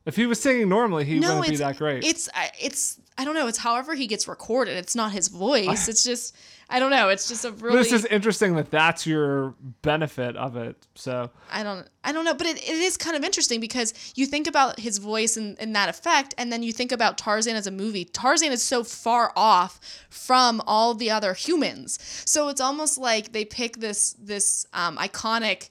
If 0.05 0.15
he 0.15 0.25
was 0.25 0.41
singing 0.41 0.67
normally, 0.67 1.05
he 1.05 1.19
no, 1.19 1.35
wouldn't 1.37 1.49
be 1.49 1.55
that 1.57 1.77
great. 1.77 2.03
It's 2.03 2.27
it's 2.59 2.99
I 3.18 3.26
don't 3.26 3.36
know. 3.36 3.47
It's 3.47 3.59
however 3.59 3.93
he 3.93 4.07
gets 4.07 4.28
recorded. 4.28 4.78
It's 4.78 4.95
not 4.95 5.11
his 5.11 5.28
voice. 5.28 5.88
It's 5.88 6.03
just 6.03 6.36
I 6.70 6.80
don't 6.80 6.89
know. 6.89 7.09
It's 7.09 7.28
just 7.28 7.45
a 7.45 7.51
really 7.64 7.78
This 7.78 7.91
is 7.91 8.05
interesting 8.05 8.55
that 8.55 8.72
that's 8.72 9.05
your 9.05 9.53
benefit 9.82 10.36
of 10.36 10.55
it. 10.57 10.88
So 10.95 11.30
I 11.51 11.64
don't 11.64 11.88
I 12.03 12.11
don't 12.11 12.26
know, 12.26 12.34
but 12.34 12.47
it, 12.47 12.57
it 12.57 12.76
is 12.76 12.97
kind 12.97 13.16
of 13.16 13.24
interesting 13.24 13.59
because 13.59 13.93
you 14.16 14.26
think 14.26 14.47
about 14.47 14.80
his 14.80 14.97
voice 14.97 15.38
and, 15.38 15.55
and 15.59 15.76
that 15.76 15.89
effect, 15.89 16.34
and 16.38 16.51
then 16.51 16.64
you 16.64 16.74
think 16.74 16.91
about 16.91 17.18
Tarzan 17.18 17.55
as 17.55 17.68
a 17.68 17.72
movie. 17.72 18.05
Tarzan 18.05 18.51
is 18.51 18.64
so 18.64 18.84
far 18.84 19.32
off 19.36 19.80
from 20.09 20.61
all 20.66 20.93
the 20.95 21.11
other 21.11 21.34
humans, 21.34 21.99
so 22.26 22.49
it's 22.49 22.61
almost 22.61 22.97
like 22.97 23.32
they 23.32 23.45
pick 23.45 23.78
this 23.78 24.14
this 24.14 24.66
um, 24.74 24.97
iconic 24.97 25.70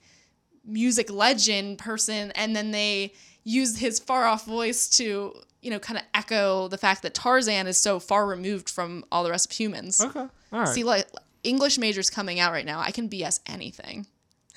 music 0.65 1.11
legend 1.11 1.77
person, 1.77 2.31
and 2.31 2.55
then 2.55 2.71
they 2.71 3.13
use 3.43 3.77
his 3.77 3.99
far 3.99 4.25
off 4.25 4.45
voice 4.45 4.87
to 4.87 5.33
you 5.63 5.71
know 5.71 5.79
kind 5.79 5.97
of 5.97 6.03
echo 6.13 6.67
the 6.67 6.77
fact 6.77 7.01
that 7.01 7.13
Tarzan 7.13 7.67
is 7.67 7.77
so 7.77 7.99
far 7.99 8.27
removed 8.27 8.69
from 8.69 9.03
all 9.11 9.23
the 9.23 9.31
rest 9.31 9.51
of 9.51 9.57
humans. 9.57 10.01
okay, 10.01 10.19
all 10.19 10.29
right. 10.51 10.67
See, 10.67 10.83
like 10.83 11.07
English 11.43 11.77
majors 11.77 12.09
coming 12.09 12.39
out 12.39 12.51
right 12.51 12.65
now, 12.65 12.79
I 12.79 12.91
can 12.91 13.09
BS 13.09 13.39
anything. 13.45 14.05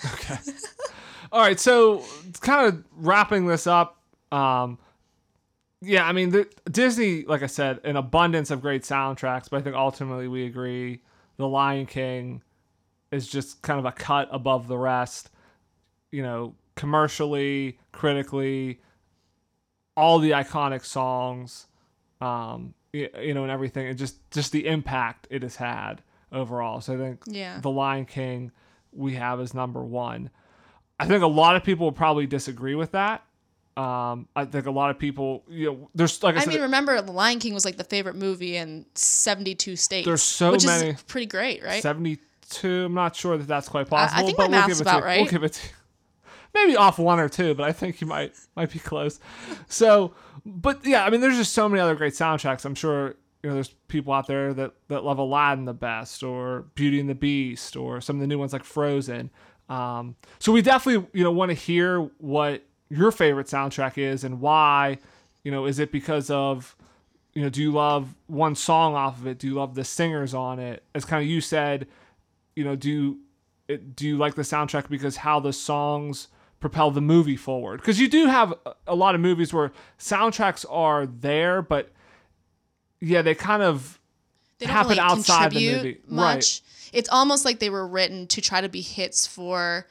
Okay. 0.04 0.36
All 1.32 1.40
right. 1.40 1.58
So, 1.58 2.04
kind 2.40 2.68
of 2.68 2.84
wrapping 2.96 3.46
this 3.46 3.66
up. 3.66 4.00
Um, 4.30 4.78
yeah, 5.82 6.06
I 6.06 6.12
mean, 6.12 6.30
the, 6.30 6.48
Disney, 6.70 7.24
like 7.24 7.42
I 7.42 7.46
said, 7.46 7.80
an 7.84 7.96
abundance 7.96 8.50
of 8.50 8.60
great 8.60 8.82
soundtracks, 8.82 9.50
but 9.50 9.58
I 9.58 9.62
think 9.62 9.76
ultimately 9.76 10.28
we 10.28 10.46
agree 10.46 11.00
The 11.36 11.46
Lion 11.46 11.86
King 11.86 12.42
is 13.10 13.26
just 13.26 13.62
kind 13.62 13.78
of 13.78 13.84
a 13.84 13.92
cut 13.92 14.28
above 14.32 14.68
the 14.68 14.78
rest. 14.78 15.30
You 16.10 16.22
know, 16.22 16.54
commercially, 16.76 17.78
critically, 17.92 18.80
all 19.96 20.18
the 20.18 20.30
iconic 20.32 20.84
songs, 20.84 21.66
um, 22.20 22.74
y- 22.92 23.08
you 23.20 23.34
know, 23.34 23.42
and 23.42 23.50
everything, 23.50 23.86
and 23.88 23.98
just 23.98 24.16
just 24.30 24.52
the 24.52 24.66
impact 24.66 25.26
it 25.30 25.42
has 25.42 25.56
had 25.56 26.02
overall. 26.32 26.80
So 26.80 26.94
I 26.94 26.96
think 26.96 27.22
Yeah. 27.26 27.60
The 27.60 27.70
Lion 27.70 28.04
King 28.04 28.52
we 28.92 29.14
have 29.14 29.40
as 29.40 29.52
number 29.54 29.82
one. 29.84 30.30
I 30.98 31.06
think 31.06 31.22
a 31.22 31.26
lot 31.26 31.56
of 31.56 31.62
people 31.64 31.86
will 31.86 31.92
probably 31.92 32.26
disagree 32.26 32.74
with 32.74 32.92
that. 32.92 33.22
Um, 33.76 34.26
I 34.34 34.46
think 34.46 34.64
a 34.64 34.70
lot 34.70 34.88
of 34.90 34.98
people, 34.98 35.44
you 35.48 35.66
know, 35.66 35.90
there's 35.94 36.22
like 36.22 36.34
I, 36.36 36.38
I 36.38 36.44
said, 36.44 36.54
mean, 36.54 36.62
remember, 36.62 37.02
The 37.02 37.12
Lion 37.12 37.38
King 37.40 37.52
was 37.52 37.66
like 37.66 37.76
the 37.76 37.84
favorite 37.84 38.16
movie 38.16 38.56
in 38.56 38.86
72 38.94 39.76
states. 39.76 40.06
There's 40.06 40.22
so 40.22 40.52
which 40.52 40.64
many- 40.64 40.90
is 40.90 41.02
pretty 41.02 41.26
great, 41.26 41.62
right? 41.62 41.82
72. 41.82 42.84
I'm 42.86 42.94
not 42.94 43.14
sure 43.14 43.36
that 43.36 43.46
that's 43.46 43.68
quite 43.68 43.92
I- 43.92 44.04
I 44.20 44.22
think 44.22 44.38
but 44.38 44.44
my 44.50 44.56
we'll 44.58 44.66
math's 44.66 44.66
give 44.68 44.80
it 44.80 44.84
to 44.84 44.90
about 44.90 44.96
you. 45.00 45.04
We'll 45.04 45.22
right. 45.24 45.30
give 45.30 45.44
it 45.44 45.52
to 45.52 45.66
you. 45.66 45.72
Maybe 46.56 46.76
off 46.76 46.98
one 46.98 47.20
or 47.20 47.28
two, 47.28 47.54
but 47.54 47.68
I 47.68 47.72
think 47.72 48.00
you 48.00 48.06
might 48.06 48.34
might 48.56 48.72
be 48.72 48.78
close. 48.78 49.20
So, 49.68 50.14
but 50.44 50.84
yeah, 50.84 51.04
I 51.04 51.10
mean, 51.10 51.20
there's 51.20 51.36
just 51.36 51.52
so 51.52 51.68
many 51.68 51.80
other 51.80 51.94
great 51.94 52.14
soundtracks. 52.14 52.64
I'm 52.64 52.74
sure 52.74 53.16
you 53.42 53.50
know 53.50 53.54
there's 53.54 53.74
people 53.88 54.12
out 54.12 54.26
there 54.26 54.54
that 54.54 54.72
that 54.88 55.04
love 55.04 55.18
Aladdin 55.18 55.66
the 55.66 55.74
best, 55.74 56.22
or 56.22 56.66
Beauty 56.74 56.98
and 56.98 57.08
the 57.08 57.14
Beast, 57.14 57.76
or 57.76 58.00
some 58.00 58.16
of 58.16 58.20
the 58.20 58.26
new 58.26 58.38
ones 58.38 58.52
like 58.52 58.64
Frozen. 58.64 59.30
Um, 59.68 60.16
so 60.38 60.52
we 60.52 60.62
definitely 60.62 61.08
you 61.12 61.24
know 61.24 61.32
want 61.32 61.50
to 61.50 61.54
hear 61.54 62.00
what 62.18 62.64
your 62.88 63.10
favorite 63.12 63.48
soundtrack 63.48 63.98
is 63.98 64.24
and 64.24 64.40
why. 64.40 64.98
You 65.44 65.52
know, 65.52 65.66
is 65.66 65.78
it 65.78 65.92
because 65.92 66.30
of 66.30 66.74
you 67.36 67.42
know, 67.42 67.50
do 67.50 67.60
you 67.60 67.70
love 67.70 68.14
one 68.28 68.54
song 68.54 68.94
off 68.94 69.20
of 69.20 69.26
it? 69.26 69.38
Do 69.38 69.46
you 69.46 69.54
love 69.54 69.74
the 69.74 69.84
singers 69.84 70.32
on 70.32 70.58
it? 70.58 70.82
As 70.94 71.04
kind 71.04 71.22
of 71.22 71.28
you 71.28 71.42
said, 71.42 71.86
you 72.56 72.64
know, 72.64 72.74
do 72.74 73.18
do 73.94 74.08
you 74.08 74.16
like 74.16 74.36
the 74.36 74.42
soundtrack 74.42 74.88
because 74.88 75.16
how 75.16 75.38
the 75.38 75.52
songs 75.52 76.28
propel 76.68 76.90
the 76.90 77.00
movie 77.00 77.36
forward? 77.36 77.80
Because 77.80 78.00
you 78.00 78.08
do 78.08 78.26
have 78.26 78.54
a- 78.86 78.94
lot 78.94 79.14
of 79.14 79.20
movies 79.20 79.52
where 79.52 79.72
soundtracks 79.98 80.64
are 80.68 81.06
there, 81.06 81.62
but 81.62 81.92
yeah, 83.00 83.22
they 83.22 83.34
kind 83.34 83.62
of 83.62 84.00
they 84.58 84.66
don't 84.66 84.74
happen 84.74 84.90
really 84.90 85.00
outside 85.00 85.52
the 85.52 85.76
movie. 85.76 86.00
much. 86.08 86.62
It's 86.92 87.08
almost 87.10 87.44
like 87.44 87.58
they 87.58 87.70
were 87.70 87.86
written 87.86 88.26
to 88.28 88.40
try 88.40 88.60
to 88.60 88.68
be 88.68 88.80
hits 88.80 89.26
for 89.26 89.86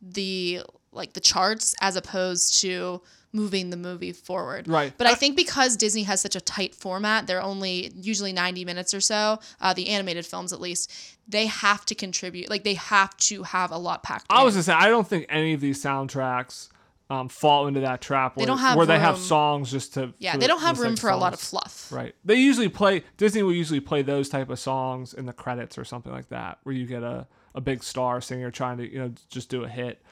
the 0.00 0.62
like 0.92 1.12
the 1.12 1.20
charts 1.20 1.74
as 1.80 1.96
opposed 1.96 2.60
to 2.60 3.02
moving 3.32 3.70
the 3.70 3.76
movie 3.76 4.12
forward. 4.12 4.68
Right. 4.68 4.92
But 4.96 5.06
I 5.06 5.14
think 5.14 5.36
because 5.36 5.76
Disney 5.76 6.04
has 6.04 6.20
such 6.20 6.36
a 6.36 6.40
tight 6.40 6.74
format, 6.74 7.26
they're 7.26 7.42
only 7.42 7.92
usually 7.94 8.32
90 8.32 8.64
minutes 8.64 8.94
or 8.94 9.00
so, 9.00 9.38
uh, 9.60 9.74
the 9.74 9.88
animated 9.88 10.24
films 10.24 10.52
at 10.52 10.60
least, 10.60 10.92
they 11.28 11.46
have 11.46 11.84
to 11.86 11.94
contribute. 11.94 12.48
Like 12.48 12.64
they 12.64 12.74
have 12.74 13.16
to 13.18 13.42
have 13.42 13.70
a 13.70 13.78
lot 13.78 14.02
packed 14.02 14.26
I 14.30 14.40
in. 14.40 14.44
was 14.44 14.54
gonna 14.54 14.62
say 14.62 14.72
I 14.72 14.88
don't 14.88 15.06
think 15.06 15.26
any 15.28 15.52
of 15.52 15.60
these 15.60 15.82
soundtracks 15.82 16.68
um, 17.08 17.28
fall 17.28 17.68
into 17.68 17.80
that 17.80 18.00
trap 18.00 18.36
where, 18.36 18.46
don't 18.46 18.58
have 18.58 18.76
where 18.76 18.86
they 18.86 18.98
have 18.98 19.16
songs 19.18 19.70
just 19.70 19.94
to 19.94 20.12
yeah, 20.18 20.36
they 20.36 20.46
don't 20.46 20.60
have 20.60 20.80
room 20.80 20.94
of 20.94 20.98
for 20.98 21.10
a 21.10 21.16
lot 21.16 21.32
of 21.32 21.40
fluff. 21.40 21.90
Right. 21.92 22.14
They 22.24 22.34
usually 22.36 22.68
play 22.68 23.04
Disney 23.16 23.42
will 23.42 23.52
usually 23.52 23.80
play 23.80 24.02
those 24.02 24.28
type 24.28 24.50
of 24.50 24.58
songs 24.58 25.14
in 25.14 25.26
the 25.26 25.32
credits 25.32 25.78
or 25.78 25.84
something 25.84 26.12
like 26.12 26.28
that, 26.30 26.58
where 26.64 26.74
you 26.74 26.86
get 26.86 27.02
a, 27.02 27.26
a 27.54 27.60
big 27.60 27.84
star 27.84 28.20
singer 28.20 28.50
trying 28.50 28.78
to, 28.78 28.90
you 28.90 28.98
know, 28.98 29.12
just 29.28 29.48
do 29.48 29.62
a 29.62 29.68
hit. 29.68 30.02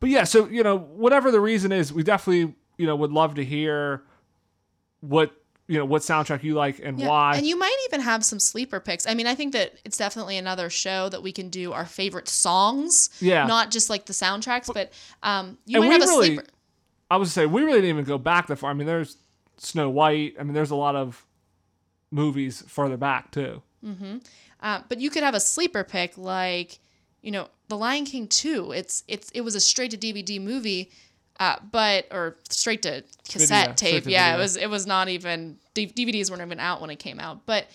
But 0.00 0.10
yeah, 0.10 0.24
so 0.24 0.46
you 0.48 0.62
know, 0.62 0.76
whatever 0.76 1.30
the 1.30 1.40
reason 1.40 1.72
is, 1.72 1.92
we 1.92 2.02
definitely, 2.02 2.54
you 2.78 2.86
know, 2.86 2.96
would 2.96 3.12
love 3.12 3.34
to 3.36 3.44
hear 3.44 4.02
what 5.00 5.32
you 5.68 5.78
know, 5.78 5.84
what 5.84 6.02
soundtrack 6.02 6.42
you 6.44 6.54
like 6.54 6.78
and 6.78 6.98
Yeah, 6.98 7.08
why. 7.08 7.36
And 7.36 7.46
you 7.46 7.58
might 7.58 7.76
even 7.88 8.00
have 8.00 8.24
some 8.24 8.38
sleeper 8.38 8.78
picks. 8.78 9.06
I 9.06 9.14
mean, 9.14 9.26
I 9.26 9.34
think 9.34 9.52
that 9.52 9.74
it's 9.84 9.96
definitely 9.96 10.36
another 10.36 10.70
show 10.70 11.08
that 11.08 11.22
we 11.22 11.32
can 11.32 11.48
do 11.48 11.72
our 11.72 11.84
favorite 11.84 12.28
songs. 12.28 13.10
Yeah. 13.20 13.46
Not 13.46 13.72
just 13.72 13.90
like 13.90 14.06
the 14.06 14.12
soundtracks, 14.12 14.72
but 14.72 14.92
um, 15.24 15.58
you 15.66 15.80
might 15.80 15.86
have 15.90 16.02
a 16.02 16.06
really- 16.06 16.26
sleeper. 16.36 16.44
I 17.08 17.16
was 17.18 17.32
say 17.32 17.46
we 17.46 17.62
really 17.62 17.80
didn't 17.80 17.90
even 17.90 18.04
go 18.04 18.18
back 18.18 18.48
that 18.48 18.56
far. 18.56 18.70
I 18.70 18.74
mean, 18.74 18.86
there's 18.86 19.16
Snow 19.58 19.88
White. 19.88 20.34
I 20.40 20.42
mean, 20.42 20.54
there's 20.54 20.72
a 20.72 20.76
lot 20.76 20.96
of 20.96 21.24
movies 22.10 22.64
further 22.66 22.96
back 22.96 23.30
too. 23.30 23.62
Uh, 24.60 24.80
but 24.88 24.98
you 24.98 25.10
could 25.10 25.22
have 25.22 25.34
a 25.34 25.40
sleeper 25.40 25.84
pick 25.84 26.18
like, 26.18 26.80
you 27.26 27.32
know, 27.32 27.48
The 27.66 27.76
Lion 27.76 28.04
King 28.04 28.28
2. 28.28 28.70
It's 28.70 29.02
it's 29.08 29.30
it 29.30 29.40
was 29.40 29.56
a 29.56 29.60
straight 29.60 29.90
to 29.90 29.96
DVD 29.98 30.40
movie, 30.40 30.92
uh, 31.40 31.56
but 31.72 32.06
or 32.12 32.36
straight 32.48 32.82
to 32.82 33.02
cassette 33.28 33.70
Video, 33.70 33.74
tape. 33.74 34.04
to 34.04 34.10
yeah, 34.10 34.26
video. 34.30 34.38
it 34.38 34.42
was 34.42 34.56
it 34.56 34.70
was 34.70 34.86
not 34.86 35.08
even 35.08 35.58
DVDs 35.74 36.30
weren't 36.30 36.40
even 36.40 36.60
out 36.60 36.80
when 36.80 36.88
it 36.88 37.00
came 37.00 37.18
out. 37.18 37.44
But 37.44 37.66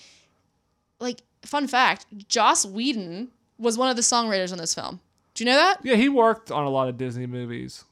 like 1.01 1.21
fun 1.43 1.67
fact, 1.67 2.05
Joss 2.29 2.65
Whedon 2.65 3.27
was 3.57 3.77
one 3.77 3.89
of 3.89 3.97
the 3.97 4.01
songwriters 4.01 4.53
on 4.53 4.57
this 4.57 4.73
film. 4.73 5.01
Do 5.33 5.43
you 5.43 5.49
know 5.49 5.57
that? 5.57 5.79
Yeah, 5.83 5.95
he 5.95 6.07
worked 6.07 6.49
on 6.49 6.63
a 6.63 6.69
lot 6.69 6.87
of 6.87 6.97
Disney 6.97 7.25
movies. 7.27 7.83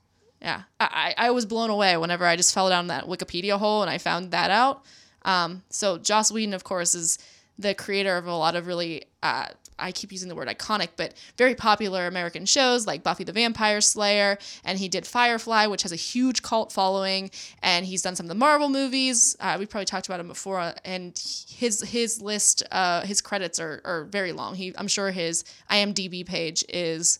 Yeah, 0.41 0.61
I, 0.79 1.13
I 1.17 1.27
I 1.27 1.31
was 1.31 1.45
blown 1.45 1.69
away 1.69 1.97
whenever 1.97 2.25
I 2.25 2.37
just 2.37 2.53
fell 2.53 2.69
down 2.69 2.87
that 2.87 3.03
Wikipedia 3.03 3.59
hole 3.59 3.81
and 3.81 3.91
I 3.91 3.97
found 3.97 4.31
that 4.31 4.49
out. 4.49 4.85
Um, 5.23 5.63
so 5.69 5.97
Joss 5.97 6.31
Whedon, 6.31 6.53
of 6.53 6.63
course, 6.63 6.95
is 6.95 7.19
the 7.57 7.75
creator 7.75 8.15
of 8.15 8.27
a 8.27 8.33
lot 8.33 8.55
of 8.55 8.65
really 8.65 9.03
uh, 9.21 9.47
I 9.79 9.91
keep 9.91 10.11
using 10.11 10.29
the 10.29 10.35
word 10.35 10.47
iconic, 10.47 10.89
but 10.97 11.13
very 11.37 11.55
popular 11.55 12.07
American 12.07 12.45
shows 12.45 12.85
like 12.85 13.03
Buffy 13.03 13.23
the 13.23 13.31
Vampire 13.31 13.81
Slayer, 13.81 14.37
and 14.63 14.77
he 14.79 14.87
did 14.89 15.07
Firefly, 15.07 15.67
which 15.67 15.83
has 15.83 15.91
a 15.91 15.95
huge 15.95 16.41
cult 16.43 16.71
following, 16.71 17.31
and 17.63 17.85
he's 17.85 18.01
done 18.01 18.15
some 18.15 18.25
of 18.25 18.29
the 18.29 18.35
Marvel 18.35 18.69
movies. 18.69 19.35
Uh, 19.39 19.55
we 19.59 19.65
probably 19.65 19.85
talked 19.85 20.07
about 20.07 20.19
him 20.19 20.27
before, 20.27 20.73
and 20.83 21.17
his 21.49 21.81
his 21.81 22.21
list, 22.21 22.63
uh, 22.71 23.01
his 23.01 23.21
credits 23.21 23.59
are, 23.59 23.81
are 23.85 24.03
very 24.05 24.31
long. 24.33 24.55
He, 24.55 24.73
I'm 24.77 24.87
sure 24.87 25.11
his 25.11 25.43
IMDb 25.71 26.25
page 26.25 26.63
is 26.69 27.19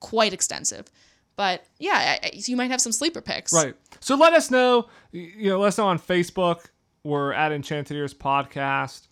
quite 0.00 0.32
extensive. 0.32 0.86
But 1.36 1.64
yeah, 1.78 2.18
I- 2.22 2.30
you 2.32 2.56
might 2.56 2.70
have 2.70 2.80
some 2.80 2.92
sleeper 2.92 3.20
picks. 3.20 3.52
Right. 3.52 3.74
So 4.00 4.14
let 4.16 4.32
us 4.32 4.50
know. 4.50 4.88
You 5.12 5.50
know, 5.50 5.58
let 5.60 5.68
us 5.68 5.78
know 5.78 5.86
on 5.88 5.98
Facebook. 5.98 6.66
We're 7.04 7.32
at 7.32 7.52
Enchanted 7.52 7.96
Ears 7.96 8.14
Podcast. 8.14 9.07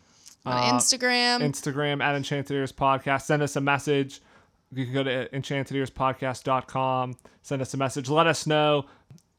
On 0.46 0.52
Uh, 0.52 0.72
Instagram, 0.78 1.40
Instagram 1.40 2.02
at 2.02 2.14
Enchanted 2.14 2.56
Ears 2.56 2.72
Podcast. 2.72 3.22
Send 3.22 3.42
us 3.42 3.56
a 3.56 3.60
message. 3.60 4.20
You 4.72 4.84
can 4.84 4.94
go 4.94 5.02
to 5.02 5.28
enchantedearspodcast.com. 5.30 7.16
Send 7.42 7.62
us 7.62 7.74
a 7.74 7.76
message. 7.76 8.08
Let 8.08 8.26
us 8.26 8.46
know. 8.46 8.86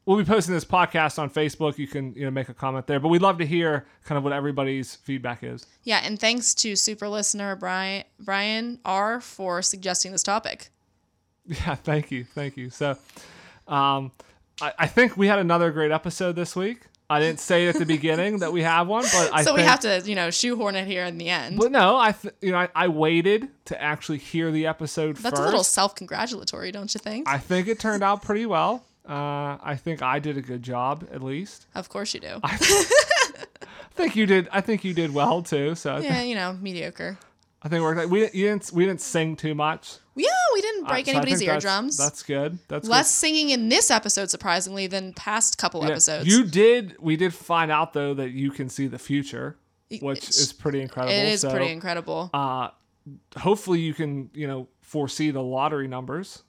We'll 0.06 0.16
be 0.16 0.24
posting 0.24 0.54
this 0.54 0.64
podcast 0.64 1.18
on 1.18 1.28
Facebook. 1.28 1.76
You 1.76 1.86
can 1.86 2.14
you 2.14 2.24
know 2.24 2.30
make 2.30 2.48
a 2.48 2.54
comment 2.54 2.86
there. 2.86 2.98
But 2.98 3.08
we'd 3.08 3.20
love 3.20 3.36
to 3.38 3.46
hear 3.46 3.84
kind 4.04 4.16
of 4.16 4.24
what 4.24 4.32
everybody's 4.32 4.94
feedback 4.96 5.42
is. 5.42 5.66
yeah, 5.82 6.00
and 6.02 6.18
thanks 6.18 6.54
to 6.56 6.76
super 6.76 7.08
listener 7.08 7.56
Brian 7.56 8.04
Brian 8.18 8.78
R 8.86 9.20
for 9.20 9.60
suggesting 9.62 10.12
this 10.12 10.22
topic. 10.22 10.68
Yeah, 11.46 11.76
thank 11.76 12.10
you, 12.10 12.24
thank 12.24 12.58
you. 12.58 12.68
So, 12.68 12.90
um, 13.66 14.12
I, 14.60 14.72
I 14.80 14.86
think 14.86 15.16
we 15.16 15.28
had 15.28 15.38
another 15.38 15.70
great 15.70 15.90
episode 15.90 16.36
this 16.36 16.54
week. 16.54 16.82
I 17.10 17.20
didn't 17.20 17.40
say 17.40 17.66
at 17.68 17.76
the 17.76 17.86
beginning 17.86 18.40
that 18.40 18.52
we 18.52 18.62
have 18.62 18.86
one, 18.86 19.02
but 19.04 19.30
I 19.32 19.42
so 19.42 19.54
we 19.54 19.60
think- 19.60 19.70
have 19.70 19.80
to, 19.80 20.02
you 20.08 20.14
know, 20.14 20.30
shoehorn 20.30 20.74
it 20.74 20.86
here 20.86 21.04
in 21.04 21.16
the 21.16 21.30
end. 21.30 21.56
But 21.58 21.72
no, 21.72 21.96
I 21.96 22.12
th- 22.12 22.34
you 22.42 22.52
know 22.52 22.58
I, 22.58 22.68
I 22.74 22.88
waited 22.88 23.48
to 23.66 23.80
actually 23.82 24.18
hear 24.18 24.50
the 24.52 24.66
episode 24.66 25.16
That's 25.16 25.30
first. 25.30 25.42
a 25.42 25.44
little 25.46 25.64
self-congratulatory, 25.64 26.70
don't 26.70 26.92
you 26.92 26.98
think? 26.98 27.26
I 27.28 27.38
think 27.38 27.66
it 27.68 27.78
turned 27.80 28.02
out 28.02 28.22
pretty 28.22 28.44
well. 28.46 28.84
Uh, 29.08 29.56
I 29.62 29.76
think 29.82 30.02
I 30.02 30.18
did 30.18 30.36
a 30.36 30.42
good 30.42 30.62
job, 30.62 31.08
at 31.10 31.22
least. 31.22 31.66
of 31.74 31.88
course 31.88 32.12
you 32.12 32.20
do. 32.20 32.40
I 32.42 32.56
think 33.94 34.14
you 34.16 34.26
did. 34.26 34.48
I 34.52 34.60
think 34.60 34.84
you 34.84 34.92
did 34.92 35.14
well 35.14 35.42
too. 35.42 35.74
So 35.76 35.96
yeah, 35.98 36.22
you 36.22 36.34
know, 36.34 36.52
mediocre. 36.60 37.18
I 37.62 37.68
think 37.68 37.80
it 37.80 37.82
worked. 37.82 38.00
out. 38.00 38.08
We 38.10 38.22
you 38.32 38.46
didn't 38.48 38.70
we 38.72 38.84
didn't 38.86 39.00
sing 39.00 39.34
too 39.36 39.54
much. 39.54 39.96
Yeah, 40.14 40.26
we 40.54 40.60
didn't 40.60 40.84
Uh, 40.86 40.88
break 40.88 41.06
so 41.06 41.12
anybody's 41.12 41.38
think 41.38 41.48
that's- 41.48 41.64
eardrums. 41.64 41.96
That's 41.96 42.22
good. 42.22 42.58
That's 42.68 42.86
good. 42.86 42.90
Less 42.92 43.10
singing 43.10 43.50
in 43.50 43.68
this 43.68 43.90
episode, 43.90 44.30
surprisingly, 44.30 44.86
than 44.86 45.12
past 45.12 45.58
couple 45.58 45.82
Yeah. 45.84 45.90
episodes. 45.90 46.26
You 46.28 46.44
did. 46.44 46.96
We 47.00 47.16
did 47.16 47.34
find 47.34 47.70
out 47.70 47.92
though 47.92 48.14
that 48.14 48.30
you 48.30 48.50
can 48.50 48.68
see 48.68 48.86
the 48.86 48.98
future, 48.98 49.56
which 50.00 50.18
it's- 50.18 50.38
is 50.38 50.52
pretty 50.52 50.80
incredible. 50.80 51.14
it 51.14 51.28
is 51.28 51.40
So, 51.42 51.50
pretty 51.50 51.70
incredible. 51.72 52.30
Uh, 52.34 52.68
hopefully 53.36 53.80
you 53.80 53.94
can 53.94 54.30
you 54.34 54.46
know 54.46 54.68
foresee 54.82 55.30
the 55.30 55.42
lottery 55.42 55.88
numbers, 55.88 56.42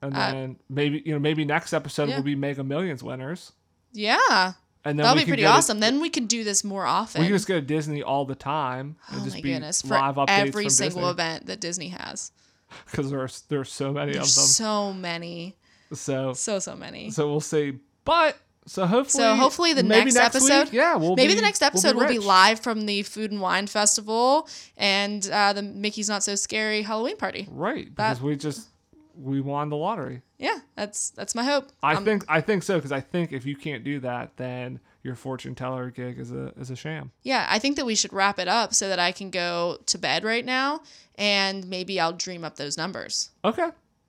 and 0.00 0.14
Uh, 0.14 0.30
then 0.32 0.56
maybe 0.68 1.02
you 1.04 1.12
know 1.12 1.18
maybe 1.18 1.44
next 1.44 1.72
episode 1.72 2.08
yeah. 2.08 2.16
will 2.16 2.22
be 2.24 2.34
Mega 2.36 2.62
Millions 2.64 3.02
winners, 3.02 3.52
yeah, 3.92 4.52
and 4.84 4.98
then 4.98 5.04
that'll 5.04 5.14
we 5.16 5.20
be 5.20 5.24
can 5.24 5.30
pretty 5.30 5.42
go 5.42 5.48
to- 5.48 5.54
awesome. 5.54 5.80
then 5.80 6.00
we 6.00 6.10
could 6.10 6.28
do 6.28 6.44
this 6.44 6.64
more 6.64 6.84
often. 6.86 7.20
we 7.20 7.28
can 7.28 7.36
just 7.36 7.46
go 7.48 7.54
to 7.54 7.60
Disney 7.60 8.02
all 8.02 8.24
the 8.24 8.34
time 8.34 8.96
and 9.08 9.20
oh 9.20 9.24
just 9.24 9.36
my 9.36 9.42
be 9.42 9.52
goodness, 9.52 9.82
for 9.82 9.88
live 9.94 10.16
updates 10.16 10.26
every 10.28 10.64
from 10.64 10.70
single 10.70 11.00
Disney 11.00 11.10
event 11.10 11.46
that 11.46 11.60
Disney 11.60 11.88
has. 11.88 12.32
because 12.90 13.10
there's 13.10 13.42
there's 13.48 13.70
so 13.72 13.92
many 13.92 14.12
There's 14.14 14.30
of 14.30 14.34
them. 14.42 14.44
so 14.46 14.92
many, 14.92 15.56
So 15.92 16.32
so 16.32 16.58
so 16.58 16.74
many. 16.74 17.10
so 17.10 17.28
we'll 17.30 17.40
see, 17.40 17.78
but 18.04 18.36
so 18.64 18.86
hopefully 18.86 19.22
So 19.24 19.34
hopefully 19.34 19.72
the 19.72 19.82
maybe 19.82 20.12
next, 20.12 20.14
week, 20.40 20.50
episode, 20.52 20.72
yeah, 20.72 20.94
we'll 20.96 21.16
maybe 21.16 21.32
be- 21.32 21.34
the 21.34 21.42
next 21.42 21.62
episode 21.62 21.96
will 21.96 22.06
be, 22.06 22.18
rich. 22.18 22.24
live 22.26 22.60
from 22.60 22.86
the 22.86 23.02
Food 23.02 23.30
and 23.32 23.40
Wine 23.40 23.66
Festival 23.66 24.48
and 24.76 25.28
uh, 25.30 25.52
the 25.52 25.62
Mickey's 25.62 26.08
Not 26.08 26.22
So 26.22 26.34
Scary 26.36 26.82
Halloween 26.82 27.16
party. 27.16 27.46
right? 27.50 27.92
Because 27.94 28.20
we 28.22 28.36
just 28.36 28.68
we 29.14 29.40
won 29.40 29.68
the 29.68 29.76
lottery. 29.76 30.22
Yeah, 30.38 30.58
that's 30.76 31.10
that's 31.10 31.34
my 31.34 31.44
hope. 31.44 31.68
I 31.82 31.94
Um, 31.94 32.04
think 32.04 32.24
I 32.28 32.40
think 32.40 32.62
so 32.62 32.76
because 32.76 32.92
I 32.92 33.00
think 33.00 33.32
if 33.32 33.44
you 33.46 33.56
can't 33.56 33.84
do 33.84 34.00
that, 34.00 34.36
then 34.36 34.80
your 35.02 35.14
fortune 35.14 35.54
teller 35.54 35.90
gig 35.90 36.18
is 36.18 36.32
a 36.32 36.52
is 36.58 36.70
a 36.70 36.76
sham. 36.76 37.12
Yeah, 37.22 37.46
I 37.48 37.58
think 37.58 37.76
that 37.76 37.86
we 37.86 37.94
should 37.94 38.12
wrap 38.12 38.38
it 38.38 38.48
up 38.48 38.74
so 38.74 38.88
that 38.88 38.98
I 38.98 39.12
can 39.12 39.30
go 39.30 39.78
to 39.86 39.98
bed 39.98 40.24
right 40.24 40.44
now 40.44 40.82
and 41.16 41.66
maybe 41.68 42.00
I'll 42.00 42.12
dream 42.12 42.44
up 42.44 42.56
those 42.56 42.76
numbers. 42.76 43.30
Okay, 43.44 43.68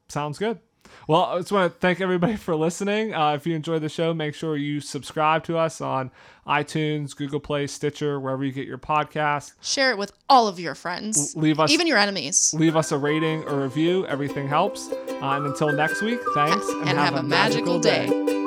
sounds 0.10 0.38
good. 0.38 0.60
Well, 1.08 1.24
I 1.24 1.38
just 1.40 1.52
want 1.52 1.74
to 1.74 1.80
thank 1.80 2.00
everybody 2.02 2.36
for 2.36 2.56
listening. 2.56 3.14
Uh, 3.14 3.34
if 3.34 3.46
you 3.46 3.56
enjoyed 3.56 3.82
the 3.82 3.90
show, 3.90 4.14
make 4.14 4.36
sure 4.36 4.56
you 4.56 4.80
subscribe 4.80 5.44
to 5.46 5.58
us 5.58 5.82
on 5.82 6.12
iTunes, 6.48 7.16
Google 7.16 7.40
Play, 7.40 7.68
Stitcher, 7.68 8.20
wherever 8.20 8.44
you 8.44 8.52
get 8.52 8.68
your 8.68 8.78
podcasts. 8.78 9.54
Share 9.62 9.92
it 9.92 9.98
with 9.98 10.12
all 10.30 10.48
of 10.48 10.60
your 10.60 10.76
friends, 10.76 11.36
Leave 11.36 11.60
us 11.60 11.72
even 11.72 11.88
your 11.88 11.98
enemies. 11.98 12.54
leave 12.58 12.76
us 12.76 12.92
a 12.92 12.98
rating 12.98 13.44
or 13.46 13.62
review. 13.62 14.06
Everything 14.08 14.48
helps. 14.48 14.90
Uh, 14.92 15.20
and 15.22 15.46
until 15.46 15.72
next 15.72 16.02
week, 16.02 16.20
thanks 16.34 16.68
And 16.70 16.90
have 16.90 17.16
a 17.16 17.24
magical 17.24 17.80
day. 17.80 18.43